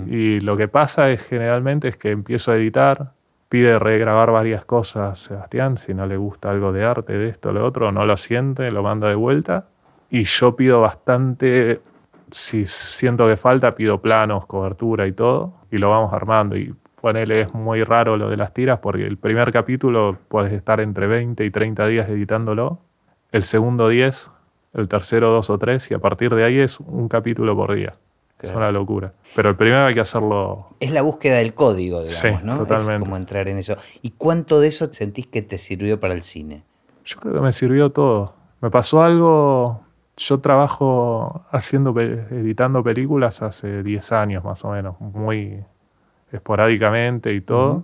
Y 0.07 0.39
lo 0.41 0.57
que 0.57 0.67
pasa 0.67 1.09
es 1.09 1.21
generalmente 1.23 1.87
es 1.87 1.95
que 1.97 2.11
empiezo 2.11 2.51
a 2.51 2.55
editar, 2.57 3.11
pide 3.51 3.77
regrabar 3.79 4.31
varias 4.31 4.63
cosas 4.63 5.19
Sebastián, 5.19 5.77
si 5.77 5.93
no 5.93 6.05
le 6.05 6.15
gusta 6.15 6.49
algo 6.49 6.71
de 6.71 6.85
arte, 6.85 7.17
de 7.17 7.27
esto, 7.27 7.51
lo 7.51 7.65
otro, 7.65 7.91
no 7.91 8.05
lo 8.05 8.15
siente, 8.15 8.71
lo 8.71 8.81
manda 8.81 9.09
de 9.09 9.15
vuelta. 9.15 9.65
Y 10.09 10.23
yo 10.23 10.55
pido 10.55 10.79
bastante, 10.79 11.81
si 12.31 12.65
siento 12.65 13.27
que 13.27 13.35
falta, 13.35 13.75
pido 13.75 14.01
planos, 14.01 14.45
cobertura 14.45 15.05
y 15.05 15.11
todo, 15.11 15.53
y 15.69 15.79
lo 15.79 15.89
vamos 15.89 16.13
armando. 16.13 16.55
Y 16.55 16.73
ponele, 17.01 17.41
es 17.41 17.53
muy 17.53 17.83
raro 17.83 18.15
lo 18.15 18.29
de 18.29 18.37
las 18.37 18.53
tiras, 18.53 18.79
porque 18.79 19.05
el 19.05 19.17
primer 19.17 19.51
capítulo 19.51 20.17
puedes 20.29 20.53
estar 20.53 20.79
entre 20.79 21.07
20 21.07 21.43
y 21.43 21.51
30 21.51 21.87
días 21.87 22.07
editándolo, 22.07 22.79
el 23.33 23.43
segundo 23.43 23.89
10, 23.89 24.29
el 24.75 24.87
tercero 24.87 25.29
2 25.29 25.49
o 25.49 25.57
3, 25.57 25.91
y 25.91 25.93
a 25.93 25.99
partir 25.99 26.33
de 26.35 26.45
ahí 26.45 26.57
es 26.57 26.79
un 26.79 27.09
capítulo 27.09 27.53
por 27.53 27.75
día. 27.75 27.95
Es 28.47 28.55
una 28.55 28.71
locura. 28.71 29.13
Pero 29.35 29.49
el 29.49 29.55
primero 29.55 29.85
hay 29.85 29.93
que 29.93 29.99
hacerlo 30.01 30.67
Es 30.79 30.91
la 30.91 31.01
búsqueda 31.01 31.37
del 31.37 31.53
código, 31.53 32.03
digamos, 32.03 32.19
Sí, 32.19 32.45
¿no? 32.45 32.57
totalmente. 32.57 32.93
Es 32.95 32.99
como 33.01 33.17
entrar 33.17 33.47
en 33.47 33.57
eso. 33.57 33.75
¿Y 34.01 34.11
cuánto 34.11 34.59
de 34.59 34.67
eso 34.69 34.91
sentís 34.91 35.27
que 35.27 35.41
te 35.41 35.57
sirvió 35.57 35.99
para 35.99 36.13
el 36.13 36.23
cine? 36.23 36.63
Yo 37.05 37.19
creo 37.19 37.33
que 37.35 37.39
me 37.41 37.53
sirvió 37.53 37.91
todo. 37.91 38.33
Me 38.61 38.69
pasó 38.69 39.03
algo. 39.03 39.81
Yo 40.17 40.39
trabajo 40.39 41.45
haciendo, 41.51 41.99
editando 41.99 42.83
películas 42.83 43.41
hace 43.41 43.81
10 43.81 44.11
años 44.11 44.43
más 44.43 44.63
o 44.65 44.71
menos, 44.71 44.99
muy 44.99 45.63
esporádicamente 46.31 47.33
y 47.33 47.41
todo. 47.41 47.83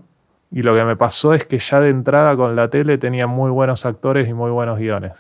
Y 0.52 0.62
lo 0.62 0.76
que 0.76 0.84
me 0.84 0.96
pasó 0.96 1.34
es 1.34 1.46
que 1.46 1.60
ya 1.60 1.80
de 1.80 1.90
entrada 1.90 2.36
con 2.36 2.56
la 2.56 2.70
tele 2.70 2.98
tenía 2.98 3.28
muy 3.28 3.52
buenos 3.52 3.86
actores 3.86 4.30
y 4.30 4.34
muy 4.34 4.52
buenos 4.52 4.78
guiones. 4.80 5.14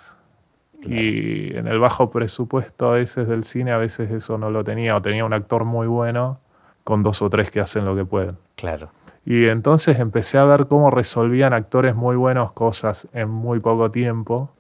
Y 0.88 1.56
en 1.56 1.68
el 1.68 1.80
bajo 1.80 2.10
presupuesto 2.10 2.92
a 2.92 2.94
veces 2.94 3.28
del 3.28 3.44
cine, 3.44 3.72
a 3.72 3.78
veces 3.78 4.10
eso 4.12 4.38
no 4.38 4.50
lo 4.50 4.64
tenía, 4.64 4.96
o 4.96 5.02
tenía 5.02 5.26
un 5.26 5.34
actor 5.34 5.66
muy 5.66 5.88
bueno 5.88 6.40
con 6.84 7.04
dos 7.04 7.22
o 7.22 7.30
tres 7.30 7.52
que 7.52 7.60
hacen 7.60 7.86
lo 7.86 7.96
que 7.96 8.06
pueden. 8.06 8.38
Claro. 8.56 8.90
Y 9.26 9.48
entonces 9.48 10.00
empecé 10.00 10.38
a 10.38 10.46
ver 10.46 10.68
cómo 10.68 10.90
resolvían 10.90 11.52
actores 11.52 11.96
muy 11.96 12.16
buenos 12.16 12.54
cosas 12.54 13.10
en 13.12 13.30
muy 13.30 13.60
poco 13.60 13.92
tiempo 13.92 14.52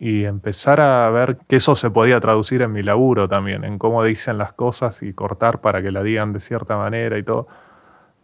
y 0.00 0.24
empezar 0.24 0.80
a 0.80 1.08
ver 1.10 1.38
que 1.48 1.56
eso 1.56 1.76
se 1.76 1.90
podía 1.90 2.18
traducir 2.18 2.62
en 2.62 2.72
mi 2.72 2.82
laburo 2.82 3.28
también, 3.28 3.64
en 3.64 3.78
cómo 3.78 4.02
dicen 4.02 4.36
las 4.36 4.52
cosas 4.52 5.02
y 5.02 5.12
cortar 5.12 5.60
para 5.60 5.80
que 5.80 5.92
la 5.92 6.02
digan 6.02 6.32
de 6.32 6.40
cierta 6.40 6.76
manera 6.76 7.18
y 7.18 7.22
todo. 7.22 7.46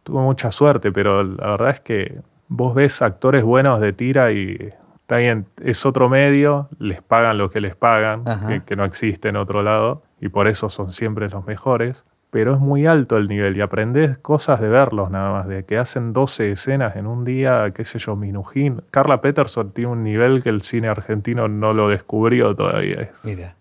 Tuve 0.03 0.20
mucha 0.20 0.51
suerte, 0.51 0.90
pero 0.90 1.22
la 1.22 1.51
verdad 1.53 1.70
es 1.70 1.81
que 1.81 2.20
vos 2.48 2.75
ves 2.75 3.01
actores 3.01 3.44
buenos 3.44 3.81
de 3.81 3.92
tira 3.92 4.33
y 4.33 4.72
Está 5.03 5.17
bien, 5.19 5.47
es 5.62 5.85
otro 5.85 6.09
medio, 6.09 6.69
les 6.79 7.03
pagan 7.03 7.37
lo 7.37 7.51
que 7.51 7.61
les 7.61 7.77
pagan, 7.77 8.25
que 8.65 8.77
no 8.77 8.85
existe 8.85 9.29
en 9.29 9.37
otro 9.37 9.62
lado, 9.62 10.03
y 10.21 10.29
por 10.29 10.49
eso 10.49 10.71
son 10.71 10.93
siempre 10.93 11.29
los 11.29 11.45
mejores. 11.45 12.05
Pero 12.31 12.55
es 12.55 12.61
muy 12.61 12.87
alto 12.87 13.19
el 13.19 13.29
nivel 13.29 13.59
y 13.59 13.61
aprendes 13.61 14.17
cosas 14.17 14.59
de 14.59 14.69
verlos 14.69 15.11
nada 15.11 15.33
más, 15.33 15.49
de 15.49 15.67
que 15.67 15.77
hacen 15.77 16.15
12 16.15 16.53
escenas 16.53 16.97
en 16.97 17.07
un 17.07 17.27
día, 17.27 17.71
qué 17.75 17.85
sé 17.85 17.99
yo, 17.99 18.17
Minujín. 18.17 18.81
Carla 18.91 19.21
Peterson 19.21 19.73
tiene 19.73 19.91
un 19.91 20.03
nivel 20.03 20.43
que 20.43 20.49
el 20.49 20.62
cine 20.62 20.88
argentino 20.88 21.47
no 21.47 21.75
lo 21.75 21.91
descubrió 21.91 22.57
todavía. 22.57 23.11
Mira. 23.23 23.57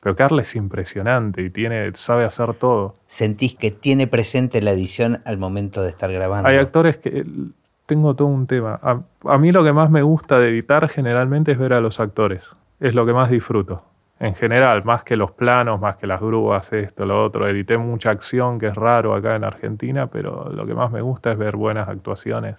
Pero 0.00 0.16
Carla 0.16 0.40
es 0.40 0.56
impresionante 0.56 1.42
y 1.42 1.50
tiene, 1.50 1.90
sabe 1.94 2.24
hacer 2.24 2.54
todo. 2.54 2.96
¿Sentís 3.06 3.54
que 3.54 3.70
tiene 3.70 4.06
presente 4.06 4.62
la 4.62 4.70
edición 4.70 5.20
al 5.26 5.36
momento 5.36 5.82
de 5.82 5.90
estar 5.90 6.10
grabando? 6.10 6.48
Hay 6.48 6.56
actores 6.56 6.96
que 6.96 7.26
tengo 7.90 8.14
todo 8.14 8.28
un 8.28 8.46
tema. 8.46 8.78
A, 9.24 9.38
mí 9.38 9.50
lo 9.50 9.64
que 9.64 9.72
más 9.72 9.90
me 9.90 10.02
gusta 10.02 10.38
de 10.38 10.50
editar 10.50 10.88
generalmente 10.88 11.50
es 11.50 11.58
ver 11.58 11.72
a 11.72 11.80
los 11.80 11.98
actores. 11.98 12.54
Es 12.78 12.94
lo 12.94 13.04
que 13.04 13.12
más 13.12 13.30
disfruto. 13.30 13.82
En 14.20 14.36
general, 14.36 14.84
más 14.84 15.02
que 15.02 15.16
los 15.16 15.32
planos, 15.32 15.80
más 15.80 15.96
que 15.96 16.06
las 16.06 16.20
grúas, 16.20 16.72
esto, 16.72 17.04
lo 17.04 17.24
otro. 17.24 17.48
Edité 17.48 17.78
mucha 17.78 18.10
acción, 18.10 18.60
que 18.60 18.68
es 18.68 18.76
raro 18.76 19.12
acá 19.12 19.34
en 19.34 19.42
Argentina, 19.42 20.06
pero 20.06 20.52
lo 20.54 20.66
que 20.66 20.74
más 20.74 20.92
me 20.92 21.00
gusta 21.00 21.32
es 21.32 21.38
ver 21.38 21.56
buenas 21.56 21.88
actuaciones 21.88 22.58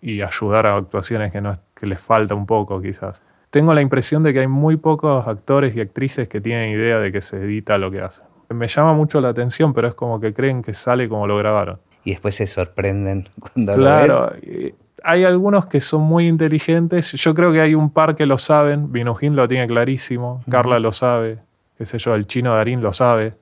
y 0.00 0.20
ayudar 0.20 0.66
a 0.66 0.74
actuaciones 0.74 1.30
que, 1.30 1.40
no, 1.40 1.56
que 1.76 1.86
les 1.86 2.00
falta 2.00 2.34
un 2.34 2.46
poco 2.46 2.82
quizás. 2.82 3.22
Tengo 3.50 3.74
la 3.74 3.82
impresión 3.82 4.24
de 4.24 4.32
que 4.32 4.40
hay 4.40 4.48
muy 4.48 4.78
pocos 4.78 5.28
actores 5.28 5.76
y 5.76 5.80
actrices 5.80 6.26
que 6.26 6.40
tienen 6.40 6.70
idea 6.70 6.98
de 6.98 7.12
que 7.12 7.20
se 7.20 7.36
edita 7.36 7.78
lo 7.78 7.88
que 7.92 8.00
hacen. 8.00 8.24
Me 8.48 8.66
llama 8.66 8.94
mucho 8.94 9.20
la 9.20 9.28
atención, 9.28 9.74
pero 9.74 9.86
es 9.86 9.94
como 9.94 10.18
que 10.18 10.34
creen 10.34 10.60
que 10.60 10.74
sale 10.74 11.08
como 11.08 11.28
lo 11.28 11.36
grabaron 11.36 11.78
y 12.04 12.10
después 12.10 12.34
se 12.34 12.46
sorprenden 12.46 13.28
cuando 13.38 13.74
claro, 13.74 14.20
lo 14.20 14.30
ven. 14.40 14.74
hay 15.04 15.24
algunos 15.24 15.66
que 15.66 15.80
son 15.80 16.02
muy 16.02 16.26
inteligentes. 16.28 17.12
Yo 17.12 17.34
creo 17.34 17.52
que 17.52 17.60
hay 17.60 17.74
un 17.74 17.90
par 17.90 18.16
que 18.16 18.26
lo 18.26 18.38
saben. 18.38 18.92
Vinujín 18.92 19.36
lo 19.36 19.46
tiene 19.48 19.66
clarísimo. 19.66 20.34
Uh 20.34 20.38
-huh. 20.48 20.50
Carla 20.50 20.78
lo 20.78 20.92
sabe. 20.92 21.38
Qué 21.78 21.86
sé 21.86 21.98
yo, 21.98 22.14
el 22.14 22.26
chino 22.26 22.54
Darín 22.54 22.80
lo 22.82 22.92
sabe. 22.92 23.34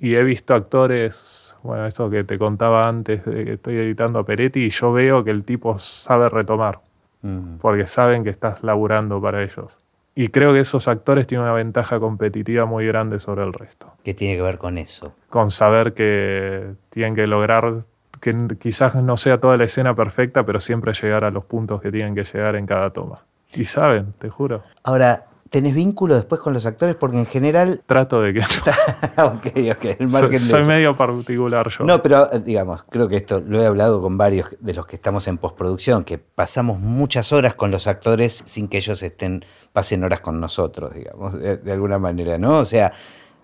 Y 0.00 0.14
he 0.14 0.22
visto 0.22 0.54
actores, 0.54 1.56
bueno, 1.62 1.86
esto 1.86 2.08
que 2.08 2.22
te 2.22 2.38
contaba 2.38 2.88
antes, 2.88 3.24
de 3.24 3.44
que 3.44 3.52
estoy 3.54 3.76
editando 3.76 4.20
a 4.20 4.24
Peretti, 4.24 4.60
y 4.66 4.70
yo 4.70 4.92
veo 4.92 5.24
que 5.24 5.32
el 5.32 5.42
tipo 5.42 5.78
sabe 5.80 6.28
retomar. 6.28 6.78
Uh 7.22 7.28
-huh. 7.28 7.58
Porque 7.60 7.86
saben 7.88 8.22
que 8.22 8.30
estás 8.30 8.62
laburando 8.62 9.20
para 9.20 9.42
ellos. 9.42 9.78
Y 10.14 10.28
creo 10.28 10.52
que 10.52 10.60
esos 10.60 10.88
actores 10.88 11.26
tienen 11.28 11.44
una 11.44 11.54
ventaja 11.54 12.00
competitiva 12.00 12.64
muy 12.66 12.84
grande 12.86 13.20
sobre 13.20 13.44
el 13.44 13.52
resto. 13.52 13.92
¿Qué 14.04 14.14
tiene 14.14 14.36
que 14.36 14.42
ver 14.42 14.58
con 14.58 14.76
eso? 14.76 15.14
Con 15.30 15.50
saber 15.52 15.94
que 15.94 16.72
tienen 16.90 17.14
que 17.14 17.26
lograr 17.28 17.84
que 18.20 18.34
quizás 18.58 18.94
no 18.96 19.16
sea 19.16 19.38
toda 19.38 19.56
la 19.56 19.64
escena 19.64 19.94
perfecta, 19.94 20.44
pero 20.44 20.60
siempre 20.60 20.92
llegar 20.92 21.24
a 21.24 21.30
los 21.30 21.44
puntos 21.44 21.80
que 21.80 21.90
tienen 21.90 22.14
que 22.14 22.24
llegar 22.24 22.56
en 22.56 22.66
cada 22.66 22.90
toma. 22.90 23.24
Y 23.54 23.64
saben, 23.64 24.12
te 24.18 24.28
juro. 24.28 24.62
Ahora, 24.82 25.26
¿tenés 25.50 25.74
vínculo 25.74 26.14
después 26.14 26.40
con 26.40 26.52
los 26.52 26.66
actores? 26.66 26.96
Porque 26.96 27.18
en 27.18 27.26
general... 27.26 27.82
Trato 27.86 28.20
de 28.20 28.34
que 28.34 28.40
no. 28.40 29.26
ok, 29.26 29.46
ok. 29.76 29.84
El 29.98 30.08
margen 30.08 30.40
soy, 30.40 30.62
soy 30.62 30.68
medio 30.68 30.94
particular 30.96 31.68
yo. 31.70 31.84
No, 31.84 32.02
pero 32.02 32.28
digamos, 32.40 32.82
creo 32.84 33.08
que 33.08 33.16
esto 33.16 33.40
lo 33.40 33.62
he 33.62 33.66
hablado 33.66 34.02
con 34.02 34.18
varios 34.18 34.56
de 34.60 34.74
los 34.74 34.86
que 34.86 34.96
estamos 34.96 35.26
en 35.28 35.38
postproducción, 35.38 36.04
que 36.04 36.18
pasamos 36.18 36.78
muchas 36.78 37.32
horas 37.32 37.54
con 37.54 37.70
los 37.70 37.86
actores 37.86 38.42
sin 38.44 38.68
que 38.68 38.78
ellos 38.78 39.02
estén, 39.02 39.44
pasen 39.72 40.04
horas 40.04 40.20
con 40.20 40.40
nosotros, 40.40 40.94
digamos, 40.94 41.38
de, 41.38 41.56
de 41.56 41.72
alguna 41.72 41.98
manera, 41.98 42.38
¿no? 42.38 42.58
O 42.58 42.64
sea, 42.64 42.92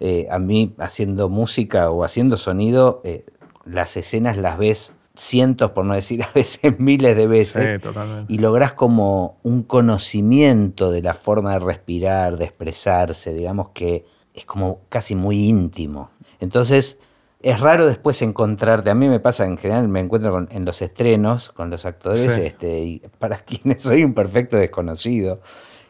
eh, 0.00 0.26
a 0.30 0.38
mí 0.38 0.74
haciendo 0.78 1.28
música 1.28 1.90
o 1.90 2.04
haciendo 2.04 2.37
sonido... 2.37 3.00
Eh, 3.04 3.24
las 3.64 3.96
escenas 3.96 4.37
las 4.37 4.59
ves 4.59 4.94
cientos, 5.16 5.70
por 5.70 5.85
no 5.85 5.94
decir 5.94 6.22
a 6.24 6.31
veces 6.35 6.79
miles 6.79 7.16
de 7.16 7.27
veces, 7.27 7.81
sí, 7.83 7.88
y 8.29 8.38
lográs 8.38 8.72
como 8.72 9.38
un 9.42 9.62
conocimiento 9.62 10.90
de 10.90 11.03
la 11.03 11.14
forma 11.14 11.53
de 11.53 11.61
respirar, 11.61 12.37
de 12.37 12.44
expresarse, 12.44 13.33
digamos 13.33 13.68
que 13.70 14.05
es 14.35 14.44
como 14.44 14.81
casi 14.88 15.14
muy 15.14 15.46
íntimo. 15.48 16.11
Entonces, 16.40 16.98
es 17.40 17.61
raro 17.61 17.87
después 17.87 18.20
encontrarte, 18.22 18.90
a 18.90 18.94
mí 18.94 19.09
me 19.09 19.20
pasa 19.20 19.44
en 19.44 19.57
general, 19.57 19.87
me 19.87 20.00
encuentro 20.00 20.33
con, 20.33 20.48
en 20.50 20.64
los 20.64 20.83
estrenos 20.83 21.50
con 21.50 21.70
los 21.70 21.85
actores, 21.85 22.33
Sí. 22.33 22.40
este, 22.40 22.81
y 22.81 23.03
para 23.18 23.38
quienes 23.44 23.83
soy 23.83 24.03
un 24.03 24.14
perfecto 24.14 24.57
desconocido, 24.57 25.40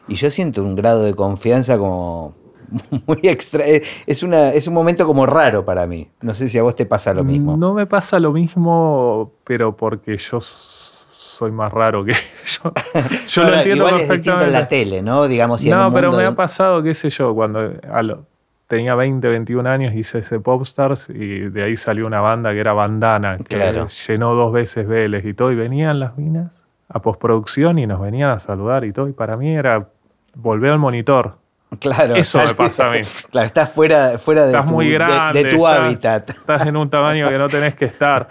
y 0.07 0.15
yo 0.15 0.29
siento 0.29 0.63
un 0.63 0.75
grado 0.75 1.01
de 1.03 1.15
confianza 1.15 1.77
como 1.79 2.35
muy 3.07 3.19
extra, 3.23 3.65
eh, 3.67 3.81
es, 4.05 4.23
una, 4.23 4.49
es 4.49 4.67
un 4.67 4.73
momento 4.73 5.05
como 5.05 5.25
raro 5.25 5.63
para 5.65 5.85
mí. 5.87 6.07
No 6.21 6.33
sé 6.33 6.47
si 6.47 6.57
a 6.57 6.63
vos 6.63 6.75
te 6.75 6.85
pasa 6.85 7.13
lo 7.13 7.23
mismo. 7.23 7.57
No 7.57 7.73
me 7.73 7.85
pasa 7.85 8.19
lo 8.19 8.31
mismo, 8.31 9.31
pero 9.43 9.75
porque 9.75 10.17
yo 10.17 10.39
soy 10.41 11.51
más 11.51 11.71
raro 11.71 12.03
que 12.05 12.13
yo. 12.63 12.73
Yo 13.27 13.41
Ahora, 13.43 13.55
lo 13.55 13.57
entiendo 13.61 13.87
igual 13.87 14.01
es 14.01 14.09
distinto 14.09 14.31
en 14.31 14.37
la 14.53 14.59
perfectamente. 14.59 14.67
tele, 14.67 15.01
¿no? 15.01 15.27
Digamos, 15.27 15.63
en 15.63 15.71
No, 15.71 15.91
pero 15.93 16.11
me 16.11 16.17
de- 16.19 16.25
ha 16.25 16.35
pasado, 16.35 16.81
qué 16.83 16.95
sé 16.95 17.09
yo, 17.09 17.33
cuando 17.33 17.73
a 17.91 18.01
lo- 18.03 18.25
tenía 18.67 18.95
20, 18.95 19.27
21 19.27 19.67
años 19.67 19.93
hice 19.93 20.19
ese 20.19 20.39
Popstars 20.39 21.07
y 21.09 21.39
de 21.49 21.63
ahí 21.63 21.75
salió 21.75 22.07
una 22.07 22.19
banda 22.21 22.51
que 22.51 22.59
era 22.59 22.73
Bandana, 22.73 23.37
que 23.37 23.43
Claro. 23.57 23.87
llenó 24.07 24.33
dos 24.33 24.51
veces 24.51 24.87
Vélez 24.87 25.23
y 25.25 25.33
todo, 25.35 25.51
y 25.51 25.55
venían 25.55 25.99
las 25.99 26.17
minas 26.17 26.51
a 26.89 26.99
postproducción 26.99 27.77
y 27.79 27.85
nos 27.85 27.99
venían 28.01 28.29
a 28.31 28.39
saludar 28.39 28.83
y 28.85 28.91
todo, 28.91 29.07
y 29.07 29.13
para 29.13 29.37
mí 29.37 29.53
era 29.55 29.87
volver 30.35 30.71
al 30.71 30.79
monitor. 30.79 31.35
Claro, 31.79 32.15
Eso 32.15 32.41
me 32.43 32.53
pasa 32.55 32.87
a 32.87 32.91
mí. 32.91 32.99
Claro, 33.31 33.47
estás 33.47 33.69
fuera, 33.69 34.17
fuera 34.17 34.43
de, 34.45 34.51
Estás 34.51 34.65
tu, 34.67 34.73
muy 34.73 34.87
de- 34.87 34.93
grande. 34.93 35.43
de, 35.43 35.49
tu 35.49 35.55
estás- 35.67 35.79
hábitat. 35.79 36.29
Estás 36.31 36.65
en 36.67 36.77
un 36.77 36.89
tamaño 36.89 37.27
que 37.27 37.37
no 37.37 37.49
tenés 37.49 37.75
que 37.75 37.85
estar. 37.85 38.27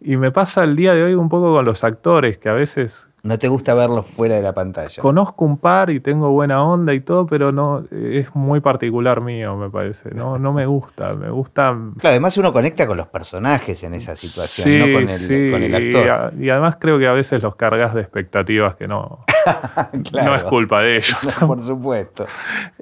Y 0.00 0.16
me 0.16 0.30
pasa 0.30 0.62
el 0.62 0.76
día 0.76 0.94
de 0.94 1.02
hoy 1.02 1.14
un 1.14 1.28
poco 1.28 1.52
con 1.52 1.64
los 1.64 1.82
actores, 1.84 2.38
que 2.38 2.48
a 2.48 2.52
veces 2.52 3.05
No 3.26 3.38
te 3.38 3.48
gusta 3.48 3.74
verlos 3.74 4.06
fuera 4.06 4.36
de 4.36 4.42
la 4.42 4.52
pantalla. 4.54 5.02
conozco 5.02 5.44
un 5.44 5.58
par 5.58 5.90
y 5.90 6.00
tengo 6.00 6.30
buena 6.30 6.62
onda 6.64 6.94
y 6.94 7.00
todo, 7.00 7.26
pero 7.26 7.52
no 7.52 7.84
es 7.90 8.34
muy 8.34 8.60
particular 8.60 9.20
mío, 9.20 9.56
me 9.56 9.68
parece. 9.68 10.14
No, 10.14 10.38
no 10.38 10.52
me 10.52 10.64
gusta. 10.66 11.14
Me 11.14 11.28
gusta. 11.30 11.76
Claro, 11.98 12.10
además 12.12 12.36
uno 12.38 12.52
conecta 12.52 12.86
con 12.86 12.96
los 12.96 13.08
personajes 13.08 13.82
en 13.84 13.94
esa 13.94 14.14
situación, 14.16 14.64
Sí, 14.64 14.78
no 14.78 14.92
con 14.98 15.08
el, 15.08 15.18
sí, 15.18 15.50
con 15.50 15.62
el 15.62 15.70
Y, 15.72 15.74
actor. 15.96 16.10
a- 16.10 16.32
y 16.38 16.48
además 16.50 16.76
creo 16.80 16.98
que 16.98 17.06
a 17.06 17.12
veces 17.12 17.42
los 17.42 17.56
cargas 17.56 17.94
de 17.94 18.00
expectativas 18.02 18.76
que 18.76 18.86
no, 18.88 19.24
Claro. 20.10 20.30
no 20.30 20.34
es 20.36 20.44
culpa 20.44 20.82
de 20.82 20.96
ellos. 20.98 21.16
No, 21.40 21.46
por 21.46 21.60
supuesto. 21.60 22.26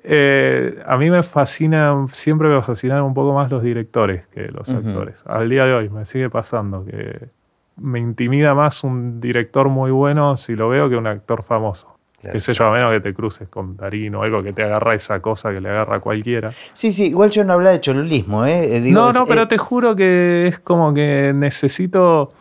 Eh, 0.02 0.82
a 0.86 0.96
mí 0.98 1.10
me 1.10 1.22
fascina, 1.22 2.06
siempre 2.12 2.48
me 2.48 2.60
fascinaron 2.62 3.04
un 3.06 3.14
poco 3.14 3.32
más 3.32 3.50
los 3.50 3.62
directores 3.62 4.26
que 4.28 4.48
los 4.48 4.68
actores. 4.68 5.16
Al 5.26 5.48
día 5.48 5.64
de 5.64 5.74
hoy 5.74 5.88
me 5.88 6.04
sigue 6.04 6.28
pasando 6.28 6.84
que 6.84 7.28
me 7.76 7.98
intimida 7.98 8.54
más 8.54 8.84
un 8.84 9.20
director 9.20 9.68
muy 9.68 9.90
bueno 9.90 10.36
si 10.36 10.54
lo 10.56 10.68
veo 10.68 10.88
que 10.88 10.96
un 10.96 11.06
actor 11.06 11.42
famoso. 11.42 11.88
Claro. 12.20 12.32
Qué 12.32 12.40
sé 12.40 12.54
yo, 12.54 12.64
a 12.66 12.70
menos 12.72 12.90
que 12.92 13.00
te 13.00 13.12
cruces 13.12 13.48
con 13.48 13.76
Darín 13.76 14.14
o 14.14 14.22
algo 14.22 14.42
que 14.42 14.52
te 14.54 14.62
agarra 14.62 14.94
esa 14.94 15.20
cosa 15.20 15.52
que 15.52 15.60
le 15.60 15.68
agarra 15.68 15.96
a 15.96 16.00
cualquiera. 16.00 16.50
Sí, 16.72 16.90
sí, 16.92 17.08
igual 17.08 17.28
yo 17.30 17.44
no 17.44 17.52
hablaba 17.52 17.72
de 17.74 17.80
cholulismo, 17.80 18.46
¿eh? 18.46 18.76
Eh, 18.76 18.80
digo, 18.80 18.98
no, 19.00 19.08
es- 19.08 19.14
no, 19.14 19.26
pero 19.26 19.42
eh, 19.42 19.46
te 19.46 19.58
juro 19.58 19.94
que 19.94 20.46
es 20.46 20.58
como 20.60 20.94
que 20.94 21.32
necesito. 21.34 22.32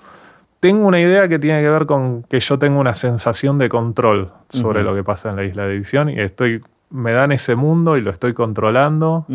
Tengo 0.61 0.87
una 0.87 1.01
idea 1.01 1.27
que 1.27 1.37
tiene 1.39 1.61
que 1.61 1.69
ver 1.69 1.85
con 1.85 2.23
que 2.23 2.39
yo 2.39 2.57
tengo 2.57 2.79
una 2.79 2.95
sensación 2.95 3.57
de 3.57 3.67
control 3.67 4.31
sobre 4.49 4.83
lo 4.83 4.95
que 4.95 5.03
pasa 5.03 5.31
en 5.31 5.35
la 5.35 5.43
isla 5.43 5.65
de 5.67 5.75
edición 5.75 6.09
y 6.09 6.17
estoy, 6.17 6.61
me 6.89 7.11
dan 7.11 7.33
ese 7.33 7.55
mundo 7.55 7.97
y 7.97 8.01
lo 8.01 8.11
estoy 8.11 8.33
controlando 8.33 9.25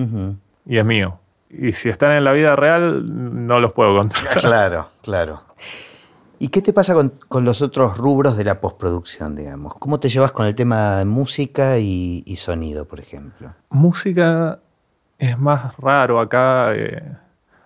y 0.64 0.78
es 0.78 0.84
mío. 0.86 1.18
Y 1.50 1.72
si 1.74 1.90
están 1.90 2.12
en 2.12 2.24
la 2.24 2.32
vida 2.32 2.56
real, 2.56 3.02
no 3.46 3.60
los 3.60 3.72
puedo 3.72 3.94
controlar. 3.94 4.36
Claro, 4.38 4.88
claro. 5.02 5.42
¿Y 6.38 6.48
qué 6.48 6.62
te 6.62 6.72
pasa 6.72 6.94
con, 6.94 7.12
con 7.28 7.44
los 7.44 7.62
otros 7.62 7.98
rubros 7.98 8.36
de 8.36 8.44
la 8.44 8.60
postproducción, 8.60 9.34
digamos? 9.34 9.74
¿Cómo 9.74 9.98
te 9.98 10.08
llevas 10.08 10.32
con 10.32 10.46
el 10.46 10.54
tema 10.54 10.98
de 10.98 11.04
música 11.04 11.78
y, 11.78 12.22
y 12.26 12.36
sonido, 12.36 12.84
por 12.86 13.00
ejemplo? 13.00 13.52
Música 13.70 14.60
es 15.18 15.38
más 15.38 15.76
raro 15.78 16.20
acá. 16.20 16.74
eh, 16.74 17.02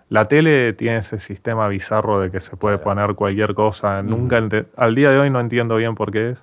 la 0.08 0.28
tele 0.28 0.72
tiene 0.74 0.98
ese 0.98 1.18
sistema 1.18 1.68
bizarro 1.68 2.20
de 2.20 2.30
que 2.30 2.40
se 2.40 2.56
puede 2.56 2.76
Claro. 2.78 2.84
poner 3.06 3.14
cualquier 3.14 3.54
cosa. 3.54 4.02
Nunca 4.02 4.40
al 4.76 4.94
día 4.94 5.10
de 5.10 5.18
hoy 5.18 5.30
no 5.30 5.40
entiendo 5.40 5.76
bien 5.76 5.94
por 5.94 6.10
qué 6.10 6.30
es. 6.30 6.42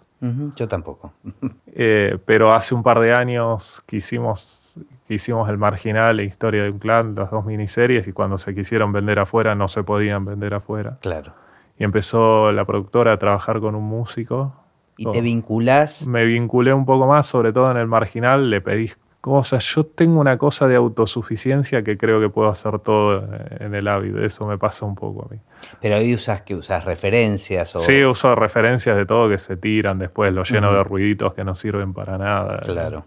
Yo 0.56 0.68
tampoco. 0.68 1.14
Eh, 1.82 2.18
pero 2.26 2.52
hace 2.54 2.76
un 2.76 2.84
par 2.84 3.00
de 3.00 3.14
años 3.14 3.82
que 3.86 3.98
hicimos, 3.98 4.74
que 5.08 5.14
hicimos 5.14 5.48
El 5.48 5.58
Marginal 5.58 6.20
e 6.20 6.26
Historia 6.26 6.64
de 6.64 6.72
un 6.72 6.80
Clan, 6.80 7.16
las 7.16 7.32
dos 7.32 7.46
miniseries, 7.46 8.06
y 8.08 8.12
cuando 8.12 8.38
se 8.38 8.54
quisieron 8.54 8.92
vender 8.92 9.18
afuera 9.20 9.56
no 9.56 9.70
se 9.70 9.84
podían 9.84 10.26
vender 10.26 10.56
afuera. 10.56 10.98
Claro. 11.00 11.32
Y 11.80 11.84
empezó 11.84 12.52
la 12.52 12.66
productora 12.66 13.14
a 13.14 13.18
trabajar 13.18 13.60
con 13.60 13.74
un 13.74 13.86
músico. 13.86 14.54
¿Y 14.98 15.06
Con- 15.06 15.14
te 15.14 15.22
vinculás? 15.22 16.06
Me 16.08 16.26
vinculé 16.26 16.74
un 16.74 16.86
poco 16.86 17.08
más, 17.08 17.26
sobre 17.26 17.54
todo 17.54 17.72
en 17.72 17.78
El 17.78 17.88
Marginal, 17.88 18.50
le 18.50 18.60
pedí 18.62 18.92
cosas. 19.22 19.64
Yo 19.74 19.86
tengo 19.86 20.20
una 20.20 20.38
cosa 20.38 20.68
de 20.68 20.76
autosuficiencia 20.76 21.84
que 21.84 21.98
creo 21.98 22.20
que 22.20 22.30
puedo 22.30 22.50
hacer 22.50 22.80
todo 22.80 23.28
en 23.60 23.74
el 23.76 23.88
hábito. 23.88 24.24
Eso 24.24 24.46
me 24.46 24.58
pasa 24.58 24.86
un 24.86 24.96
poco 24.96 25.26
a 25.30 25.34
mí. 25.34 25.40
Pero 25.82 25.96
ahí 25.96 26.14
usas 26.14 26.42
que 26.42 26.56
usas 26.56 26.84
referencias 26.86 27.76
o... 27.76 27.80
Sí, 27.80 28.04
uso 28.04 28.36
referencias 28.36 28.96
de 28.98 29.06
todo 29.06 29.30
que 29.30 29.38
se 29.38 29.56
tiran 29.58 30.00
después, 30.00 30.34
lo 30.34 30.44
lleno 30.44 30.74
de 30.74 30.84
ruiditos 30.84 31.34
que 31.34 31.44
no 31.44 31.56
sirven 31.56 31.94
para 31.94 32.18
nada. 32.18 32.60
Claro. 32.60 33.06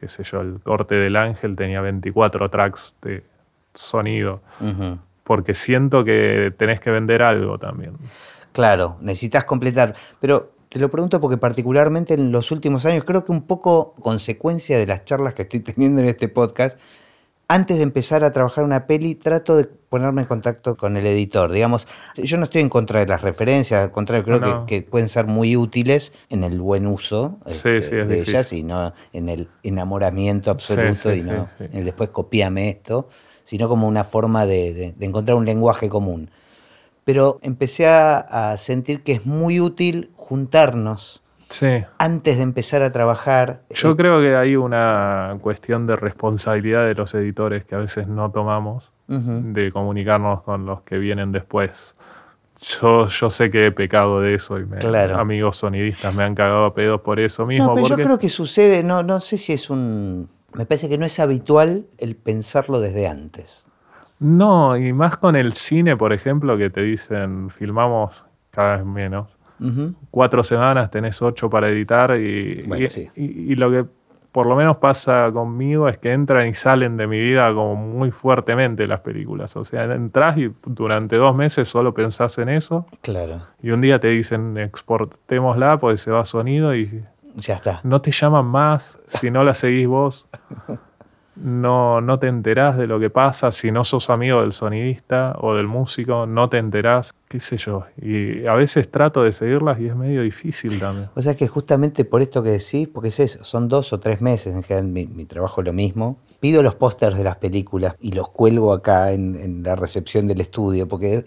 qué 0.00 0.08
sé 0.08 0.22
yo, 0.24 0.40
el 0.40 0.60
corte 0.60 0.94
del 0.96 1.16
ángel 1.16 1.54
tenía 1.56 1.80
24 1.80 2.48
tracks 2.50 2.96
de 3.02 3.24
sonido. 3.74 4.40
Porque 5.28 5.54
siento 5.54 6.02
que 6.04 6.52
tenés 6.58 6.80
que 6.80 6.90
vender 6.90 7.22
algo 7.22 7.56
también. 7.58 7.92
Claro, 8.52 8.96
necesitas 9.00 9.44
completar. 9.44 9.94
Pero 10.20 10.52
Te 10.70 10.78
lo 10.78 10.90
pregunto 10.90 11.18
porque 11.18 11.38
particularmente 11.38 12.12
en 12.12 12.30
los 12.30 12.50
últimos 12.50 12.84
años, 12.84 13.04
creo 13.04 13.24
que 13.24 13.32
un 13.32 13.42
poco 13.46 13.94
consecuencia 14.02 14.76
de 14.78 14.86
las 14.86 15.04
charlas 15.06 15.32
que 15.32 15.42
estoy 15.42 15.60
teniendo 15.70 16.02
en 16.02 16.08
este 16.08 16.28
podcast, 16.28 16.78
antes 17.50 17.78
de 17.78 17.82
empezar 17.84 18.22
a 18.24 18.32
trabajar 18.32 18.64
una 18.64 18.86
peli, 18.86 19.14
trato 19.14 19.56
de 19.56 19.64
ponerme 19.64 20.20
en 20.20 20.28
contacto 20.28 20.76
con 20.76 20.98
el 20.98 21.06
editor. 21.06 21.50
Digamos, 21.50 21.88
yo 22.16 22.36
no 22.36 22.44
estoy 22.44 22.60
en 22.60 22.68
contra 22.68 23.00
de 23.00 23.06
las 23.06 23.22
referencias, 23.22 23.82
al 23.82 23.90
contrario, 23.90 24.22
creo 24.26 24.40
No. 24.40 24.66
que, 24.66 24.82
que 24.82 24.86
pueden 24.86 25.08
ser 25.08 25.24
muy 25.26 25.56
útiles 25.56 26.12
en 26.28 26.44
el 26.44 26.60
buen 26.60 26.86
uso 26.86 27.38
Sí, 27.46 27.52
este, 27.70 27.82
sí, 27.82 27.90
de 27.96 28.04
difícil. 28.04 28.34
ellas 28.34 28.52
y 28.52 28.62
no 28.62 28.92
en 29.14 29.30
el 29.30 29.48
enamoramiento 29.62 30.50
absoluto 30.50 31.10
sí, 31.10 31.20
y 31.20 31.22
no 31.22 31.48
en 31.60 31.74
el 31.78 31.84
después 31.86 32.10
copiame 32.10 32.68
esto, 32.68 33.08
sino 33.48 33.66
como 33.66 33.88
una 33.88 34.04
forma 34.04 34.44
de, 34.44 34.74
de- 34.74 34.92
de 34.92 35.06
encontrar 35.06 35.38
un 35.38 35.46
lenguaje 35.46 35.88
común. 35.88 36.28
Pero 37.04 37.38
empecé 37.40 37.86
a, 37.88 38.18
a 38.18 38.56
sentir 38.58 39.02
que 39.02 39.12
es 39.12 39.24
muy 39.24 39.58
útil 39.58 40.10
juntarnos 40.16 41.22
Sí. 41.48 41.82
antes 41.96 42.36
de 42.36 42.42
empezar 42.42 42.82
a 42.82 42.92
trabajar. 42.92 43.62
Yo 43.70 43.92
Eh, 43.92 43.96
creo 43.96 44.20
que 44.20 44.36
hay 44.36 44.54
una 44.56 45.38
cuestión 45.40 45.86
de 45.86 45.96
responsabilidad 45.96 46.84
de 46.84 46.94
los 46.94 47.14
editores 47.14 47.64
que 47.64 47.74
a 47.74 47.78
veces 47.78 48.06
no 48.06 48.30
tomamos, 48.30 48.92
de 49.06 49.72
comunicarnos 49.72 50.42
con 50.42 50.66
los 50.66 50.82
que 50.82 50.98
vienen 50.98 51.32
después. 51.32 51.94
Yo, 52.60 53.06
yo 53.06 53.30
sé 53.30 53.50
que 53.50 53.66
he 53.68 53.72
pecado 53.72 54.20
de 54.20 54.34
eso 54.34 54.58
y 54.58 54.66
me- 54.66 54.76
Claro. 54.76 55.16
amigos 55.18 55.56
sonidistas 55.56 56.14
me 56.14 56.22
han 56.24 56.34
cagado 56.34 56.66
a 56.66 56.74
pedos 56.74 57.00
por 57.00 57.18
eso 57.18 57.46
mismo. 57.46 57.68
No, 57.68 57.74
pero 57.74 57.86
porque 57.88 58.02
yo 58.02 58.06
creo 58.06 58.18
que 58.18 58.28
sucede, 58.28 58.82
no, 58.84 59.02
no 59.02 59.20
sé 59.20 59.38
si 59.38 59.54
es 59.54 59.70
un... 59.70 60.28
Me 60.54 60.66
parece 60.66 60.88
que 60.88 60.98
no 60.98 61.04
es 61.06 61.18
habitual 61.20 61.86
el 61.98 62.16
pensarlo 62.16 62.80
desde 62.80 63.06
antes. 63.06 63.66
No, 64.18 64.76
y 64.76 64.92
más 64.92 65.16
con 65.16 65.36
el 65.36 65.52
cine, 65.52 65.96
por 65.96 66.12
ejemplo, 66.12 66.56
que 66.58 66.70
te 66.70 66.82
dicen 66.82 67.50
filmamos 67.50 68.24
cada 68.50 68.76
vez 68.78 68.84
menos. 68.86 69.28
Cuatro 70.10 70.44
semanas 70.44 70.90
tenés 70.90 71.20
ocho 71.20 71.50
para 71.50 71.68
editar 71.68 72.16
y, 72.16 72.62
Bueno, 72.62 72.84
y- 72.86 72.90
sí. 72.90 73.08
y- 73.16 73.52
y 73.52 73.54
lo 73.56 73.70
que 73.70 73.84
por 74.30 74.46
lo 74.46 74.54
menos 74.54 74.76
pasa 74.76 75.30
conmigo 75.32 75.88
es 75.88 75.98
que 75.98 76.12
entran 76.12 76.46
y 76.48 76.54
salen 76.54 76.96
de 76.96 77.06
mi 77.08 77.18
vida 77.18 77.52
como 77.52 77.74
muy 77.74 78.10
fuertemente 78.12 78.86
las 78.86 79.00
películas. 79.00 79.56
O 79.56 79.64
sea, 79.64 79.84
entras 79.94 80.36
y 80.38 80.52
durante 80.64 81.16
dos 81.16 81.34
meses 81.34 81.66
solo 81.66 81.92
pensás 81.92 82.38
en 82.38 82.48
eso 82.48 82.86
Claro, 83.00 83.42
y 83.62 83.70
un 83.70 83.80
día 83.80 83.98
te 84.00 84.08
dicen 84.08 84.56
exportémosla 84.58 85.78
porque 85.78 85.96
se 85.98 86.10
va 86.12 86.24
sonido 86.24 86.74
y 86.74 87.02
ya 87.38 87.54
está. 87.54 87.80
no 87.84 88.00
te 88.00 88.12
llaman 88.12 88.46
más 88.46 88.98
si 89.20 89.30
no 89.30 89.44
la 89.44 89.54
seguís 89.54 89.86
vos. 89.86 90.26
No, 91.40 92.00
no 92.00 92.18
te 92.18 92.26
enterás 92.26 92.76
de 92.76 92.88
lo 92.88 92.98
que 92.98 93.10
pasa 93.10 93.52
si 93.52 93.70
no 93.70 93.84
sos 93.84 94.10
amigo 94.10 94.40
del 94.40 94.52
sonidista 94.52 95.36
o 95.38 95.54
del 95.54 95.68
músico, 95.68 96.26
no 96.26 96.48
te 96.48 96.58
enterás, 96.58 97.14
qué 97.28 97.38
sé 97.38 97.56
yo. 97.56 97.84
Y 98.00 98.44
a 98.46 98.54
veces 98.54 98.90
trato 98.90 99.22
de 99.22 99.32
seguirlas 99.32 99.78
y 99.78 99.86
es 99.86 99.94
medio 99.94 100.22
difícil 100.22 100.80
también. 100.80 101.10
O 101.14 101.22
sea 101.22 101.36
que 101.36 101.46
justamente 101.46 102.04
por 102.04 102.22
esto 102.22 102.42
que 102.42 102.50
decís, 102.50 102.88
porque 102.88 103.08
es 103.08 103.20
eso, 103.20 103.44
son 103.44 103.68
dos 103.68 103.92
o 103.92 104.00
tres 104.00 104.20
meses, 104.20 104.54
en 104.54 104.64
general 104.64 104.88
mi, 104.88 105.06
mi 105.06 105.26
trabajo 105.26 105.60
es 105.60 105.66
lo 105.66 105.72
mismo, 105.72 106.18
pido 106.40 106.62
los 106.62 106.74
pósters 106.74 107.16
de 107.16 107.22
las 107.24 107.36
películas 107.36 107.94
y 108.00 108.12
los 108.12 108.30
cuelgo 108.30 108.72
acá 108.72 109.12
en, 109.12 109.36
en 109.36 109.62
la 109.62 109.76
recepción 109.76 110.26
del 110.26 110.40
estudio, 110.40 110.88
porque 110.88 111.24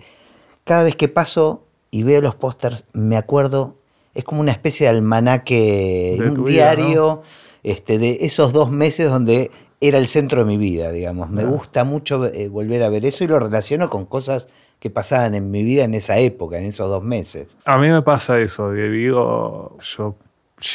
cada 0.65 0.83
vez 0.83 0.97
que 0.97 1.07
paso 1.07 1.63
y 1.89 2.03
veo 2.03 2.21
los 2.21 2.35
pósters 2.35 2.85
me 2.93 3.15
acuerdo, 3.15 3.77
es 4.13 4.23
como 4.23 4.41
una 4.41 4.51
especie 4.51 4.85
de 4.87 4.91
almanaque, 4.91 6.15
De 6.19 6.27
un 6.29 6.35
tu 6.35 6.43
vida, 6.45 6.73
¿no? 6.75 6.77
diario 6.77 7.21
este, 7.63 7.97
de 7.99 8.17
esos 8.21 8.53
dos 8.53 8.71
meses 8.71 9.09
donde 9.09 9.51
era 9.79 9.97
el 9.97 10.07
centro 10.07 10.39
de 10.41 10.45
mi 10.45 10.57
vida, 10.57 10.91
digamos. 10.91 11.29
Me 11.29 11.41
Claro. 11.41 11.55
gusta 11.57 11.83
mucho 11.83 12.25
eh, 12.27 12.47
volver 12.49 12.83
a 12.83 12.89
ver 12.89 13.05
eso 13.05 13.23
y 13.23 13.27
lo 13.27 13.39
relaciono 13.39 13.89
con 13.89 14.05
cosas 14.05 14.47
que 14.79 14.89
pasaban 14.89 15.33
en 15.35 15.49
mi 15.51 15.63
vida 15.63 15.83
en 15.83 15.93
esa 15.93 16.17
época, 16.19 16.57
en 16.57 16.65
esos 16.65 16.87
dos 16.89 17.03
meses. 17.03 17.57
A 17.65 17.77
mí 17.77 17.89
me 17.89 18.01
pasa 18.01 18.39
eso, 18.39 18.71
que 18.73 18.89
digo, 18.89 19.77
yo 19.79 20.15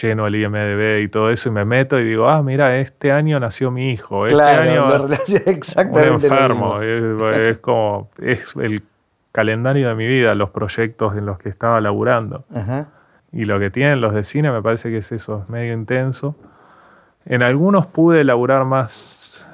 lleno 0.01 0.27
el 0.27 0.35
IMDB 0.35 1.03
y 1.05 1.09
todo 1.09 1.31
eso 1.31 1.49
y 1.49 1.53
me 1.53 1.65
meto 1.65 1.99
y 2.01 2.05
digo, 2.05 2.29
ah, 2.29 2.43
mira, 2.43 2.79
este 2.81 3.13
año 3.13 3.39
nació 3.39 3.71
mi 3.71 3.91
hijo, 3.93 4.27
este 4.27 4.35
claro, 4.37 4.71
año 4.71 4.89
lo 4.89 4.99
relaciono 5.07 5.45
un 5.47 5.53
exactamente 5.57 6.29
lo 6.29 6.35
enfermo. 6.35 6.79
mismo. 6.79 7.31
Es, 7.31 7.39
es 7.53 7.59
como, 7.59 8.11
es 8.21 8.41
el 8.61 8.83
calendario 9.31 9.89
de 9.89 9.95
mi 9.95 10.07
vida, 10.09 10.35
los 10.35 10.51
proyectos 10.51 11.17
en 11.17 11.27
los 11.27 11.39
que 11.39 11.49
estaba 11.49 11.81
laburando. 11.81 12.45
Ajá. 12.53 12.89
Y 13.33 13.45
lo 13.45 13.59
que 13.59 13.71
tienen 13.71 14.01
los 14.01 14.15
de 14.15 14.25
cine 14.25 14.51
me 14.51 14.63
parece 14.63 14.91
que 14.91 14.99
es 14.99 15.13
eso, 15.13 15.43
es 15.43 15.49
medio 15.49 15.73
intenso. 15.75 16.37
En 17.25 17.43
algunos 17.43 17.87
pude 17.87 18.25
laburar 18.25 18.65
más 18.65 19.49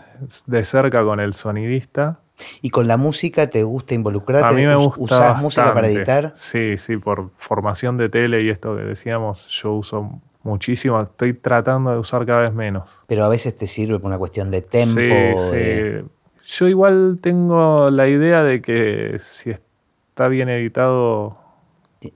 de 0.47 0.65
cerca 0.65 1.03
con 1.03 1.21
el 1.21 1.35
sonidista. 1.35 2.19
¿Y 2.61 2.71
con 2.71 2.87
la 2.89 2.97
música 2.97 3.49
te 3.49 3.63
gusta 3.63 3.95
involucrarte? 3.95 4.49
A 4.49 4.53
mí 4.57 4.67
me 4.67 4.77
¿Us- 4.77 4.97
gusta 4.97 5.03
¿Usás 5.17 5.39
música 5.39 5.73
para 5.75 5.89
editar? 5.89 6.33
Sí, 6.35 6.77
sí, 6.77 6.97
por 6.97 7.31
formación 7.37 7.97
de 7.97 8.09
tele 8.09 8.43
y 8.43 8.51
esto 8.51 8.77
que 8.77 8.83
decíamos, 8.83 9.47
yo 9.49 9.73
uso 9.75 10.21
muchísimo. 10.43 11.01
Estoy 11.01 11.35
tratando 11.35 11.93
de 11.93 11.99
usar 11.99 12.27
cada 12.27 12.41
vez 12.41 12.53
menos. 12.53 12.89
Pero 13.07 13.25
a 13.25 13.29
veces 13.29 13.55
te 13.55 13.67
sirve 13.67 13.99
por 13.99 14.07
una 14.09 14.19
cuestión 14.19 14.51
de 14.51 14.63
tempo. 14.63 14.95
Sí, 14.95 15.03
de- 15.03 16.05
sí. 16.05 16.09
Yo 16.57 16.69
igual 16.69 17.19
tengo 17.23 17.91
la 17.91 18.09
idea 18.09 18.43
de 18.43 18.61
que 18.61 19.19
si 19.23 19.51
está 19.51 20.27
bien 20.29 20.49
editado, 20.49 21.39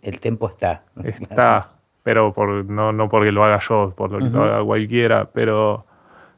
El 0.03 0.21
tempo 0.21 0.49
está. 0.49 0.85
está. 1.05 1.71
Pero 2.03 2.33
por, 2.33 2.65
no, 2.67 2.93
no 2.93 3.09
porque 3.09 3.33
lo 3.33 3.45
haga 3.45 3.59
yo, 3.59 3.93
por 3.97 4.13
lo 4.13 4.19
que 4.19 4.31
lo 4.31 4.45
haga 4.45 4.63
cualquiera, 4.63 5.29
pero 5.33 5.85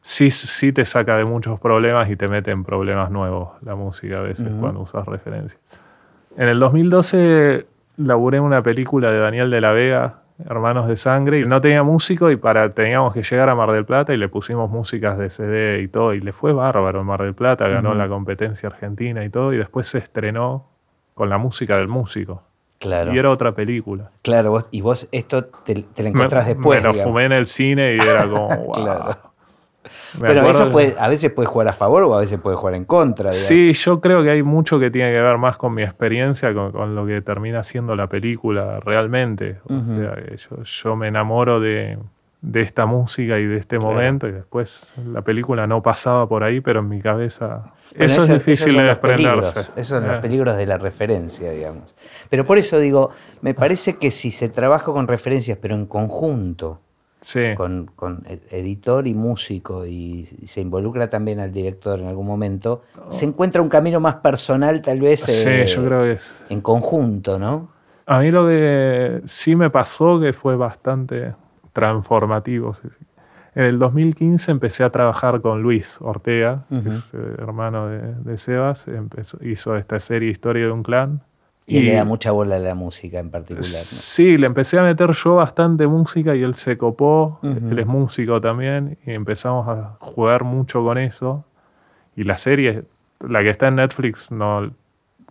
sí, 0.01 0.31
sí 0.31 0.73
te 0.73 0.85
saca 0.85 1.17
de 1.17 1.27
muchos 1.27 1.61
problemas 1.61 2.09
y 2.09 2.17
te 2.17 2.27
mete 2.27 2.51
en 2.51 2.65
problemas 2.65 3.11
nuevos 3.11 3.51
la 3.63 3.75
música 3.75 4.19
a 4.19 4.23
veces 4.23 4.49
cuando 4.59 4.81
usas 4.81 5.05
referencias. 5.07 5.61
En 6.37 6.49
el 6.49 6.59
2012 6.59 7.67
laburé 7.99 8.41
una 8.41 8.63
película 8.63 9.11
de 9.11 9.19
Daniel 9.19 9.51
de 9.51 9.61
la 9.61 9.73
Vega, 9.73 10.21
Hermanos 10.47 10.87
de 10.87 10.97
Sangre, 10.97 11.41
y 11.41 11.45
no 11.45 11.61
tenía 11.61 11.83
músico 11.83 12.31
y 12.31 12.37
para, 12.37 12.73
teníamos 12.73 13.13
que 13.13 13.23
llegar 13.23 13.49
a 13.49 13.55
Mar 13.55 13.73
del 13.73 13.85
Plata 13.85 14.15
y 14.15 14.17
le 14.17 14.29
pusimos 14.29 14.71
músicas 14.71 15.19
de 15.19 15.31
CD 15.31 15.83
y 15.83 15.89
todo, 15.89 16.15
y 16.15 16.21
le 16.21 16.33
fue 16.33 16.53
bárbaro 16.53 17.01
en 17.01 17.07
Mar 17.07 17.23
del 17.23 17.35
Plata, 17.35 17.69
ganó 17.69 17.95
la 17.95 18.09
competencia 18.09 18.69
argentina 18.69 19.25
y 19.25 19.31
todo, 19.31 19.53
y 19.53 19.59
después 19.59 19.89
se 19.89 19.99
estrenó 19.99 20.69
con 21.15 21.29
la 21.29 21.39
música 21.39 21.77
del 21.77 21.89
músico. 21.89 22.45
Claro. 22.79 23.13
Y 23.15 23.19
era 23.19 23.31
otra 23.31 23.53
película. 23.53 24.11
Claro, 24.23 24.51
vos- 24.53 24.69
y 24.71 24.81
vos 24.83 25.09
esto 25.11 25.45
te, 25.47 25.75
te 25.75 26.03
lo 26.03 26.11
Me- 26.11 26.19
encontrás 26.19 26.47
después. 26.47 26.81
Me 26.81 26.87
lo 26.89 26.93
digamos. 26.93 27.13
fumé 27.13 27.25
en 27.25 27.33
el 27.33 27.47
cine 27.47 27.97
y 27.97 28.01
era 28.01 28.23
como, 28.29 28.49
wow. 28.57 28.73
Claro. 28.73 29.17
Pero 30.21 30.49
eso 30.49 30.67
de- 30.67 30.71
puede, 30.71 30.95
a 30.99 31.09
veces 31.09 31.33
puede 31.33 31.47
jugar 31.47 31.69
a 31.69 31.73
favor 31.73 32.03
o 32.03 32.15
a 32.15 32.21
veces 32.21 32.39
puede 32.41 32.57
jugar 32.57 32.75
en 32.75 32.85
contra. 32.85 33.31
digamos. 33.31 33.47
Sí, 33.49 33.73
yo 33.73 34.01
creo 34.01 34.23
que 34.23 34.31
hay 34.31 34.43
mucho 34.43 34.79
que 34.79 34.91
tiene 34.91 35.13
que 35.13 35.21
ver 35.21 35.39
más 35.39 35.57
con 35.57 35.75
mi 35.75 35.83
experiencia, 35.83 36.53
con, 36.55 36.73
con 36.73 36.95
lo 36.95 37.07
que 37.07 37.21
termina 37.23 37.63
siendo 37.65 37.97
la 37.97 38.07
película 38.07 38.81
realmente. 38.81 39.59
O 39.65 39.85
sea, 39.85 40.15
que 40.17 40.37
yo, 40.37 40.63
yo 40.63 40.97
me 40.97 41.09
enamoro 41.09 41.61
de, 41.61 41.99
de 42.43 42.61
esta 42.61 42.87
música 42.87 43.39
y 43.39 43.47
de 43.47 43.57
este 43.59 43.79
Claro. 43.79 43.95
momento 43.95 44.29
y 44.29 44.33
después 44.33 44.93
la 45.07 45.23
película 45.23 45.67
no 45.67 45.83
pasaba 45.83 46.29
por 46.29 46.45
ahí, 46.45 46.61
pero 46.61 46.81
en 46.81 46.89
mi 46.89 47.01
cabeza... 47.01 47.73
Bueno, 47.97 48.13
eso 48.13 48.23
es 48.23 48.29
difícil 48.31 48.77
de 48.77 48.83
desprenderse. 48.83 49.61
Esos 49.77 49.87
son 49.87 50.07
los 50.07 50.17
Eh. 50.17 50.21
peligros 50.21 50.57
de 50.57 50.67
la 50.67 50.79
referencia, 50.79 51.51
digamos. 51.51 51.95
Pero 52.31 52.45
por 52.45 52.59
eso 52.59 52.79
digo, 52.79 53.11
me 53.41 53.55
parece 53.55 53.97
que 53.97 54.11
si 54.11 54.31
se 54.31 54.49
trabaja 54.49 54.93
con 54.93 55.07
referencias, 55.09 55.59
pero 55.61 55.75
en 55.75 55.87
conjunto, 55.87 56.81
Sí. 57.21 57.41
con, 57.57 57.91
con 57.97 58.23
ed- 58.29 58.41
editor 58.53 59.07
y 59.09 59.15
músico, 59.15 59.85
y, 59.85 60.29
y 60.41 60.47
se 60.47 60.61
involucra 60.61 61.11
también 61.11 61.41
al 61.41 61.53
director 61.53 61.99
en 61.99 62.07
algún 62.07 62.27
momento, 62.27 62.83
se 63.09 63.25
encuentra 63.25 63.61
un 63.61 63.69
camino 63.69 63.99
más 63.99 64.17
personal, 64.17 64.81
tal 64.83 65.01
vez, 65.01 65.21
Sí, 65.23 65.43
eh, 65.49 65.67
yo 65.67 65.85
creo 65.85 66.03
que 66.05 66.13
es... 66.13 66.33
en 66.49 66.61
conjunto, 66.61 67.39
¿no? 67.39 67.71
A 68.07 68.21
mí 68.21 68.31
lo 68.31 68.47
que 68.47 69.21
sí 69.27 69.57
me 69.57 69.69
pasó 69.69 70.21
que 70.21 70.33
fue 70.33 70.55
bastante 70.57 71.35
transformativo. 71.73 72.75
sí. 72.75 72.89
En 73.59 73.65
el 73.65 73.81
2015 73.81 74.53
empecé 74.53 74.85
a 74.85 74.91
trabajar 74.91 75.41
con 75.41 75.63
Luis 75.63 75.97
Ortega, 76.01 76.63
que 76.69 76.77
es 76.77 76.95
eh, 77.13 77.35
hermano 77.39 77.89
de, 77.89 78.15
de 78.15 78.39
Sebas, 78.39 78.87
empezó- 78.87 79.45
hizo 79.45 79.75
esta 79.77 79.99
serie 79.99 80.31
Historia 80.31 80.67
de 80.67 80.71
un 80.71 80.85
clan. 80.85 81.23
Y, 81.67 81.81
le 81.83 81.95
da 81.95 82.05
mucha 82.05 82.31
bola 82.31 82.55
a 82.55 82.59
la 82.61 82.77
música 82.77 83.19
en 83.19 83.31
particular. 83.31 83.65
¿no? 83.65 83.67
Sí, 83.69 84.39
le 84.39 84.47
empecé 84.47 84.79
a 84.79 84.85
meter 84.85 85.11
yo 85.11 85.35
bastante 85.35 85.89
música 85.89 86.37
y 86.37 86.43
él 86.45 86.55
se 86.55 86.79
copó, 86.79 87.41
él 87.43 87.77
es 87.81 87.87
músico 87.87 88.41
también, 88.41 88.97
y 89.05 89.11
empezamos 89.11 89.67
a 89.67 89.97
jugar 89.99 90.45
mucho 90.45 90.85
con 90.85 90.97
eso. 90.97 91.45
Y 92.15 92.23
la 92.23 92.39
serie, 92.39 92.85
la 93.19 93.43
que 93.43 93.51
está 93.51 93.67
en 93.67 93.75
Netflix, 93.75 94.31
no, 94.31 94.71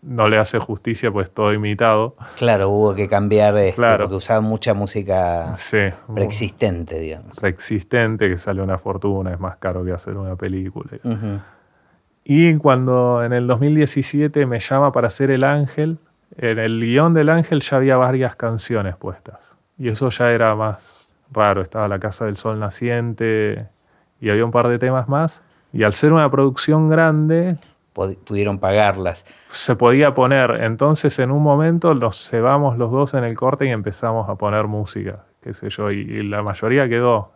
no 0.07 0.29
le 0.29 0.37
hace 0.37 0.57
justicia, 0.59 1.11
pues 1.11 1.29
todo 1.31 1.51
imitado. 1.53 2.15
Claro, 2.37 2.69
hubo 2.69 2.95
que 2.95 3.07
cambiar 3.09 3.55
este, 3.57 3.75
Claro. 3.75 4.05
porque 4.05 4.15
usaban 4.15 4.45
mucha 4.45 4.73
música 4.73 5.55
Sí, 5.57 5.77
preexistente, 6.13 6.97
digamos. 6.99 7.37
preexistente, 7.39 8.29
que 8.29 8.37
sale 8.37 8.61
una 8.61 8.77
fortuna, 8.77 9.31
es 9.33 9.39
más 9.39 9.57
caro 9.57 9.83
que 9.83 9.91
hacer 9.91 10.15
una 10.17 10.35
película. 10.35 10.91
Y 12.23 12.55
cuando 12.57 13.23
en 13.23 13.33
el 13.33 13.47
2017 13.47 14.45
me 14.45 14.59
llama 14.59 14.91
para 14.91 15.07
hacer 15.07 15.31
El 15.31 15.43
Ángel, 15.43 15.97
en 16.37 16.59
el 16.59 16.79
guion 16.81 17.13
del 17.13 17.29
Ángel 17.29 17.61
ya 17.61 17.77
había 17.77 17.97
varias 17.97 18.35
canciones 18.35 18.95
puestas. 18.95 19.39
Y 19.77 19.89
eso 19.89 20.09
ya 20.09 20.31
era 20.31 20.53
más 20.55 21.07
raro. 21.31 21.61
Estaba 21.61 21.87
La 21.87 21.99
Casa 21.99 22.25
del 22.25 22.35
Sol 22.37 22.59
Naciente 22.59 23.67
y 24.19 24.29
había 24.29 24.43
un 24.43 24.51
par 24.51 24.67
de 24.67 24.77
temas 24.79 25.07
más. 25.07 25.41
Y 25.71 25.83
al 25.83 25.93
ser 25.93 26.11
una 26.13 26.29
producción 26.29 26.89
grande, 26.89 27.57
pudieron 28.25 28.59
pagarlas. 28.59 29.25
Se 29.51 29.75
podía 29.75 30.13
poner, 30.13 30.59
entonces 30.61 31.17
en 31.19 31.31
un 31.31 31.41
momento 31.41 31.93
nos 31.95 32.29
cebamos 32.29 32.77
los 32.77 32.91
dos 32.91 33.13
en 33.13 33.23
el 33.23 33.35
corte 33.35 33.65
y 33.65 33.69
empezamos 33.69 34.29
a 34.29 34.35
poner 34.35 34.67
música, 34.67 35.25
qué 35.41 35.53
sé 35.53 35.69
yo, 35.69 35.91
y, 35.91 36.23
la 36.23 36.43
mayoría 36.43 36.87
quedó. 36.87 37.31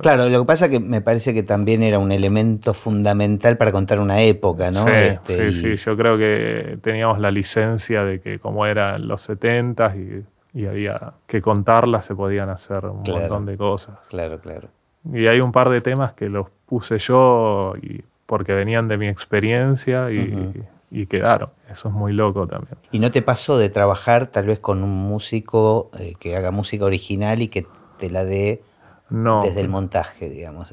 claro, 0.00 0.28
lo 0.28 0.40
que 0.40 0.46
pasa 0.46 0.66
es 0.66 0.72
que 0.72 0.80
me 0.80 1.00
parece 1.00 1.32
que 1.32 1.42
también 1.42 1.82
era 1.82 1.98
un 1.98 2.10
elemento 2.10 2.74
fundamental 2.74 3.56
para 3.56 3.70
contar 3.70 4.00
una 4.00 4.22
época, 4.22 4.70
¿no? 4.70 4.84
Sí, 4.84 4.90
este, 4.90 5.52
sí, 5.52 5.76
yo 5.76 5.96
creo 5.96 6.18
que 6.18 6.78
teníamos 6.82 7.20
la 7.20 7.30
licencia 7.30 8.04
de 8.04 8.20
que 8.20 8.38
como 8.38 8.66
eran 8.66 9.06
los 9.06 9.22
70 9.22 9.96
y, 9.96 10.24
y 10.54 10.66
había 10.66 11.12
que 11.26 11.40
contarlas, 11.40 12.06
se 12.06 12.14
podían 12.14 12.50
hacer 12.50 12.86
un 12.86 13.02
montón 13.06 13.46
de 13.46 13.56
cosas. 13.56 13.98
Claro, 14.10 14.38
claro. 14.40 14.68
Y 15.12 15.26
hay 15.26 15.40
un 15.40 15.50
par 15.50 15.68
de 15.70 15.80
temas 15.80 16.12
que 16.12 16.28
los 16.28 16.48
puse 16.66 16.98
yo 16.98 17.74
y 17.82 18.04
porque 18.26 18.52
venían 18.52 18.88
de 18.88 18.96
mi 18.96 19.08
experiencia 19.08 20.10
y, 20.10 21.06
quedaron. 21.06 21.50
Eso 21.70 21.88
es 21.88 21.94
muy 21.94 22.12
loco 22.12 22.46
también. 22.46 22.76
¿Y 22.90 22.98
no 22.98 23.10
te 23.10 23.22
pasó 23.22 23.56
de 23.56 23.70
trabajar 23.70 24.26
tal 24.26 24.46
vez 24.46 24.58
con 24.58 24.82
un 24.82 24.90
músico 24.90 25.90
eh, 25.98 26.14
que 26.18 26.36
haga 26.36 26.50
música 26.50 26.84
original 26.84 27.40
y 27.40 27.48
que 27.48 27.66
te 27.98 28.10
la 28.10 28.24
dé 28.24 28.62
desde 29.10 29.60
el 29.60 29.68
montaje, 29.68 30.28
digamos? 30.28 30.72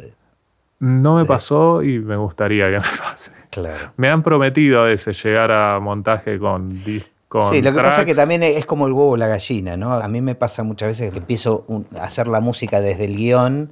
No 0.79 1.15
me 1.15 1.25
pasó 1.25 1.83
y 1.83 1.99
me 1.99 2.15
gustaría 2.15 2.65
que 2.67 2.77
me 2.79 2.97
pase. 2.97 3.31
Claro. 3.49 3.91
Me 3.97 4.09
han 4.09 4.23
prometido 4.23 4.81
a 4.81 4.85
veces 4.85 5.21
llegar 5.23 5.51
a 5.51 5.79
montaje 5.79 6.37
con 6.37 6.81
Con 7.27 7.53
sí, 7.53 7.61
lo 7.61 7.73
que 7.73 7.81
pasa 7.81 8.01
es 8.01 8.05
que 8.05 8.15
también 8.15 8.43
es 8.43 8.65
como 8.65 8.87
el 8.87 8.93
huevo 8.93 9.11
o 9.11 9.17
la 9.17 9.27
gallina, 9.27 9.75
¿no? 9.75 9.93
A 9.93 10.07
mí 10.07 10.21
me 10.21 10.35
pasa 10.35 10.63
muchas 10.63 10.89
veces 10.89 11.11
que 11.11 11.17
empiezo 11.17 11.65
a 11.97 12.03
hacer 12.03 12.27
la 12.27 12.39
música 12.39 12.81
desde 12.81 13.05
el 13.05 13.15
guion 13.15 13.71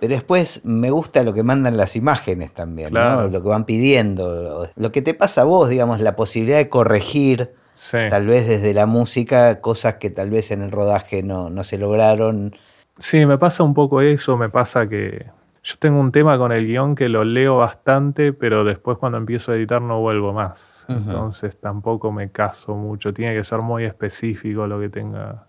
pero 0.00 0.14
después 0.14 0.64
me 0.64 0.90
gusta 0.90 1.22
lo 1.24 1.34
que 1.34 1.42
mandan 1.42 1.76
las 1.76 1.96
imágenes 1.96 2.52
también, 2.52 2.92
¿no? 2.92 3.28
lo 3.28 3.42
que 3.42 3.48
van 3.48 3.64
pidiendo. 3.64 4.68
Lo 4.76 4.92
que 4.92 5.02
te 5.02 5.14
pasa 5.14 5.42
a 5.42 5.44
vos, 5.44 5.68
digamos, 5.68 6.00
la 6.00 6.14
posibilidad 6.14 6.58
de 6.58 6.68
corregir, 6.68 7.52
tal 7.90 8.26
vez 8.26 8.46
desde 8.46 8.74
la 8.74 8.86
música, 8.86 9.60
cosas 9.60 9.96
que 9.96 10.10
tal 10.10 10.30
vez 10.30 10.50
en 10.50 10.62
el 10.62 10.70
rodaje 10.70 11.22
no, 11.22 11.50
no 11.50 11.64
se 11.64 11.78
lograron. 11.78 12.54
Sí, 12.98 13.26
me 13.26 13.38
pasa 13.38 13.64
un 13.64 13.74
poco 13.74 14.00
eso, 14.00 14.36
me 14.36 14.48
pasa 14.48 14.86
que 14.86 15.26
yo 15.64 15.74
tengo 15.78 16.00
un 16.00 16.12
tema 16.12 16.38
con 16.38 16.52
el 16.52 16.66
guion 16.66 16.94
que 16.94 17.08
lo 17.08 17.24
leo 17.24 17.58
bastante, 17.58 18.32
pero 18.32 18.64
después 18.64 18.98
cuando 18.98 19.18
empiezo 19.18 19.52
a 19.52 19.56
editar 19.56 19.82
no 19.82 20.00
vuelvo 20.00 20.32
más. 20.32 20.60
Entonces 20.88 21.60
tampoco 21.60 22.10
me 22.12 22.30
caso 22.30 22.74
mucho, 22.74 23.12
tiene 23.12 23.34
que 23.34 23.44
ser 23.44 23.58
muy 23.58 23.84
específico 23.84 24.66
lo 24.66 24.80
que 24.80 24.88
tenga 24.88 25.47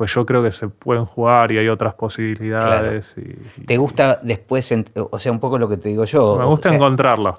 pues 0.00 0.14
yo 0.14 0.24
creo 0.24 0.42
que 0.42 0.50
se 0.50 0.66
pueden 0.66 1.04
jugar 1.04 1.52
y 1.52 1.58
hay 1.58 1.68
otras 1.68 1.92
posibilidades. 1.92 3.14
Y, 3.18 3.66
¿Te 3.66 3.76
gusta 3.76 4.18
después, 4.22 4.74
o 4.94 5.18
sea, 5.18 5.30
un 5.30 5.38
poco 5.38 5.58
lo 5.58 5.68
que 5.68 5.76
te 5.76 5.90
digo 5.90 6.06
yo? 6.06 6.38
Me 6.38 6.46
gusta 6.46 6.74
encontrarlo. 6.74 7.38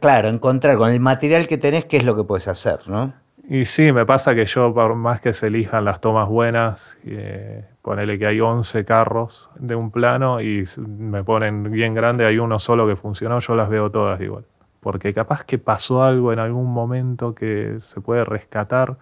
claro, 0.00 0.28
encontrar 0.28 0.78
con 0.78 0.90
el 0.92 0.98
material 0.98 1.46
que 1.46 1.58
tenés 1.58 1.84
qué 1.84 1.98
es 1.98 2.04
lo 2.04 2.16
que 2.16 2.24
puedes 2.24 2.48
hacer, 2.48 2.78
¿no? 2.86 3.12
Y 3.46 3.66
sí, 3.66 3.92
me 3.92 4.06
pasa 4.06 4.34
que 4.34 4.46
yo, 4.46 4.72
por 4.72 4.94
más 4.94 5.20
que 5.20 5.34
se 5.34 5.48
elijan 5.48 5.84
las 5.84 6.00
tomas 6.00 6.26
buenas, 6.26 6.96
eh, 7.04 7.66
ponele 7.82 8.18
que 8.18 8.28
hay 8.28 8.40
11 8.40 8.82
carros 8.86 9.50
de 9.56 9.74
un 9.74 9.90
plano 9.90 10.40
y 10.40 10.64
me 10.78 11.22
ponen 11.22 11.64
bien 11.64 11.92
grande, 11.92 12.24
hay 12.24 12.38
uno 12.38 12.58
solo 12.58 12.88
que 12.88 12.96
funcionó, 12.96 13.40
yo 13.40 13.54
las 13.54 13.68
veo 13.68 13.90
todas 13.90 14.18
igual. 14.22 14.46
Porque 14.80 15.12
capaz 15.12 15.44
que 15.44 15.58
pasó 15.58 16.02
algo 16.02 16.32
en 16.32 16.38
algún 16.38 16.72
momento 16.72 17.34
que 17.34 17.74
se 17.80 18.00
puede 18.00 18.24
rescatar 18.24 18.96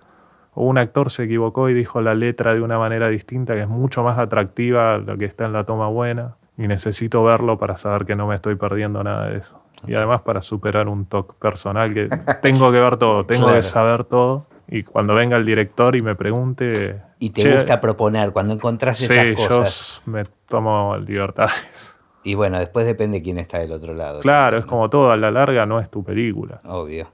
o 0.55 0.65
un 0.65 0.79
actor 0.79 1.11
se 1.11 1.25
equivocó 1.25 1.69
y 1.69 1.75
dijo 1.75 2.01
la 2.01 2.15
letra 2.15 2.55
de 2.55 2.61
una 2.61 2.79
manera 2.79 3.09
distinta 3.09 3.55
que 3.55 3.63
es 3.63 3.69
mucho 3.69 4.03
más 4.03 4.19
atractiva 4.19 4.99
lo 4.99 5.17
que 5.17 5.25
está 5.25 5.45
en 5.45 5.53
la 5.53 5.65
toma 5.65 5.89
buena 5.89 6.37
y 6.57 6.67
necesito 6.67 7.23
verlo 7.23 7.59
para 7.59 7.77
saber 7.77 8.05
que 8.05 8.17
no 8.17 8.27
me 8.27 8.35
estoy 8.35 8.57
perdiendo 8.57 9.05
nada 9.05 9.29
de 9.29 9.39
eso. 9.39 9.61
Y 9.87 9.95
además 9.95 10.23
para 10.23 10.43
superar 10.43 10.89
un 10.89 11.07
toque 11.07 11.35
personal 11.41 11.95
que 11.95 12.09
tengo 12.43 12.73
que 12.73 12.81
ver 12.81 12.97
todo, 12.97 13.25
tengo 13.25 13.53
que 13.53 13.63
saber 13.63 14.05
todo. 14.05 14.47
Y 14.71 14.83
cuando 14.83 15.15
venga 15.15 15.37
el 15.37 15.47
director 15.47 15.97
y 15.97 16.03
me 16.03 16.15
pregunte... 16.15 17.01
¿Y 17.21 17.31
te 17.31 17.55
gusta 17.55 17.81
proponer 17.81 18.33
cuando 18.33 18.55
encontrás 18.55 19.01
esas 19.01 19.35
cosas? 19.35 19.73
Sí, 19.73 20.03
yo 20.05 20.13
me 20.13 20.25
tomo 20.47 20.97
libertades. 20.99 21.95
Y 22.23 22.35
bueno, 22.35 22.59
después 22.59 22.85
depende 22.85 23.23
quién 23.23 23.39
está 23.39 23.61
del 23.61 23.73
otro 23.73 23.95
lado. 23.95 24.21
Claro, 24.21 24.59
es 24.59 24.67
como 24.67 24.91
todo, 24.91 25.11
a 25.11 25.17
la 25.17 25.31
larga 25.31 25.65
no 25.65 25.81
es 25.81 25.89
tu 25.89 26.05
película. 26.05 26.61
Obvio. 26.65 27.09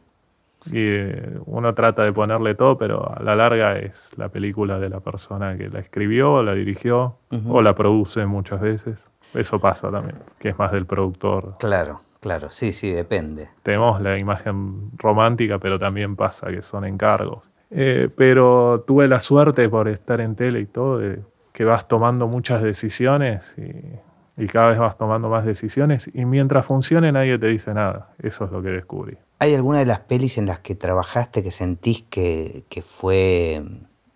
Y 0.66 0.78
eh, 0.78 1.38
uno 1.46 1.74
trata 1.74 2.02
de 2.04 2.12
ponerle 2.12 2.54
todo, 2.54 2.78
pero 2.78 3.12
a 3.14 3.22
la 3.22 3.36
larga 3.36 3.78
es 3.78 4.10
la 4.16 4.28
película 4.28 4.78
de 4.78 4.88
la 4.88 5.00
persona 5.00 5.56
que 5.56 5.68
la 5.68 5.80
escribió, 5.80 6.42
la 6.42 6.54
dirigió 6.54 7.18
o 7.48 7.62
la 7.62 7.74
produce 7.74 8.24
muchas 8.26 8.60
veces. 8.60 9.04
Eso 9.34 9.58
pasa 9.58 9.90
también, 9.90 10.16
que 10.38 10.50
es 10.50 10.58
más 10.58 10.72
del 10.72 10.86
productor. 10.86 11.56
Claro, 11.58 12.00
claro, 12.20 12.50
sí, 12.50 12.72
sí, 12.72 12.90
depende. 12.92 13.48
Tenemos 13.62 14.00
la 14.00 14.16
imagen 14.16 14.90
romántica, 14.96 15.58
pero 15.58 15.78
también 15.78 16.16
pasa 16.16 16.48
que 16.48 16.62
son 16.62 16.84
encargos. 16.84 17.42
Eh, 17.70 18.08
pero 18.16 18.84
tuve 18.86 19.08
la 19.08 19.20
suerte 19.20 19.68
por 19.68 19.88
estar 19.88 20.20
en 20.20 20.36
tele 20.36 20.60
y 20.60 20.66
todo, 20.66 20.98
de 20.98 21.18
que 21.52 21.64
vas 21.64 21.88
tomando 21.88 22.28
muchas 22.28 22.62
decisiones 22.62 23.54
y, 23.58 24.42
y 24.42 24.46
cada 24.46 24.70
vez 24.70 24.78
vas 24.78 24.96
tomando 24.96 25.28
más 25.28 25.44
decisiones 25.44 26.10
y 26.12 26.24
mientras 26.24 26.66
funcione 26.66 27.12
nadie 27.12 27.38
te 27.38 27.46
dice 27.46 27.74
nada. 27.74 28.10
Eso 28.18 28.44
es 28.44 28.52
lo 28.52 28.62
que 28.62 28.70
descubrí. 28.70 29.16
¿Hay 29.38 29.54
alguna 29.54 29.80
de 29.80 29.86
las 29.86 30.00
pelis 30.00 30.38
en 30.38 30.46
las 30.46 30.60
que 30.60 30.74
trabajaste 30.74 31.42
que 31.42 31.50
sentís 31.50 32.02
que, 32.02 32.64
fue, 32.84 33.62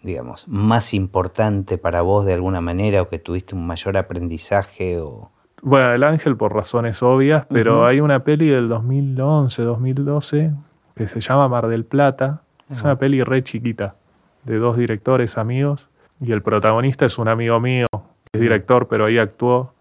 digamos, 0.02 0.46
más 0.48 0.94
importante 0.94 1.76
para 1.76 2.02
vos 2.02 2.24
de 2.24 2.34
alguna 2.34 2.60
manera 2.60 3.02
o 3.02 3.08
que 3.08 3.18
tuviste 3.18 3.54
un 3.54 3.66
mayor 3.66 3.96
aprendizaje? 3.96 5.00
O... 5.00 5.30
Bueno, 5.62 5.92
El 5.92 6.04
Ángel 6.04 6.36
por 6.36 6.54
razones 6.54 7.02
obvias, 7.02 7.46
pero 7.50 7.84
hay 7.84 8.00
una 8.00 8.24
peli 8.24 8.48
del 8.48 8.68
2011, 8.68 9.62
2012 9.62 10.52
que 10.94 11.08
se 11.08 11.20
llama 11.20 11.48
Mar 11.48 11.68
del 11.68 11.84
Plata. 11.84 12.42
Es 12.70 12.82
una 12.82 12.98
peli 12.98 13.22
re 13.22 13.42
chiquita, 13.42 13.96
de 14.44 14.58
dos 14.58 14.76
directores 14.76 15.38
amigos, 15.38 15.88
y 16.20 16.32
el 16.32 16.42
protagonista 16.42 17.06
es 17.06 17.18
un 17.18 17.28
amigo 17.28 17.58
mío, 17.60 17.86
es 18.32 18.40
director, 18.40 18.88
pero 18.88 19.06
ahí 19.06 19.18
actuó. 19.18 19.72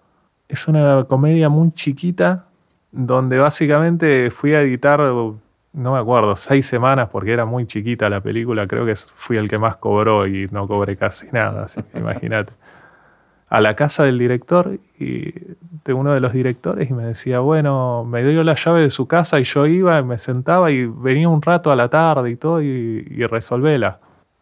Es 0.47 0.67
una 0.67 1.03
comedia 1.03 1.49
muy 1.49 1.71
chiquita 1.71 2.46
donde 2.91 3.37
básicamente 3.37 4.31
fui 4.31 4.53
a 4.53 4.61
editar, 4.61 4.99
no 4.99 5.41
me 5.73 5.99
acuerdo, 5.99 6.35
seis 6.35 6.65
semanas 6.65 7.09
porque 7.11 7.33
era 7.33 7.45
muy 7.45 7.65
chiquita 7.67 8.09
la 8.09 8.21
película, 8.21 8.67
creo 8.67 8.85
que 8.85 8.95
fui 8.95 9.37
el 9.37 9.49
que 9.49 9.57
más 9.57 9.77
cobró 9.77 10.27
y 10.27 10.47
no 10.51 10.67
cobré 10.67 10.97
casi 10.97 11.27
nada, 11.31 11.67
imagínate. 11.93 12.53
A 13.49 13.61
la 13.61 13.75
casa 13.75 14.03
del 14.03 14.19
director 14.19 14.77
y 14.99 15.33
de 15.85 15.93
uno 15.93 16.13
de 16.13 16.19
los 16.19 16.33
directores 16.33 16.89
y 16.89 16.93
me 16.93 17.05
decía, 17.05 17.39
bueno, 17.39 18.03
me 18.03 18.21
dio 18.23 18.43
la 18.43 18.55
llave 18.55 18.81
de 18.81 18.89
su 18.89 19.07
casa 19.07 19.39
y 19.39 19.45
yo 19.45 19.65
iba, 19.65 20.01
me 20.03 20.17
sentaba 20.17 20.69
y 20.69 20.85
venía 20.85 21.29
un 21.29 21.41
rato 21.41 21.71
a 21.71 21.77
la 21.77 21.87
tarde 21.87 22.31
y 22.31 22.35
todo 22.35 22.61
y, 22.61 23.07
y 23.09 23.25
resolvéla. 23.25 23.99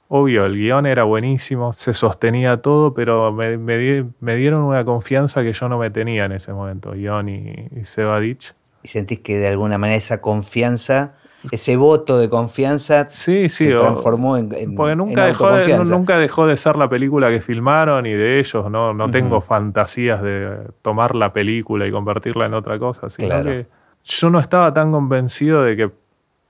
Obvio, 0.08 0.46
el 0.46 0.56
guion 0.56 0.86
era 0.86 1.04
buenísimo, 1.04 1.74
se 1.74 1.94
sostenía 1.94 2.58
todo, 2.58 2.94
pero 2.94 3.32
me, 3.32 3.58
me, 3.58 4.36
dieron 4.36 4.62
una 4.62 4.86
confianza 4.86 5.42
que 5.42 5.52
yo 5.52 5.68
no 5.68 5.80
me 5.80 5.90
tenía 5.90 6.26
en 6.26 6.34
ese 6.34 6.54
momento, 6.54 6.92
guion 6.92 7.28
y, 7.28 7.70
y 7.76 7.86
Sebadich. 7.86 8.54
¿Y 8.84 8.88
sentís 8.90 9.22
que 9.22 9.38
de 9.38 9.48
alguna 9.48 9.80
manera 9.80 9.98
esa 9.98 10.22
confianza, 10.22 11.16
ese 11.52 11.76
voto 11.76 12.20
de 12.20 12.30
confianza 12.30 13.10
sí, 13.10 13.50
sí, 13.50 13.66
se 13.66 13.76
transformó 13.76 14.38
en, 14.38 14.54
en 14.54 14.76
Porque 14.76 14.96
nunca, 14.96 15.26
dejó 15.26 15.52
de, 15.52 15.78
nunca 15.86 16.20
dejó 16.20 16.46
de 16.46 16.56
ser 16.56 16.76
la 16.76 16.88
película 16.88 17.30
que 17.30 17.42
filmaron 17.42 18.06
y 18.06 18.14
de 18.14 18.40
ellos, 18.40 18.70
no, 18.70 18.94
no 18.94 19.10
tengo 19.10 19.42
fantasías 19.42 20.22
de 20.22 20.68
tomar 20.84 21.16
la 21.16 21.34
película 21.34 21.88
y 21.88 21.92
convertirla 21.92 22.46
en 22.46 22.54
otra 22.54 22.78
cosa, 22.78 23.10
sino 23.10 23.44
que 23.44 23.66
yo 24.04 24.30
no 24.30 24.40
estaba 24.40 24.72
tan 24.72 24.92
convencido 24.92 25.64
de 25.64 25.76
que 25.76 25.92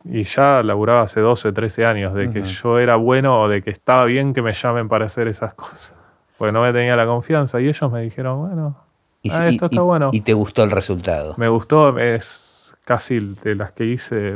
y 0.09 0.23
ya 0.23 0.61
laburaba 0.63 1.01
hace 1.01 1.19
12, 1.19 1.51
13 1.51 1.85
años, 1.85 2.13
de 2.13 2.29
que 2.29 2.43
yo 2.43 2.79
era 2.79 2.95
bueno 2.95 3.41
o 3.41 3.49
de 3.49 3.61
que 3.61 3.71
estaba 3.71 4.05
bien 4.05 4.33
que 4.33 4.41
me 4.41 4.53
llamen 4.53 4.87
para 4.87 5.05
hacer 5.05 5.27
esas 5.27 5.53
cosas. 5.53 5.93
Porque 6.37 6.51
no 6.51 6.61
me 6.61 6.71
tenía 6.73 6.95
la 6.95 7.05
confianza 7.05 7.59
y 7.61 7.67
ellos 7.67 7.91
me 7.91 8.01
dijeron, 8.01 8.39
bueno, 8.39 8.77
y, 9.21 9.31
ah, 9.31 9.47
esto 9.47 9.65
está 9.65 9.81
bueno. 9.81 10.11
¿Y 10.13 10.21
te 10.21 10.33
gustó 10.33 10.63
el 10.63 10.69
resultado? 10.69 11.33
Me 11.37 11.47
gustó, 11.47 11.97
es 11.97 12.75
casi 12.83 13.19
de 13.43 13.55
las 13.55 13.71
que 13.71 13.85
hice 13.85 14.35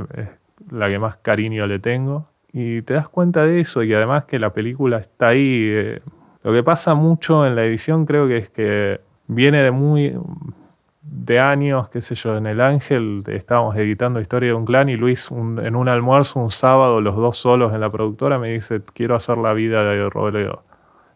la 0.72 0.90
que 0.90 0.98
más 0.98 1.18
cariño 1.18 1.68
le 1.68 1.78
tengo. 1.78 2.26
Y 2.52 2.82
te 2.82 2.96
das 2.96 3.08
cuenta 3.08 3.44
de 3.44 3.60
eso 3.60 3.84
y 3.84 3.94
además 3.94 4.26
que 4.26 4.40
la 4.40 4.52
película 4.52 4.98
está 4.98 5.28
ahí. 5.28 5.68
Eh, 5.70 6.02
lo 6.42 6.52
que 6.52 6.64
pasa 6.64 6.96
mucho 6.96 7.46
en 7.46 7.56
la 7.56 7.64
edición 7.64 8.08
creo 8.08 8.28
que 8.28 8.38
es 8.38 8.50
que 8.50 9.02
viene 9.28 9.62
de 9.62 9.70
muy 9.70 10.18
de 11.12 11.40
años, 11.40 11.90
qué 11.90 12.02
sé 12.02 12.16
yo, 12.16 12.38
en 12.38 12.46
El 12.46 12.62
Ángel 12.62 13.24
estábamos 13.28 13.76
editando 13.76 14.20
Historia 14.20 14.50
de 14.50 14.54
un 14.54 14.66
clan 14.66 14.90
y 14.90 14.96
Luis 14.96 15.30
en 15.32 15.76
un 15.76 15.90
almuerzo 15.90 16.40
un 16.40 16.52
sábado, 16.52 17.02
los 17.02 17.16
dos 17.16 17.38
solos 17.38 17.74
en 17.74 17.82
la 17.82 17.90
productora, 17.90 18.38
me 18.38 18.50
dice, 18.50 18.82
quiero 18.94 19.16
hacer 19.16 19.38
la 19.38 19.54
vida 19.54 19.84
de 19.84 20.10
Robledo. 20.10 20.64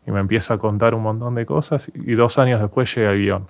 Y 0.05 0.11
me 0.11 0.19
empieza 0.19 0.55
a 0.55 0.57
contar 0.57 0.95
un 0.95 1.03
montón 1.03 1.35
de 1.35 1.45
cosas 1.45 1.89
y 1.93 2.13
dos 2.15 2.37
años 2.37 2.59
después 2.59 2.93
llega 2.95 3.11
el 3.11 3.19
guion. 3.19 3.47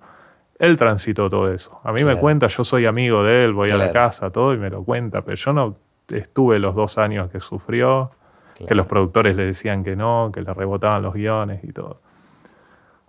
Él 0.60 0.78
transitó 0.78 1.30
todo 1.30 1.52
eso. 1.52 1.80
A 1.84 1.92
mí 1.92 2.04
me 2.04 2.16
cuenta, 2.18 2.48
yo 2.48 2.64
soy 2.64 2.86
amigo 2.86 3.24
de 3.24 3.46
él, 3.46 3.54
voy 3.54 3.72
a 3.72 3.78
la 3.78 3.92
casa, 3.92 4.30
todo, 4.30 4.54
y 4.54 4.58
me 4.58 4.70
lo 4.70 4.84
cuenta, 4.84 5.22
pero 5.22 5.36
yo 5.36 5.54
no 5.54 5.78
estuve 6.10 6.60
los 6.60 6.76
dos 6.76 6.98
años 6.98 7.32
que 7.32 7.40
sufrió, 7.40 8.12
que 8.68 8.76
los 8.76 8.86
productores 8.86 9.36
le 9.36 9.46
decían 9.46 9.84
que 9.84 9.96
no, 9.96 10.30
que 10.34 10.42
le 10.42 10.54
rebotaban 10.54 11.02
los 11.02 11.14
guiones 11.14 11.64
y 11.64 11.72
todo. 11.72 12.02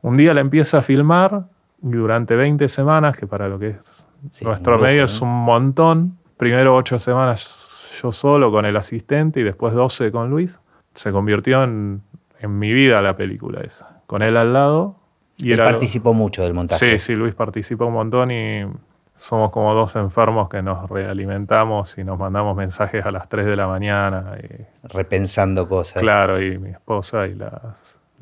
Un 0.03 0.17
día 0.17 0.35
le 0.35 0.41
empieza 0.41 0.79
a 0.79 0.83
filmar 0.83 1.45
durante 1.85 2.35
20 2.35 2.69
semanas, 2.69 3.17
que 3.17 3.27
para 3.27 3.49
lo 3.49 3.59
que 3.59 3.69
es 3.71 4.43
nuestro 4.43 4.79
medio 4.79 5.05
es 5.05 5.21
un 5.21 5.45
montón, 5.45 6.17
primero 6.39 6.75
ocho 6.75 6.99
semanas 6.99 7.69
yo 8.01 8.11
solo 8.11 8.51
con 8.51 8.65
el 8.65 8.77
asistente 8.77 9.41
y 9.41 9.43
después 9.43 9.75
12 9.75 10.11
con 10.11 10.31
Luis. 10.31 10.59
Se 10.95 11.13
convirtió 11.13 11.63
en, 11.63 12.03
en 12.41 12.59
mi 12.59 12.73
vida 12.73 13.03
la 13.03 13.17
película 13.17 13.61
esa. 13.61 14.01
Con 14.07 14.23
él 14.23 14.37
al 14.37 14.53
lado. 14.53 14.97
Y 15.37 15.53
él 15.53 15.59
participó 15.59 16.15
mucho 16.15 16.43
del 16.43 16.55
montaje. 16.55 16.99
Sí, 16.99 16.99
sí, 16.99 17.15
Luis 17.15 17.35
participó 17.35 17.87
un 17.87 17.95
montón 17.95 18.31
y 18.31 18.65
somos 19.17 19.51
como 19.51 19.75
dos 19.75 19.95
enfermos 19.97 20.49
que 20.49 20.63
nos 20.63 20.89
realimentamos 20.89 21.99
y 21.99 22.05
nos 22.05 22.19
mandamos 22.19 22.57
mensajes 22.57 23.05
a 23.05 23.11
las 23.11 23.29
3 23.29 23.47
de 23.47 23.57
la 23.57 23.67
mañana. 23.67 24.37
Repensando 24.85 25.69
cosas. 25.69 26.03
Claro, 26.03 26.41
y 26.41 26.59
mi 26.59 26.71
esposa 26.71 27.27
y 27.27 27.37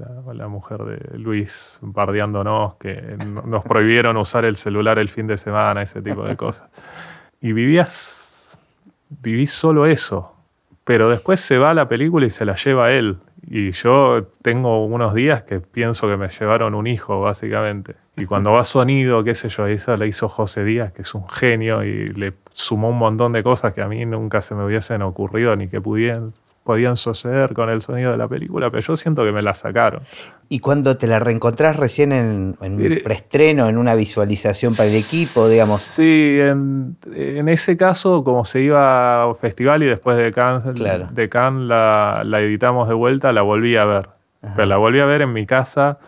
la, 0.03 0.35
la, 0.35 0.49
mujer 0.49 0.79
de 0.85 1.19
Luis 1.19 1.79
bardeándonos, 1.81 2.75
que 2.77 3.17
nos 3.47 3.65
prohibieron 3.65 4.17
usar 4.17 4.45
el 4.45 4.57
celular 4.57 4.99
el 4.99 5.09
fin 5.09 5.27
de 5.27 5.37
semana, 5.37 5.83
ese 5.83 6.03
tipo 6.03 6.25
de 6.25 6.37
cosas. 6.37 6.69
Y 7.41 7.53
vivías, 7.53 8.59
viví 9.09 9.47
solo 9.47 9.87
eso. 9.87 10.35
Pero 10.85 11.09
después 11.09 11.41
se 11.41 11.59
va 11.59 11.75
la 11.75 11.89
película 11.89 12.27
y 12.27 12.31
se 12.31 12.45
la 12.45 12.57
lleva 12.57 12.93
él. 12.93 13.19
Y 13.49 13.73
yo 13.73 14.29
tengo 14.43 14.85
unos 14.85 15.15
días 15.15 15.43
que 15.43 15.61
pienso 15.61 16.09
que 16.09 16.17
me 16.17 16.29
llevaron 16.29 16.75
un 16.75 16.87
hijo, 16.87 17.21
básicamente. 17.21 17.95
Y 18.17 18.27
cuando 18.27 18.53
va 18.53 18.65
sonido, 18.65 19.25
qué 19.25 19.35
sé 19.35 19.49
yo, 19.49 19.67
esa 19.67 19.97
la 19.97 20.07
hizo 20.07 20.29
José 20.29 20.65
Díaz, 20.65 20.93
que 20.93 21.03
es 21.03 21.15
un 21.15 21.29
genio, 21.29 21.83
y 21.83 22.09
le 22.09 22.35
sumó 22.53 22.91
un 22.91 22.99
montón 22.99 23.33
de 23.33 23.43
cosas 23.43 23.75
que 23.75 23.83
a 23.83 23.89
mí 23.89 24.05
nunca 24.05 24.43
se 24.43 24.55
me 24.55 24.65
hubiesen 24.65 25.03
ocurrido 25.03 25.57
ni 25.57 25.69
que 25.69 25.81
pudieran, 25.81 26.33
podían 26.65 26.97
suceder 26.97 27.55
con 27.55 27.69
el 27.69 27.83
sonido 27.83 28.13
de 28.13 28.17
la 28.17 28.29
película, 28.29 28.71
pero 28.71 28.81
yo 28.81 28.97
siento 28.97 29.25
que 29.25 29.33
me 29.33 29.43
la 29.43 29.55
sacaron. 29.55 30.03
¿Y 30.49 30.61
cuando 30.61 30.97
te 30.97 31.07
la 31.07 31.19
reencontrás 31.19 31.77
recién 31.77 32.13
en, 32.13 32.57
en 32.61 32.75
un 32.75 33.01
preestreno, 33.03 33.69
en 33.69 33.79
una 33.79 33.95
visualización 33.95 34.75
para 34.75 34.89
el 34.89 34.97
equipo, 34.97 35.49
digamos? 35.49 35.81
Sí, 35.81 36.39
en, 36.41 36.97
ese 37.49 37.77
caso, 37.77 38.23
como 38.23 38.45
se 38.45 38.61
iba 38.61 39.25
a 39.25 39.35
festival 39.35 39.83
y 39.83 39.87
después 39.87 40.17
de 40.17 40.31
Cannes, 40.33 40.75
de 40.75 41.29
Cannes 41.29 41.69
la, 41.69 42.23
editamos 42.41 42.89
de 42.89 42.95
vuelta, 42.95 43.33
la 43.33 43.43
volví 43.43 43.77
a 43.77 43.85
ver. 43.85 44.09
Pero 44.57 44.67
la 44.67 44.77
volví 44.77 45.01
a 45.01 45.07
ver 45.07 45.23
en 45.23 45.33
mi 45.33 45.47
casa, 45.47 45.99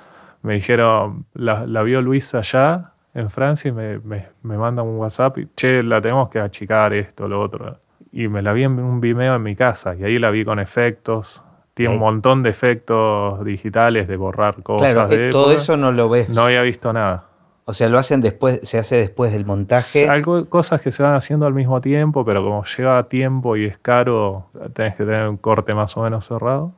me 0.43 0.55
dijeron, 0.55 1.25
la, 1.35 1.65
vio 1.83 2.03
Luis 2.03 2.35
allá 2.35 2.93
en 3.15 3.31
Francia 3.31 3.69
y 3.69 3.73
me, 3.73 3.99
me, 4.01 4.27
me 4.43 4.59
mandan 4.59 4.87
un 4.87 4.99
WhatsApp 4.99 5.39
y, 5.39 5.49
che, 5.57 5.83
la 5.83 6.01
tenemos 6.01 6.29
que 6.29 6.41
achicar 6.41 6.93
esto, 6.93 7.29
lo 7.29 7.41
otro 7.41 7.84
y 8.15 8.29
me 8.29 8.43
la 8.43 8.53
vi 8.53 8.62
en 8.62 8.79
un 8.79 9.01
Vimeo 9.01 9.35
en 9.35 9.43
mi 9.43 9.57
casa 9.57 9.97
y 9.97 10.05
ahí 10.05 10.19
la 10.19 10.31
vi 10.31 10.45
con 10.45 10.61
efectos. 10.61 11.43
Tiene 11.75 11.95
un 11.95 12.01
montón 12.01 12.45
de 12.45 12.51
efectos 12.51 13.45
digitales 13.45 14.07
de 14.07 14.17
borrar 14.17 14.62
cosas. 14.62 14.93
Claro, 14.93 15.09
de 15.09 15.31
todo 15.31 15.51
eso 15.51 15.77
no 15.77 15.91
lo 15.91 16.09
ves. 16.09 16.29
No 16.29 16.43
había 16.43 16.62
visto 16.62 16.93
nada. 16.93 17.25
O 17.65 17.73
sea, 17.73 17.89
lo 17.89 17.99
hacen 17.99 18.21
después, 18.21 18.61
se 18.62 18.79
hace 18.79 18.97
después 18.97 19.33
del 19.33 19.45
montaje. 19.45 20.09
Algo, 20.09 20.49
cosas 20.49 20.81
que 20.81 20.93
se 20.93 21.03
van 21.03 21.15
haciendo 21.15 21.47
al 21.47 21.55
mismo 21.55 21.81
tiempo, 21.81 22.25
pero 22.25 22.45
como 22.45 22.65
lleva 22.65 23.09
tiempo 23.09 23.57
y 23.57 23.65
es 23.65 23.79
caro, 23.79 24.47
tenés 24.75 24.95
que 24.95 25.05
tener 25.05 25.29
un 25.29 25.39
corte 25.39 25.75
más 25.75 25.97
o 25.97 26.03
menos 26.03 26.25
cerrado. 26.25 26.73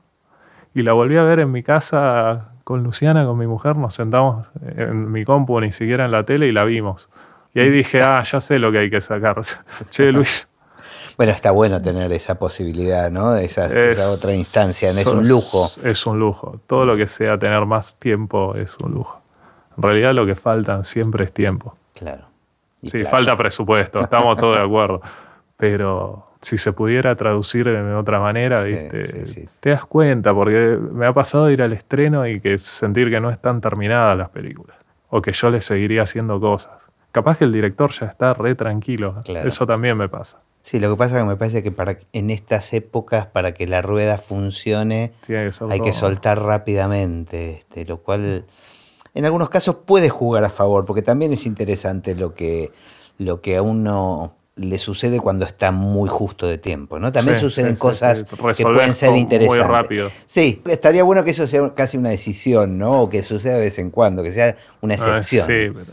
Y 0.75 0.83
la 0.83 0.95
volví 0.95 1.19
a 1.19 1.23
ver 1.23 1.41
en 1.41 1.53
mi 1.53 1.63
casa 1.63 2.53
con 2.65 2.83
Luciana, 2.83 3.27
con 3.27 3.37
mi 3.37 3.47
mujer, 3.47 3.77
nos 3.77 3.95
sentamos 3.95 4.49
en 4.77 5.13
mi 5.13 5.25
compu, 5.27 5.61
ni 5.61 5.73
siquiera 5.73 6.07
en 6.07 6.13
la 6.13 6.25
tele, 6.25 6.47
y 6.47 6.53
la 6.53 6.65
vimos. 6.65 7.11
Y 7.53 7.61
ahí 7.61 7.71
dije, 7.71 8.03
ah, 8.03 8.23
ya 8.23 8.41
sé 8.41 8.59
lo 8.59 8.73
que 8.73 8.79
hay 8.79 8.91
que 8.91 9.01
sacar. 9.01 9.43
che, 9.91 10.13
Luis, 10.13 10.49
bueno, 11.17 11.33
está 11.33 11.51
bueno 11.51 11.81
tener 11.81 12.13
esa 12.13 12.39
posibilidad, 12.39 13.11
¿no? 13.11 13.37
Esa, 13.37 13.67
esa 13.73 14.11
otra 14.11 14.35
instancia, 14.35 14.91
es 14.91 15.07
un 15.07 15.27
lujo. 15.27 15.71
Es 15.83 16.07
un 16.07 16.19
lujo. 16.19 16.61
Todo 16.67 16.85
lo 16.85 16.97
que 16.97 17.07
sea 17.07 17.39
tener 17.39 17.65
más 17.65 17.97
tiempo 17.97 18.55
es 18.55 18.77
un 18.79 18.93
lujo. 18.93 19.23
En 19.77 19.83
realidad 19.83 20.15
lo 20.15 20.27
que 20.27 20.35
falta 20.35 20.85
siempre 20.85 21.25
es 21.25 21.33
tiempo. 21.33 21.77
Claro. 21.95 22.25
sí, 22.83 23.05
falta 23.05 23.37
presupuesto, 23.37 24.01
estamos 24.01 24.39
todos 24.39 24.57
de 24.57 24.63
acuerdo. 24.63 25.01
Pero 25.57 26.27
si 26.43 26.59
se 26.59 26.73
pudiera 26.73 27.15
traducir 27.17 27.65
de 27.65 27.95
otra 27.95 28.21
manera, 28.21 28.63
¿viste? 28.63 29.49
te 29.61 29.71
das 29.71 29.87
cuenta, 29.87 30.35
porque 30.35 30.79
me 30.93 31.07
ha 31.07 31.15
pasado 31.15 31.51
ir 31.51 31.63
al 31.63 31.73
estreno 31.73 32.27
y 32.27 32.41
que 32.41 32.59
sentir 32.59 33.11
que 33.11 33.21
no 33.21 33.31
están 33.31 33.63
terminadas 33.63 34.19
las 34.19 34.29
películas. 34.29 34.77
O 35.09 35.23
que 35.23 35.33
yo 35.33 35.51
le 35.51 35.63
seguiría 35.63 36.03
haciendo 36.03 36.39
cosas. 36.41 36.75
Capaz 37.11 37.39
que 37.39 37.45
el 37.45 37.53
director 37.53 37.91
ya 37.93 38.07
está 38.07 38.35
re 38.35 38.55
tranquilo. 38.55 39.23
Eso 39.27 39.67
también 39.67 39.97
me 39.97 40.09
pasa. 40.11 40.39
Sí, 40.67 40.81
lo 40.81 40.91
que 40.91 40.97
pasa 40.97 41.15
es 41.15 41.23
que 41.23 41.29
me 41.29 41.37
parece 41.37 41.63
que 41.63 41.71
para, 41.71 41.97
en 42.13 42.29
estas 42.29 42.73
épocas, 42.73 43.27
para 43.27 43.55
que 43.55 43.69
la 43.69 43.83
rueda 43.83 44.19
funcione, 44.19 45.13
hay, 45.71 45.81
que 45.81 45.93
soltar 45.93 46.43
rápidamente, 46.43 47.59
este, 47.59 47.85
lo 47.85 47.99
cual 47.99 48.47
en 49.15 49.25
algunos 49.25 49.49
casos 49.49 49.77
puede 49.87 50.09
jugar 50.09 50.43
a 50.43 50.51
favor, 50.51 50.85
porque 50.85 51.03
también 51.03 51.33
es 51.33 51.47
interesante 51.47 52.17
lo 52.17 52.35
que, 52.35 52.73
lo 53.17 53.41
que 53.41 53.59
a 53.59 53.63
uno 53.63 54.35
le 54.57 54.79
sucede 54.79 55.21
cuando 55.21 55.47
está 55.47 55.71
muy 55.71 56.09
justo 56.09 56.49
de 56.49 56.59
tiempo, 56.59 56.99
¿no? 56.99 57.13
También 57.13 57.37
suceden 57.37 57.77
cosas 57.77 58.25
que 58.25 58.65
pueden 58.65 58.93
ser 58.95 59.15
interesantes. 59.15 59.65
Muy 59.65 59.73
rápido. 59.73 60.11
Sí, 60.27 60.63
estaría 60.67 61.05
bueno 61.05 61.23
que 61.23 61.31
eso 61.31 61.47
sea 61.47 61.75
casi 61.77 61.97
una 61.97 62.09
decisión, 62.09 62.77
¿no? 62.77 63.03
O 63.03 63.09
que 63.09 63.23
suceda 63.23 63.55
de 63.55 63.61
vez 63.61 63.79
en 63.79 63.93
cuando, 63.93 64.25
que 64.25 64.33
sea 64.33 64.57
una 64.81 64.95
ah, 64.95 64.97
excepción. 64.97 65.47
sí, 65.47 65.73
pero 65.73 65.93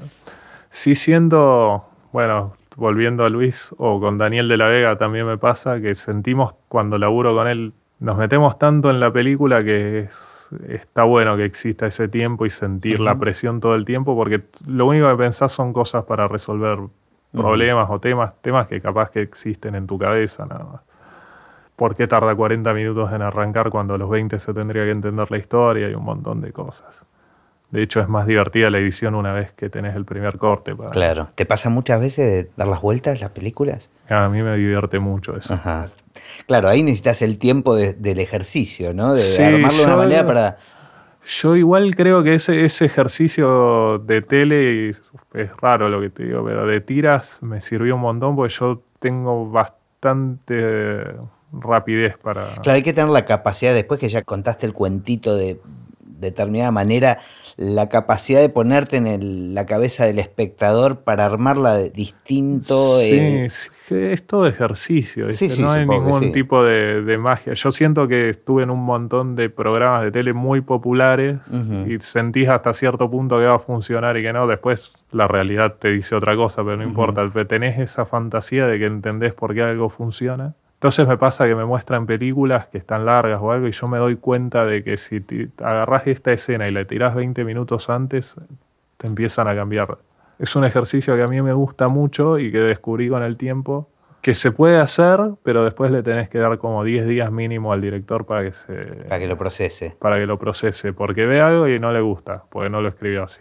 sí 0.71 0.95
siendo, 0.95 1.85
bueno, 2.11 2.55
volviendo 2.75 3.25
a 3.25 3.29
Luis 3.29 3.73
o 3.77 3.99
con 3.99 4.17
Daniel 4.17 4.47
de 4.47 4.57
la 4.57 4.67
Vega 4.67 4.97
también 4.97 5.25
me 5.25 5.37
pasa 5.37 5.79
que 5.79 5.95
sentimos 5.95 6.53
cuando 6.67 6.97
laburo 6.97 7.35
con 7.35 7.47
él, 7.47 7.73
nos 7.99 8.17
metemos 8.17 8.57
tanto 8.57 8.89
en 8.89 8.99
la 8.99 9.11
película 9.11 9.63
que 9.63 10.09
está 10.67 11.03
bueno 11.03 11.35
que 11.37 11.45
exista 11.45 11.87
ese 11.87 12.07
tiempo 12.07 12.45
y 12.45 12.49
sentir 12.49 12.99
la 12.99 13.17
presión 13.17 13.59
todo 13.59 13.75
el 13.75 13.85
tiempo 13.85 14.15
porque 14.15 14.41
lo 14.67 14.85
único 14.85 15.09
que 15.09 15.15
pensás 15.15 15.51
son 15.51 15.73
cosas 15.73 16.03
para 16.05 16.27
resolver 16.27 16.79
problemas 17.31 17.89
o 17.89 17.99
temas, 17.99 18.33
temas 18.41 18.67
que 18.67 18.79
capaz 18.79 19.09
que 19.09 19.21
existen 19.21 19.75
en 19.75 19.87
tu 19.87 19.97
cabeza 19.97 20.45
nada 20.45 20.63
más. 20.63 20.81
¿Por 21.75 21.95
qué 21.95 22.07
tarda 22.07 22.35
40 22.35 22.71
minutos 22.73 23.11
en 23.11 23.23
arrancar 23.23 23.71
cuando 23.71 23.95
a 23.95 23.97
los 23.97 24.09
20 24.09 24.37
se 24.37 24.53
tendría 24.53 24.83
que 24.83 24.91
entender 24.91 25.31
la 25.31 25.37
historia 25.37 25.89
y 25.89 25.95
un 25.95 26.03
montón 26.03 26.39
de 26.41 26.51
cosas? 26.51 27.03
De 27.73 27.81
hecho, 27.81 28.01
es 28.01 28.07
más 28.07 28.27
divertida 28.27 28.69
la 28.69 28.77
edición 28.77 29.15
una 29.15 29.33
vez 29.33 29.51
que 29.51 29.67
tenés 29.67 29.95
el 29.95 30.05
primer 30.05 30.37
corte. 30.37 30.75
Claro. 30.91 31.29
¿Te 31.33 31.43
pasa 31.43 31.71
muchas 31.71 31.99
veces 31.99 32.31
de 32.31 32.51
dar 32.55 32.67
las 32.67 32.79
vueltas 32.79 33.19
las 33.19 33.31
películas? 33.31 33.89
A 34.09 34.29
mí 34.29 34.43
me 34.43 34.55
divierte 34.55 34.99
mucho 34.99 35.35
eso. 35.35 35.59
Claro, 36.45 36.69
ahí 36.69 36.83
necesitas 36.83 37.23
el 37.23 37.39
tiempo 37.39 37.75
del 37.75 38.19
ejercicio, 38.19 38.93
¿no? 38.93 39.15
De, 39.15 39.23
armarlo 39.43 39.79
de 39.79 39.85
una 39.85 39.95
manera 39.95 40.27
para... 40.27 40.57
Yo 41.25 41.55
igual 41.55 41.95
creo 41.95 42.21
que 42.21 42.35
ese, 42.35 42.63
ese 42.63 42.85
ejercicio 42.85 43.97
de 43.97 44.21
tele, 44.21 44.89
es 44.89 45.01
raro 45.59 45.89
lo 45.89 45.99
que 45.99 46.11
te 46.11 46.25
digo, 46.25 46.45
pero 46.45 46.67
de 46.67 46.79
tiras 46.79 47.39
me 47.41 47.59
sirvió 47.59 47.95
un 47.95 48.01
montón 48.01 48.35
porque 48.35 48.53
yo 48.53 48.83
tengo 48.99 49.49
bastante 49.49 51.15
rapidez 51.51 52.19
para... 52.19 52.45
Claro, 52.61 52.75
hay 52.75 52.83
que 52.83 52.93
tener 52.93 53.09
la 53.09 53.25
capacidad, 53.25 53.73
después 53.73 53.99
que 53.99 54.09
ya 54.09 54.21
contaste 54.21 54.67
el 54.67 54.73
cuentito 54.73 55.35
de 55.35 55.59
determinada 56.23 56.71
manera, 56.71 57.19
la 57.57 57.89
capacidad 57.89 58.41
de 58.41 58.49
ponerte 58.49 58.97
en 58.97 59.53
la 59.53 59.65
cabeza 59.65 60.05
del 60.05 60.19
espectador 60.19 61.01
para 61.01 61.25
armarla 61.25 61.75
de 61.77 61.89
distinto. 61.89 62.99
Sí, 62.99 63.13
eh, 63.13 63.49
es 63.89 64.25
todo 64.25 64.47
ejercicio, 64.47 65.27
no 65.59 65.71
hay 65.71 65.85
ningún 65.85 66.31
tipo 66.31 66.63
de, 66.63 67.17
magia. 67.19 67.53
Yo 67.53 67.71
siento 67.71 68.07
que 68.07 68.29
estuve 68.29 68.63
en 68.63 68.71
un 68.71 68.83
montón 68.83 69.35
de 69.35 69.49
programas 69.49 70.03
de 70.03 70.11
tele 70.11 70.33
muy 70.33 70.61
populares 70.61 71.37
y 71.87 71.99
sentís 71.99 72.49
hasta 72.49 72.73
cierto 72.73 73.09
punto 73.09 73.37
que 73.37 73.45
va 73.45 73.55
a 73.55 73.59
funcionar 73.59 74.17
y 74.17 74.23
que 74.23 74.33
no, 74.33 74.47
después 74.47 74.91
la 75.11 75.27
realidad 75.27 75.75
te 75.79 75.89
dice 75.89 76.15
otra 76.15 76.35
cosa, 76.35 76.63
pero 76.63 76.77
no 76.77 76.83
importa, 76.83 77.29
tenés 77.47 77.77
esa 77.79 78.05
fantasía 78.05 78.65
de 78.65 78.79
que 78.79 78.85
entendés 78.85 79.33
por 79.33 79.53
qué 79.53 79.61
algo 79.61 79.89
funciona 79.89 80.55
entonces 80.83 81.07
me 81.07 81.17
pasa 81.17 81.45
que 81.45 81.55
me 81.55 81.63
muestran 81.63 82.05
películas 82.05 82.67
que 82.67 82.77
están 82.77 83.05
largas 83.05 83.39
o 83.41 83.53
algo 83.53 83.69
y 83.69 83.71
yo 83.71 83.87
me 83.87 83.99
doy 83.99 84.17
cuenta 84.17 84.65
de 84.65 84.83
que 84.83 84.97
si 84.97 85.21
te 85.21 85.47
agarras 85.59 86.05
esta 86.07 86.33
escena 86.33 86.67
y 86.67 86.73
la 86.73 86.83
tirás 86.83 87.15
20 87.15 87.45
minutos 87.45 87.89
antes, 87.89 88.35
te 88.97 89.07
empiezan 89.07 89.47
a 89.47 89.55
cambiar. 89.55 89.97
Es 90.39 90.57
un 90.57 90.65
ejercicio 90.65 91.15
que 91.15 91.21
a 91.21 91.29
mí 91.29 91.41
me 91.41 91.53
gusta 91.53 91.87
mucho 91.87 92.37
y 92.37 92.51
que 92.51 92.57
descubrí 92.57 93.07
con 93.07 93.23
el 93.23 93.37
tiempo 93.37 93.87
que 94.21 94.35
se 94.35 94.51
puede 94.51 94.77
hacer, 94.77 95.21
pero 95.41 95.63
después 95.63 95.89
le 95.89 96.03
tenés 96.03 96.27
que 96.27 96.39
dar 96.39 96.57
como 96.57 96.83
10 96.83 97.07
días 97.07 97.31
mínimo 97.31 97.71
al 97.71 97.79
director 97.79 98.25
para 98.25 98.43
que 98.43 98.51
se... 98.51 98.73
Para 99.07 99.19
que 99.19 99.27
lo 99.27 99.37
procese. 99.37 99.95
Para 99.97 100.17
que 100.17 100.25
lo 100.25 100.37
procese, 100.37 100.91
porque 100.91 101.25
ve 101.25 101.39
algo 101.39 101.69
y 101.69 101.79
no 101.79 101.93
le 101.93 102.01
gusta, 102.01 102.43
porque 102.49 102.69
no 102.69 102.81
lo 102.81 102.89
escribió 102.89 103.23
así. 103.23 103.39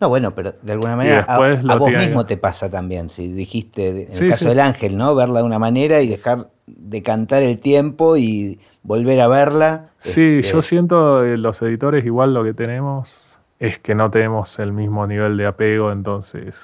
No, 0.00 0.08
bueno, 0.08 0.34
pero 0.34 0.54
de 0.60 0.72
alguna 0.72 0.96
manera 0.96 1.24
a, 1.28 1.76
vos 1.76 1.92
mismo 1.92 2.26
te 2.26 2.36
pasa 2.36 2.68
también. 2.68 3.10
Si 3.10 3.32
dijiste, 3.32 4.08
en 4.10 4.24
el 4.24 4.28
caso 4.28 4.48
del 4.48 4.58
ángel, 4.58 4.96
¿no? 4.96 5.14
Verla 5.14 5.38
de 5.38 5.46
una 5.46 5.60
manera 5.60 6.00
y 6.00 6.08
dejar 6.08 6.48
de 6.66 7.02
cantar 7.02 7.42
el 7.42 7.58
tiempo 7.58 8.16
y 8.16 8.58
volver 8.82 9.20
a 9.20 9.28
verla. 9.28 9.86
Sí, 9.98 10.38
este, 10.38 10.52
yo 10.52 10.62
siento 10.62 11.22
los 11.22 11.60
editores 11.62 12.04
igual 12.04 12.34
lo 12.34 12.44
que 12.44 12.54
tenemos 12.54 13.24
es 13.58 13.78
que 13.78 13.94
no 13.94 14.10
tenemos 14.10 14.58
el 14.58 14.72
mismo 14.72 15.06
nivel 15.06 15.36
de 15.36 15.46
apego, 15.46 15.92
entonces 15.92 16.56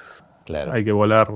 claro. 0.45 0.73
hay 0.73 0.85
que 0.85 0.93
volar 0.93 1.31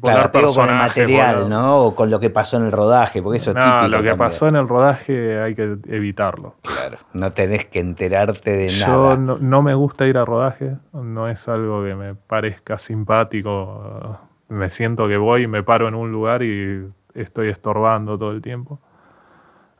Claro, 0.00 0.22
apego 0.22 0.54
con 0.54 0.68
el 0.68 0.76
material, 0.76 1.48
¿no? 1.48 1.78
O 1.78 1.94
con 1.94 2.10
lo 2.10 2.18
que 2.18 2.30
pasó 2.30 2.56
en 2.56 2.64
el 2.64 2.72
rodaje, 2.72 3.22
porque 3.22 3.36
eso 3.36 3.50
es 3.50 3.56
no, 3.56 3.88
lo 3.88 4.02
que 4.02 4.14
pasó 4.14 4.48
en 4.48 4.56
el 4.56 4.68
rodaje 4.68 5.40
hay 5.40 5.54
que 5.54 5.76
evitarlo. 5.88 6.56
Claro, 6.62 6.98
no 7.12 7.30
tenés 7.32 7.66
que 7.66 7.80
enterarte 7.80 8.50
de 8.52 8.66
nada. 8.68 8.86
Yo 8.86 9.16
no, 9.16 9.62
me 9.62 9.74
gusta 9.74 10.06
ir 10.06 10.16
a 10.16 10.24
rodaje, 10.24 10.76
no 10.92 11.28
es 11.28 11.48
algo 11.48 11.84
que 11.84 11.94
me 11.94 12.14
parezca 12.14 12.78
simpático. 12.78 14.18
me 14.48 14.70
siento 14.70 15.08
que 15.08 15.16
voy 15.16 15.44
y 15.44 15.46
me 15.46 15.62
paro 15.62 15.88
en 15.88 15.94
un 15.94 16.10
lugar 16.10 16.42
y 16.42 16.86
estoy 17.14 17.48
estorbando 17.48 18.18
todo 18.18 18.30
el 18.32 18.42
tiempo. 18.42 18.80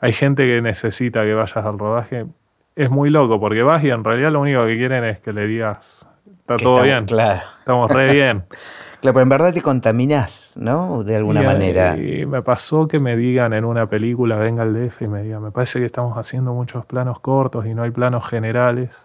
Hay 0.00 0.12
gente 0.12 0.44
que 0.46 0.60
necesita 0.62 1.22
que 1.22 1.34
vayas 1.34 1.56
al 1.56 1.78
rodaje. 1.78 2.26
Es 2.74 2.90
muy 2.90 3.10
loco 3.10 3.38
porque 3.38 3.62
vas 3.62 3.82
y 3.84 3.90
en 3.90 4.02
realidad 4.02 4.32
lo 4.32 4.40
único 4.40 4.64
que 4.66 4.76
quieren 4.76 5.04
es 5.04 5.20
que 5.20 5.32
le 5.32 5.46
digas, 5.46 6.08
está 6.40 6.56
Que 6.56 6.64
todo 6.64 6.74
estamos- 6.74 6.82
bien, 6.84 7.04
Claro. 7.06 7.40
estamos 7.60 7.90
re 7.90 8.12
bien. 8.12 8.44
Claro, 9.02 9.14
pero 9.14 9.22
en 9.24 9.28
verdad 9.30 9.52
te 9.52 9.62
contaminás, 9.62 10.54
¿no? 10.56 11.02
De 11.02 11.16
alguna 11.16 11.42
Y, 11.42 11.44
manera. 11.46 11.96
Y 11.98 12.24
me 12.24 12.40
pasó 12.40 12.86
que 12.86 13.00
me 13.00 13.16
digan 13.16 13.52
en 13.52 13.64
una 13.64 13.86
película, 13.88 14.36
venga 14.36 14.62
el 14.62 14.74
DF 14.74 15.02
y 15.02 15.08
me 15.08 15.24
diga, 15.24 15.40
me 15.40 15.50
parece 15.50 15.80
que 15.80 15.86
estamos 15.86 16.16
haciendo 16.16 16.54
muchos 16.54 16.86
planos 16.86 17.18
cortos 17.18 17.66
y 17.66 17.74
no 17.74 17.82
hay 17.82 17.90
planos 17.90 18.24
generales. 18.28 19.04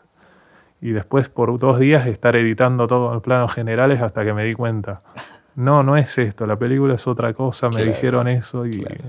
Y 0.81 0.91
después 0.91 1.29
por 1.29 1.57
dos 1.57 1.79
días 1.79 2.05
estar 2.05 2.35
editando 2.35 2.85
todos 2.85 3.11
los 3.11 3.23
planos 3.23 3.51
generales 3.51 3.99
hasta 3.99 4.23
que 4.23 4.33
me 4.33 4.43
di 4.43 4.53
cuenta. 4.53 5.01
No, 5.57 5.81
no 5.81 5.97
es 5.97 6.17
esto, 6.19 6.45
la 6.45 6.55
película 6.55 6.93
es 6.93 7.07
otra 7.07 7.33
cosa, 7.33 7.67
me 7.69 7.77
Claro, 7.77 7.87
dijeron 7.87 8.27
eso 8.27 8.65
y 8.65 8.79
claro. 8.79 9.03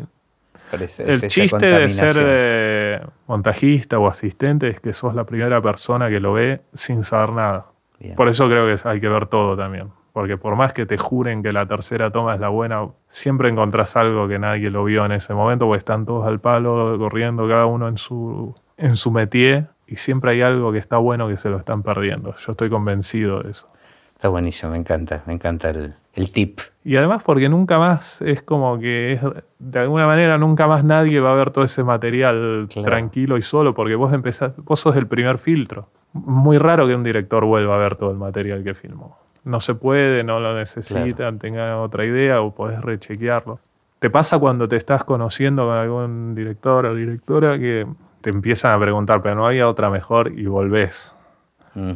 Parece- 0.70 1.10
es 1.10 1.22
el 1.22 1.28
chiste 1.30 1.66
de 1.66 1.88
ser 1.90 2.16
eh, 2.18 3.00
montajista 3.26 3.98
o 3.98 4.08
asistente 4.08 4.68
es 4.68 4.80
que 4.80 4.92
sos 4.94 5.14
la 5.14 5.24
primera 5.24 5.60
persona 5.60 6.08
que 6.08 6.20
lo 6.20 6.32
ve 6.32 6.62
sin 6.74 7.04
saber 7.04 7.32
nada. 7.32 7.66
Bien. 8.00 8.16
Por 8.16 8.28
eso 8.28 8.48
creo 8.48 8.66
que 8.66 8.88
hay 8.88 8.98
que 9.00 9.08
ver 9.08 9.26
todo 9.26 9.56
también. 9.56 9.88
Porque 10.14 10.36
por 10.38 10.56
más 10.56 10.72
que 10.72 10.86
te 10.86 10.96
juren 10.96 11.42
que 11.42 11.52
la 11.52 11.66
tercera 11.66 12.10
toma 12.10 12.34
es 12.34 12.40
la 12.40 12.48
buena, 12.48 12.88
siempre 13.10 13.48
encontrás 13.50 13.94
algo 13.96 14.26
que 14.26 14.38
nadie 14.38 14.70
lo 14.70 14.84
vio 14.84 15.04
en 15.04 15.12
ese 15.12 15.32
momento, 15.34 15.66
porque 15.66 15.78
están 15.78 16.06
todos 16.06 16.26
al 16.26 16.40
palo, 16.40 16.96
corriendo 16.98 17.46
cada 17.46 17.66
uno 17.66 17.88
en 17.88 17.98
su, 17.98 18.54
en 18.78 18.96
su 18.96 19.10
métier, 19.10 19.66
y 19.86 19.96
siempre 19.96 20.30
hay 20.32 20.42
algo 20.42 20.72
que 20.72 20.78
está 20.78 20.96
bueno 20.96 21.28
que 21.28 21.36
se 21.36 21.50
lo 21.50 21.58
están 21.58 21.82
perdiendo. 21.82 22.34
Yo 22.44 22.52
estoy 22.52 22.68
convencido 22.70 23.42
de 23.42 23.50
eso. 23.52 23.68
Está 24.14 24.28
buenísimo, 24.28 24.72
me 24.72 24.78
encanta, 24.78 25.22
me 25.26 25.34
encanta 25.34 25.70
el, 25.70 25.94
el 26.18 26.30
tip. 26.32 26.60
Y 26.84 26.96
además 26.96 27.22
porque 27.22 27.48
nunca 27.48 27.78
más 27.78 28.20
es 28.22 28.42
como 28.42 28.78
que 28.78 29.12
es, 29.12 29.20
de 29.58 29.78
alguna 29.78 30.06
manera 30.06 30.36
nunca 30.38 30.66
más 30.66 30.82
nadie 30.84 31.20
va 31.20 31.32
a 31.32 31.34
ver 31.36 31.50
todo 31.50 31.64
ese 31.64 31.84
material 31.84 32.66
Claro. 32.72 32.88
tranquilo 32.88 33.36
y 33.36 33.42
solo 33.42 33.74
porque 33.74 33.94
vos 33.94 34.12
empezás, 34.12 34.52
vos 34.64 34.80
sos 34.80 34.96
el 34.96 35.06
primer 35.06 35.38
filtro. 35.38 35.88
Muy 36.12 36.58
raro 36.58 36.86
que 36.86 36.94
un 36.94 37.04
director 37.04 37.44
vuelva 37.44 37.74
a 37.76 37.78
ver 37.78 37.96
todo 37.96 38.10
el 38.10 38.16
material 38.16 38.64
que 38.64 38.74
filmó. 38.74 39.16
No 39.44 39.60
se 39.60 39.74
puede, 39.74 40.24
no 40.24 40.40
lo 40.40 40.54
necesitan, 40.56 41.38
tenga 41.38 41.78
otra 41.80 42.04
idea 42.04 42.40
o 42.40 42.54
podés 42.54 42.80
rechequearlo. 42.82 43.60
Te 43.98 44.10
pasa 44.10 44.38
cuando 44.38 44.68
te 44.68 44.76
estás 44.76 45.04
conociendo 45.04 45.66
con 45.66 45.76
algún 45.76 46.34
director 46.34 46.86
o 46.86 46.94
directora 46.94 47.58
que 47.58 47.86
te 48.20 48.30
empiezan 48.30 48.72
a 48.74 48.80
preguntar, 48.80 49.22
pero 49.22 49.34
no 49.36 49.46
había 49.46 49.68
otra 49.68 49.90
mejor 49.90 50.32
y 50.36 50.46
volvés. 50.46 51.14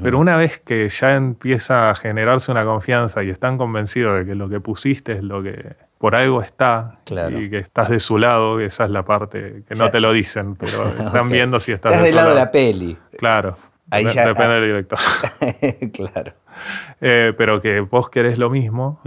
Pero 0.03 0.19
una 0.19 0.37
vez 0.37 0.59
que 0.61 0.89
ya 0.89 1.15
empieza 1.17 1.91
a 1.91 1.95
generarse 1.95 2.51
una 2.53 2.65
confianza 2.65 3.23
y 3.23 3.31
están 3.31 3.59
convencidos 3.59 4.19
de 4.19 4.27
que 4.27 4.35
lo 4.35 4.49
que 4.49 4.61
pusiste 4.61 5.13
es 5.13 5.23
lo 5.23 5.43
que 5.43 5.75
por 5.99 6.15
algo 6.15 6.41
está 6.43 6.99
Claro. 7.05 7.41
y 7.41 7.49
que 7.49 7.59
estás 7.59 7.89
de 7.89 8.01
su 8.01 8.19
lado, 8.19 8.59
que 8.59 8.67
esa 8.67 8.85
es 8.85 8.91
la 8.91 9.05
parte 9.05 9.63
que 9.69 9.75
no 9.77 9.91
te 9.91 10.01
lo 10.01 10.13
dicen, 10.13 10.57
pero 10.57 10.87
están 11.07 11.29
viendo 11.29 11.59
si 11.61 11.73
estás, 11.73 11.93
Estás 11.93 12.03
de 12.03 12.09
del 12.09 12.17
lado 12.17 12.29
de 12.31 12.35
la 12.37 12.51
peli. 12.51 12.97
Claro. 13.19 13.57
Ahí 13.91 14.05
ya- 14.07 14.27
Depende 14.27 14.55
del 14.55 14.65
director. 14.67 14.99
claro. 15.93 16.33
Eh, 17.01 17.33
pero 17.37 17.61
que 17.61 17.81
vos 17.81 18.09
querés 18.11 18.39
lo 18.39 18.51
mismo, 18.51 19.01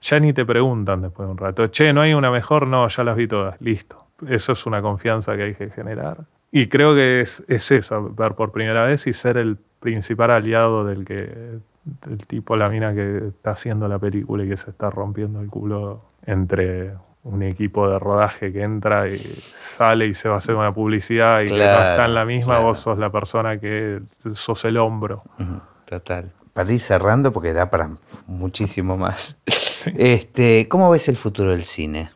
ya 0.00 0.20
ni 0.20 0.32
te 0.32 0.44
preguntan 0.44 1.02
después 1.02 1.26
de 1.26 1.32
un 1.32 1.38
rato. 1.38 1.66
Che, 1.68 1.92
¿no 1.92 2.00
hay 2.02 2.14
una 2.14 2.30
mejor? 2.30 2.66
No, 2.66 2.86
ya 2.88 3.04
las 3.04 3.16
vi 3.16 3.26
todas. 3.28 3.60
Listo. 3.60 4.06
Eso 4.28 4.52
es 4.52 4.66
una 4.66 4.80
confianza 4.82 5.36
que 5.36 5.42
hay 5.42 5.54
que 5.54 5.70
generar. 5.70 6.18
Y 6.50 6.68
creo 6.68 6.94
que 6.94 7.20
es, 7.20 7.42
es 7.48 7.70
eso, 7.70 8.12
ver 8.14 8.34
por 8.34 8.52
primera 8.52 8.84
vez 8.84 9.06
y 9.06 9.12
ser 9.12 9.36
el 9.36 9.58
principal 9.80 10.30
aliado 10.30 10.84
del 10.84 11.04
que 11.04 11.58
del 12.06 12.26
tipo, 12.26 12.56
la 12.56 12.68
mina 12.68 12.94
que 12.94 13.28
está 13.28 13.52
haciendo 13.52 13.88
la 13.88 13.98
película 13.98 14.44
y 14.44 14.48
que 14.48 14.56
se 14.56 14.70
está 14.70 14.90
rompiendo 14.90 15.40
el 15.40 15.48
culo 15.48 16.02
entre 16.26 16.92
un 17.24 17.42
equipo 17.42 17.88
de 17.88 17.98
rodaje 17.98 18.52
que 18.52 18.62
entra 18.62 19.08
y 19.08 19.18
sale 19.56 20.06
y 20.06 20.14
se 20.14 20.28
va 20.28 20.36
a 20.36 20.38
hacer 20.38 20.54
una 20.54 20.72
publicidad 20.72 21.40
y 21.40 21.46
que 21.46 21.52
no 21.52 21.58
Claro, 21.58 21.90
está 21.90 22.04
en 22.06 22.14
la 22.14 22.24
misma, 22.24 22.54
claro. 22.54 22.68
vos 22.68 22.78
sos 22.78 22.98
la 22.98 23.10
persona 23.10 23.58
que 23.58 24.00
sos 24.34 24.64
el 24.64 24.76
hombro. 24.76 25.22
Total. 25.84 26.30
Para 26.52 26.72
ir 26.72 26.80
cerrando, 26.80 27.32
porque 27.32 27.52
da 27.52 27.70
para 27.70 27.90
muchísimo 28.26 28.96
más. 28.96 29.36
Sí. 29.46 29.92
Este, 29.96 30.66
¿Cómo 30.68 30.90
ves 30.90 31.08
el 31.08 31.16
futuro 31.16 31.52
del 31.52 31.64
cine? 31.64 32.10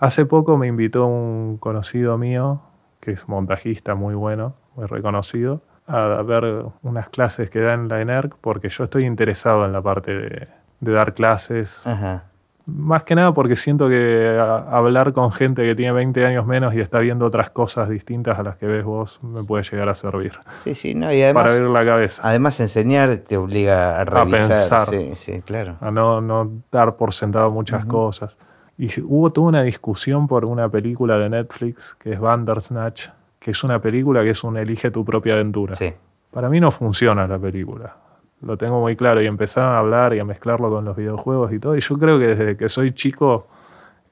Hace 0.00 0.26
poco 0.26 0.56
me 0.56 0.66
invitó 0.66 1.06
un 1.06 1.56
conocido 1.58 2.18
mío, 2.18 2.60
que 3.00 3.12
es 3.12 3.28
montajista 3.28 3.94
muy 3.94 4.14
bueno, 4.14 4.54
muy 4.74 4.86
reconocido, 4.86 5.62
a 5.86 6.22
ver 6.22 6.64
unas 6.82 7.08
clases 7.10 7.50
que 7.50 7.60
da 7.60 7.74
en 7.74 7.88
la 7.88 8.00
ENERC, 8.00 8.34
porque 8.40 8.68
yo 8.68 8.84
estoy 8.84 9.04
interesado 9.04 9.64
en 9.66 9.72
la 9.72 9.82
parte 9.82 10.12
de, 10.14 10.48
de 10.80 10.92
dar 10.92 11.14
clases. 11.14 11.80
Ajá. 11.84 12.24
Más 12.66 13.02
que 13.04 13.14
nada 13.14 13.34
porque 13.34 13.56
siento 13.56 13.90
que 13.90 14.38
a- 14.40 14.56
hablar 14.74 15.12
con 15.12 15.30
gente 15.32 15.62
que 15.64 15.74
tiene 15.74 15.92
20 15.92 16.24
años 16.24 16.46
menos 16.46 16.74
y 16.74 16.80
está 16.80 16.98
viendo 17.00 17.26
otras 17.26 17.50
cosas 17.50 17.90
distintas 17.90 18.38
a 18.38 18.42
las 18.42 18.56
que 18.56 18.64
ves 18.66 18.82
vos 18.82 19.18
me 19.22 19.44
puede 19.44 19.64
llegar 19.64 19.90
a 19.90 19.94
servir. 19.94 20.32
Sí, 20.56 20.74
sí, 20.74 20.94
no, 20.94 21.12
y 21.12 21.20
además, 21.22 21.42
para 21.44 21.56
abrir 21.56 21.68
la 21.70 21.84
cabeza. 21.84 22.22
además 22.24 22.58
enseñar 22.60 23.18
te 23.18 23.36
obliga 23.36 24.00
a 24.00 24.04
revisar. 24.06 24.48
pensar. 24.48 24.86
Sí, 24.88 25.12
sí, 25.16 25.42
claro. 25.42 25.76
a 25.82 25.90
no, 25.90 26.22
no 26.22 26.50
dar 26.72 26.96
por 26.96 27.12
sentado 27.12 27.50
muchas 27.50 27.84
cosas. 27.84 28.38
Y 28.78 28.88
hubo 29.02 29.30
toda 29.30 29.48
una 29.48 29.62
discusión 29.62 30.26
por 30.26 30.46
una 30.46 30.66
película 30.70 31.18
de 31.18 31.28
Netflix 31.28 31.94
que 32.00 32.14
es 32.14 32.18
Bandersnatch, 32.18 33.08
que 33.44 33.50
es 33.50 33.62
una 33.62 33.78
película 33.78 34.24
que 34.24 34.30
es 34.30 34.42
un 34.42 34.56
elige 34.56 34.90
tu 34.90 35.04
propia 35.04 35.34
aventura. 35.34 35.74
Sí. 35.74 35.92
Para 36.30 36.48
mí 36.48 36.60
no 36.60 36.70
funciona 36.70 37.26
la 37.26 37.38
película. 37.38 37.94
Lo 38.40 38.56
tengo 38.56 38.80
muy 38.80 38.96
claro 38.96 39.20
y 39.20 39.26
empezaron 39.26 39.74
a 39.74 39.78
hablar 39.78 40.14
y 40.14 40.18
a 40.18 40.24
mezclarlo 40.24 40.70
con 40.70 40.86
los 40.86 40.96
videojuegos 40.96 41.52
y 41.52 41.58
todo. 41.58 41.76
Y 41.76 41.80
yo 41.80 41.98
creo 41.98 42.18
que 42.18 42.28
desde 42.28 42.56
que 42.56 42.70
soy 42.70 42.92
chico, 42.92 43.46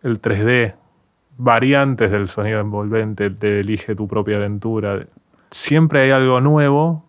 el 0.02 0.20
3D, 0.20 0.74
variantes 1.38 2.10
del 2.10 2.28
sonido 2.28 2.60
envolvente, 2.60 3.30
de 3.30 3.60
elige 3.60 3.94
tu 3.94 4.06
propia 4.06 4.36
aventura, 4.36 5.06
siempre 5.50 6.02
hay 6.02 6.10
algo 6.10 6.42
nuevo 6.42 7.08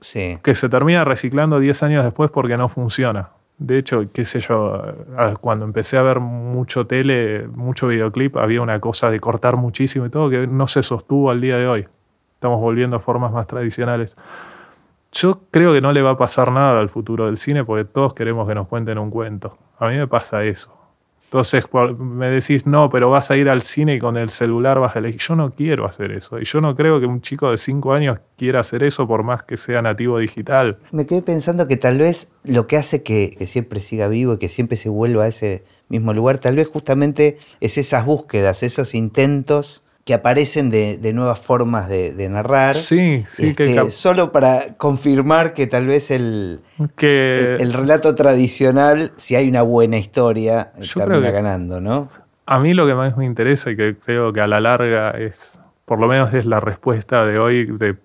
Sí. 0.00 0.38
que 0.42 0.56
se 0.56 0.68
termina 0.68 1.04
reciclando 1.04 1.60
10 1.60 1.80
años 1.84 2.02
después 2.02 2.28
porque 2.32 2.56
no 2.56 2.68
funciona. 2.68 3.28
De 3.58 3.78
hecho, 3.78 4.04
qué 4.12 4.24
sé 4.24 4.40
yo, 4.40 4.82
cuando 5.40 5.64
empecé 5.64 5.96
a 5.96 6.02
ver 6.02 6.18
mucho 6.18 6.86
tele, 6.86 7.46
mucho 7.46 7.86
videoclip, 7.86 8.36
había 8.36 8.60
una 8.60 8.80
cosa 8.80 9.10
de 9.10 9.20
cortar 9.20 9.56
muchísimo 9.56 10.06
y 10.06 10.10
todo 10.10 10.30
que 10.30 10.46
no 10.46 10.66
se 10.66 10.82
sostuvo 10.82 11.30
al 11.30 11.40
día 11.40 11.56
de 11.56 11.68
hoy. 11.68 11.88
Estamos 12.34 12.60
volviendo 12.60 12.96
a 12.96 13.00
formas 13.00 13.30
más 13.32 13.46
tradicionales. 13.46 14.16
Yo 15.12 15.42
creo 15.50 15.72
que 15.74 15.80
no 15.80 15.92
le 15.92 16.02
va 16.02 16.12
a 16.12 16.18
pasar 16.18 16.50
nada 16.50 16.80
al 16.80 16.88
futuro 16.88 17.26
del 17.26 17.36
cine 17.36 17.64
porque 17.64 17.84
todos 17.84 18.14
queremos 18.14 18.48
que 18.48 18.54
nos 18.54 18.66
cuenten 18.66 18.98
un 18.98 19.10
cuento. 19.10 19.56
A 19.78 19.86
mí 19.88 19.96
me 19.96 20.08
pasa 20.08 20.42
eso. 20.42 20.81
Entonces 21.32 21.64
me 21.98 22.28
decís, 22.28 22.66
no, 22.66 22.90
pero 22.90 23.08
vas 23.08 23.30
a 23.30 23.38
ir 23.38 23.48
al 23.48 23.62
cine 23.62 23.94
y 23.94 23.98
con 23.98 24.18
el 24.18 24.28
celular 24.28 24.78
vas 24.78 24.94
a 24.94 24.98
elegir. 24.98 25.18
Yo 25.22 25.34
no 25.34 25.50
quiero 25.50 25.86
hacer 25.86 26.12
eso. 26.12 26.38
Y 26.38 26.44
yo 26.44 26.60
no 26.60 26.76
creo 26.76 27.00
que 27.00 27.06
un 27.06 27.22
chico 27.22 27.50
de 27.50 27.56
5 27.56 27.94
años 27.94 28.18
quiera 28.36 28.60
hacer 28.60 28.82
eso 28.82 29.08
por 29.08 29.22
más 29.22 29.42
que 29.44 29.56
sea 29.56 29.80
nativo 29.80 30.18
digital. 30.18 30.76
Me 30.90 31.06
quedé 31.06 31.22
pensando 31.22 31.66
que 31.66 31.78
tal 31.78 31.96
vez 31.96 32.30
lo 32.44 32.66
que 32.66 32.76
hace 32.76 33.02
que, 33.02 33.34
que 33.38 33.46
siempre 33.46 33.80
siga 33.80 34.08
vivo 34.08 34.34
y 34.34 34.38
que 34.38 34.48
siempre 34.48 34.76
se 34.76 34.90
vuelva 34.90 35.24
a 35.24 35.28
ese 35.28 35.64
mismo 35.88 36.12
lugar, 36.12 36.36
tal 36.36 36.56
vez 36.56 36.68
justamente 36.68 37.38
es 37.60 37.78
esas 37.78 38.04
búsquedas, 38.04 38.62
esos 38.62 38.94
intentos 38.94 39.84
que 40.04 40.14
aparecen 40.14 40.70
de, 40.70 40.98
de 40.98 41.12
nuevas 41.12 41.38
formas 41.38 41.88
de, 41.88 42.12
de 42.12 42.28
narrar. 42.28 42.74
Sí, 42.74 43.24
sí, 43.34 43.54
que, 43.54 43.76
este, 43.76 43.90
solo 43.90 44.32
para 44.32 44.74
confirmar 44.76 45.54
que 45.54 45.66
tal 45.66 45.86
vez 45.86 46.10
el, 46.10 46.60
que 46.96 47.54
el, 47.54 47.60
el 47.60 47.72
relato 47.72 48.14
tradicional, 48.14 49.12
si 49.16 49.36
hay 49.36 49.48
una 49.48 49.62
buena 49.62 49.98
historia, 49.98 50.72
Yo 50.80 51.00
termina 51.00 51.30
ganando, 51.30 51.80
¿no? 51.80 52.08
a 52.46 52.58
mí 52.58 52.74
lo 52.74 52.86
que 52.86 52.94
más 52.94 53.16
me 53.16 53.24
interesa 53.24 53.70
y 53.70 53.76
que 53.76 53.96
creo 53.96 54.32
que 54.32 54.40
a 54.40 54.46
la 54.46 54.60
larga 54.60 55.10
es, 55.12 55.58
por 55.84 55.98
lo 55.98 56.06
menos 56.06 56.32
es 56.34 56.44
la 56.44 56.60
respuesta 56.60 57.24
de 57.24 57.38
hoy, 57.38 57.64
de, 57.64 57.96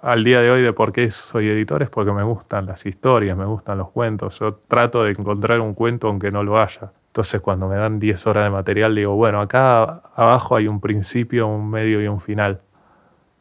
al 0.00 0.24
día 0.24 0.40
de 0.40 0.50
hoy 0.50 0.62
de 0.62 0.72
por 0.72 0.92
qué 0.92 1.10
soy 1.10 1.48
editor, 1.48 1.82
es 1.82 1.90
porque 1.90 2.12
me 2.12 2.22
gustan 2.22 2.66
las 2.66 2.84
historias, 2.86 3.36
me 3.36 3.44
gustan 3.44 3.78
los 3.78 3.90
cuentos. 3.90 4.38
Yo 4.38 4.54
trato 4.68 5.04
de 5.04 5.12
encontrar 5.12 5.60
un 5.60 5.74
cuento 5.74 6.08
aunque 6.08 6.30
no 6.30 6.42
lo 6.42 6.60
haya. 6.60 6.92
Entonces 7.12 7.42
cuando 7.42 7.68
me 7.68 7.76
dan 7.76 7.98
10 7.98 8.26
horas 8.26 8.44
de 8.44 8.50
material 8.50 8.94
digo, 8.94 9.14
bueno, 9.14 9.42
acá 9.42 10.00
abajo 10.16 10.56
hay 10.56 10.66
un 10.66 10.80
principio, 10.80 11.46
un 11.46 11.68
medio 11.68 12.00
y 12.00 12.08
un 12.08 12.22
final. 12.22 12.62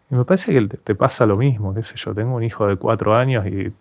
Y 0.09 0.15
me 0.15 0.26
parece 0.26 0.51
que 0.51 0.78
te, 0.78 0.93
pasa 0.93 1.26
lo 1.26 1.38
mismo, 1.38 1.74
qué 1.74 1.82
sé 1.82 1.95
yo, 1.95 2.13
tengo 2.13 2.36
un 2.36 2.43
hijo 2.43 2.67
de 2.67 2.76
cuatro 2.76 3.15
años 3.15 3.47
y 3.47 3.72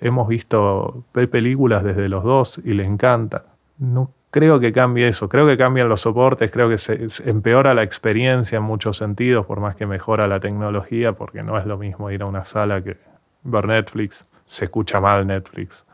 hemos 0.00 0.28
visto 0.28 1.02
ve 1.12 1.26
películas 1.26 1.82
desde 1.82 2.08
los 2.08 2.22
dos 2.22 2.60
y 2.64 2.74
le 2.74 2.84
encanta. 2.84 3.46
No 3.78 4.12
creo 4.30 4.60
que 4.60 4.72
cambie 4.72 5.08
eso, 5.08 5.28
creo 5.28 5.48
que 5.48 5.58
cambian 5.58 5.88
los 5.88 6.02
soportes, 6.02 6.52
creo 6.52 6.68
que 6.68 6.78
se, 6.78 7.08
se 7.08 7.28
empeora 7.28 7.74
la 7.74 7.82
experiencia 7.82 8.58
en 8.58 8.62
muchos 8.62 8.98
sentidos, 8.98 9.46
por 9.46 9.58
más 9.58 9.74
que 9.74 9.84
mejora 9.84 10.28
la 10.28 10.38
tecnología, 10.38 11.14
porque 11.14 11.42
no 11.42 11.58
es 11.58 11.66
lo 11.66 11.76
mismo 11.76 12.08
ir 12.12 12.22
a 12.22 12.26
una 12.26 12.44
sala 12.44 12.80
que 12.84 12.98
ver 13.42 13.66
Netflix, 13.66 14.24
se 14.46 14.66
escucha 14.66 15.00
mal 15.00 15.26
Netflix, 15.26 15.84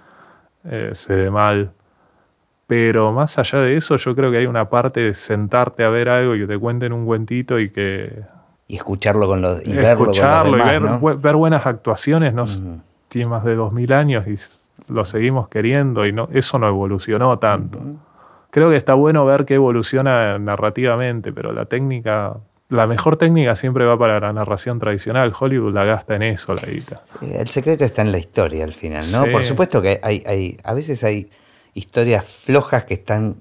eh, 0.65 0.91
se 0.93 1.15
ve 1.15 1.31
mal. 1.31 1.73
Pero 2.67 3.13
más 3.13 3.39
allá 3.39 3.61
de 3.61 3.77
eso, 3.77 3.97
yo 3.97 4.15
creo 4.17 4.31
que 4.33 4.39
hay 4.39 4.47
una 4.47 4.69
parte 4.69 5.01
de 5.01 5.15
sentarte 5.15 5.85
a 5.85 5.89
ver 5.89 6.09
algo 6.09 6.35
y 6.35 6.41
que 6.41 6.47
te 6.47 6.59
cuenten 6.59 6.93
un 6.93 7.07
cuentito 7.07 7.61
y 7.61 7.71
que 7.71 8.23
Y 8.67 8.77
escucharlo 8.77 9.29
con 9.29 9.41
los, 9.41 9.65
y 9.65 9.75
verlo 9.77 10.07
con 10.07 10.07
los 10.09 10.17
demás, 10.19 10.47
y 10.67 10.73
ver, 10.73 10.83
¿no? 10.83 11.01
bu- 11.01 11.21
ver 11.21 11.37
buenas 11.37 11.65
actuaciones, 11.67 12.35
no 12.35 12.47
sé, 12.47 12.59
Ujú. 12.61 12.81
tiene 13.09 13.29
más 13.29 13.45
de 13.45 13.55
2000 13.55 13.93
años 13.93 14.27
y 14.27 14.37
lo 14.93 15.05
seguimos 15.05 15.49
queriendo 15.49 16.07
y 16.07 16.13
no, 16.13 16.29
eso 16.33 16.59
no 16.59 16.67
evolucionó 16.67 17.39
tanto. 17.39 17.79
Creo 18.51 18.71
que 18.71 18.77
está 18.77 18.95
bueno 18.95 19.25
ver 19.25 19.45
que 19.45 19.55
evoluciona 19.55 20.39
narrativamente, 20.39 21.33
pero 21.33 21.53
la 21.53 21.67
técnica 21.67 22.37
la 22.69 22.89
mejor 22.89 23.17
técnica 23.17 23.55
siempre 23.55 23.85
va 23.85 23.97
para 23.97 24.19
la 24.19 24.33
narración 24.33 24.81
tradicional. 24.81 25.33
Hollywood 25.39 25.73
la 25.73 25.85
gasta 25.85 26.17
en 26.17 26.23
eso, 26.25 26.53
la 26.53 26.63
guita. 26.63 27.03
el 27.21 27.47
secreto 27.47 27.85
está 27.85 28.03
en 28.03 28.11
la 28.11 28.19
historia 28.19 28.65
al 28.65 28.73
final, 28.73 29.05
¿no? 29.13 29.31
Por 29.31 29.45
supuesto 29.45 29.81
que 29.81 30.01
hay, 30.03 30.25
hay, 30.27 30.57
a 30.65 30.75
veces 30.75 31.05
hay 31.05 31.31
historias 31.77 32.25
flojas 32.25 32.85
que 32.85 32.95
están 32.95 33.37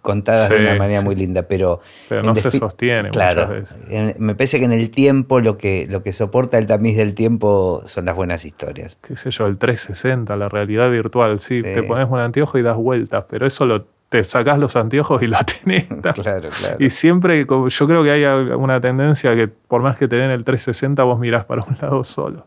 contadas 0.00 0.48
de 0.48 0.60
una 0.60 0.74
manera 0.74 1.02
muy 1.02 1.14
linda, 1.14 1.42
pero... 1.42 1.80
Pero 2.08 2.22
no 2.22 2.34
se 2.34 2.50
sostiene 2.50 3.10
claro, 3.10 3.46
muchas 3.46 3.78
veces. 3.86 4.18
me 4.18 4.34
parece 4.34 4.58
que 4.58 4.64
en 4.64 4.72
el 4.72 4.90
tiempo 4.90 5.40
lo 5.40 5.58
que, 5.58 5.86
lo 5.88 6.02
que 6.02 6.12
soporta 6.12 6.56
el 6.56 6.66
tamiz 6.66 6.96
del 6.96 7.14
tiempo 7.14 7.82
son 7.86 8.06
las 8.06 8.16
buenas 8.16 8.46
historias. 8.46 8.96
Qué 9.06 9.16
sé 9.16 9.30
yo, 9.30 9.46
el 9.46 9.58
360, 9.58 10.34
la 10.36 10.48
realidad 10.48 10.90
virtual, 10.90 11.40
sí, 11.40 11.62
te 11.62 11.82
pones 11.82 12.08
un 12.08 12.18
anteojo 12.18 12.58
y 12.58 12.62
das 12.62 12.76
vueltas, 12.76 13.24
pero 13.28 13.46
eso 13.46 13.66
lo 13.66 13.84
te 14.08 14.22
sacás 14.22 14.58
los 14.58 14.76
anteojos 14.76 15.22
y 15.22 15.26
lo 15.26 15.36
tenés. 15.62 15.86
Claro, 16.14 16.48
claro. 16.50 16.76
Y 16.78 16.90
siempre, 16.90 17.44
yo 17.44 17.86
creo 17.86 18.02
que 18.02 18.10
hay 18.10 18.24
una 18.24 18.80
tendencia 18.80 19.34
que 19.34 19.48
por 19.48 19.82
más 19.82 19.96
que 19.96 20.08
te 20.08 20.16
den 20.16 20.30
el 20.30 20.44
360, 20.44 21.02
vos 21.02 21.18
mirás 21.18 21.44
para 21.44 21.62
un 21.62 21.76
lado 21.80 22.04
solo. 22.04 22.46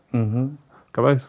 Capaz 0.92 1.28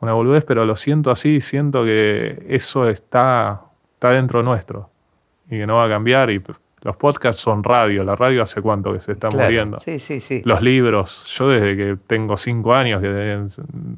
una 0.00 0.12
boludez, 0.12 0.44
pero 0.44 0.64
lo 0.64 0.76
siento 0.76 1.10
así, 1.10 1.40
siento 1.40 1.84
que 1.84 2.44
eso 2.48 2.88
está, 2.88 3.62
está 3.94 4.10
dentro 4.10 4.42
nuestro 4.42 4.90
y 5.46 5.58
que 5.58 5.66
no 5.66 5.76
va 5.76 5.84
a 5.84 5.88
cambiar. 5.88 6.30
Y 6.30 6.42
los 6.82 6.96
podcasts 6.96 7.42
son 7.42 7.64
radio, 7.64 8.04
la 8.04 8.14
radio 8.14 8.42
hace 8.42 8.62
cuánto 8.62 8.92
que 8.92 9.00
se 9.00 9.12
está 9.12 9.28
muriendo. 9.30 9.80
Sí, 9.80 9.98
sí, 9.98 10.20
sí. 10.20 10.42
Los 10.44 10.62
libros, 10.62 11.24
yo 11.36 11.48
desde 11.48 11.76
que 11.76 11.96
tengo 12.06 12.36
cinco 12.36 12.74
años 12.74 13.02
que 13.02 13.46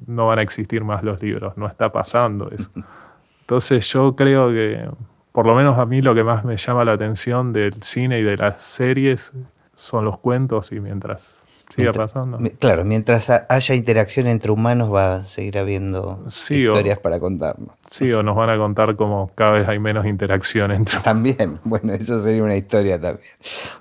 no 0.07 0.27
van 0.27 0.39
a 0.39 0.43
existir 0.43 0.85
más 0.85 1.03
los 1.03 1.21
libros, 1.23 1.57
no 1.57 1.67
está 1.67 1.93
pasando 1.93 2.51
eso. 2.51 2.71
Entonces 3.43 3.87
yo 3.93 4.15
creo 4.15 4.51
que 4.51 4.89
por 5.33 5.47
lo 5.47 5.55
menos 5.55 5.79
a 5.79 5.87
mí 5.87 6.03
lo 6.03 6.15
que 6.15 6.25
más 6.25 6.45
me 6.45 6.57
llama 6.57 6.85
la 6.85 6.93
atención 6.93 7.53
del 7.53 7.83
cine 7.83 8.21
y 8.21 8.23
de 8.23 8.37
las 8.37 8.63
series 8.63 9.33
son 9.75 10.05
los 10.05 10.19
cuentos 10.19 10.73
y 10.73 10.81
mientras 10.81 11.37
siga 11.81 11.93
pasando. 11.93 12.39
Claro, 12.59 12.85
mientras 12.85 13.31
haya 13.31 13.75
interacción 13.75 14.27
entre 14.27 14.51
humanos 14.51 14.93
va 14.93 15.17
a 15.17 15.25
seguir 15.25 15.59
habiendo 15.59 16.25
historias 16.27 16.99
para 16.99 17.19
contarnos. 17.19 17.75
Sí, 17.91 18.13
o 18.13 18.23
nos 18.23 18.37
van 18.37 18.51
a 18.51 18.57
contar 18.57 18.97
como 18.97 19.33
cada 19.35 19.53
vez 19.53 19.69
hay 19.69 19.79
menos 19.79 20.07
interacción 20.07 20.71
entre 20.71 21.01
También, 21.01 21.59
bueno, 21.65 21.93
eso 21.93 22.21
sería 22.21 22.43
una 22.43 22.57
historia 22.57 23.01
también. 23.01 23.31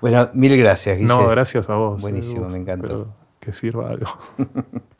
Bueno, 0.00 0.30
mil 0.34 0.56
gracias, 0.56 0.96
Guille. 0.98 1.08
No, 1.08 1.28
gracias 1.28 1.68
a 1.70 1.74
vos. 1.74 2.00
Buenísimo, 2.00 2.48
me 2.48 2.58
encantó. 2.58 3.08
Que 3.38 3.52
sirva 3.52 3.90
algo. 3.90 4.06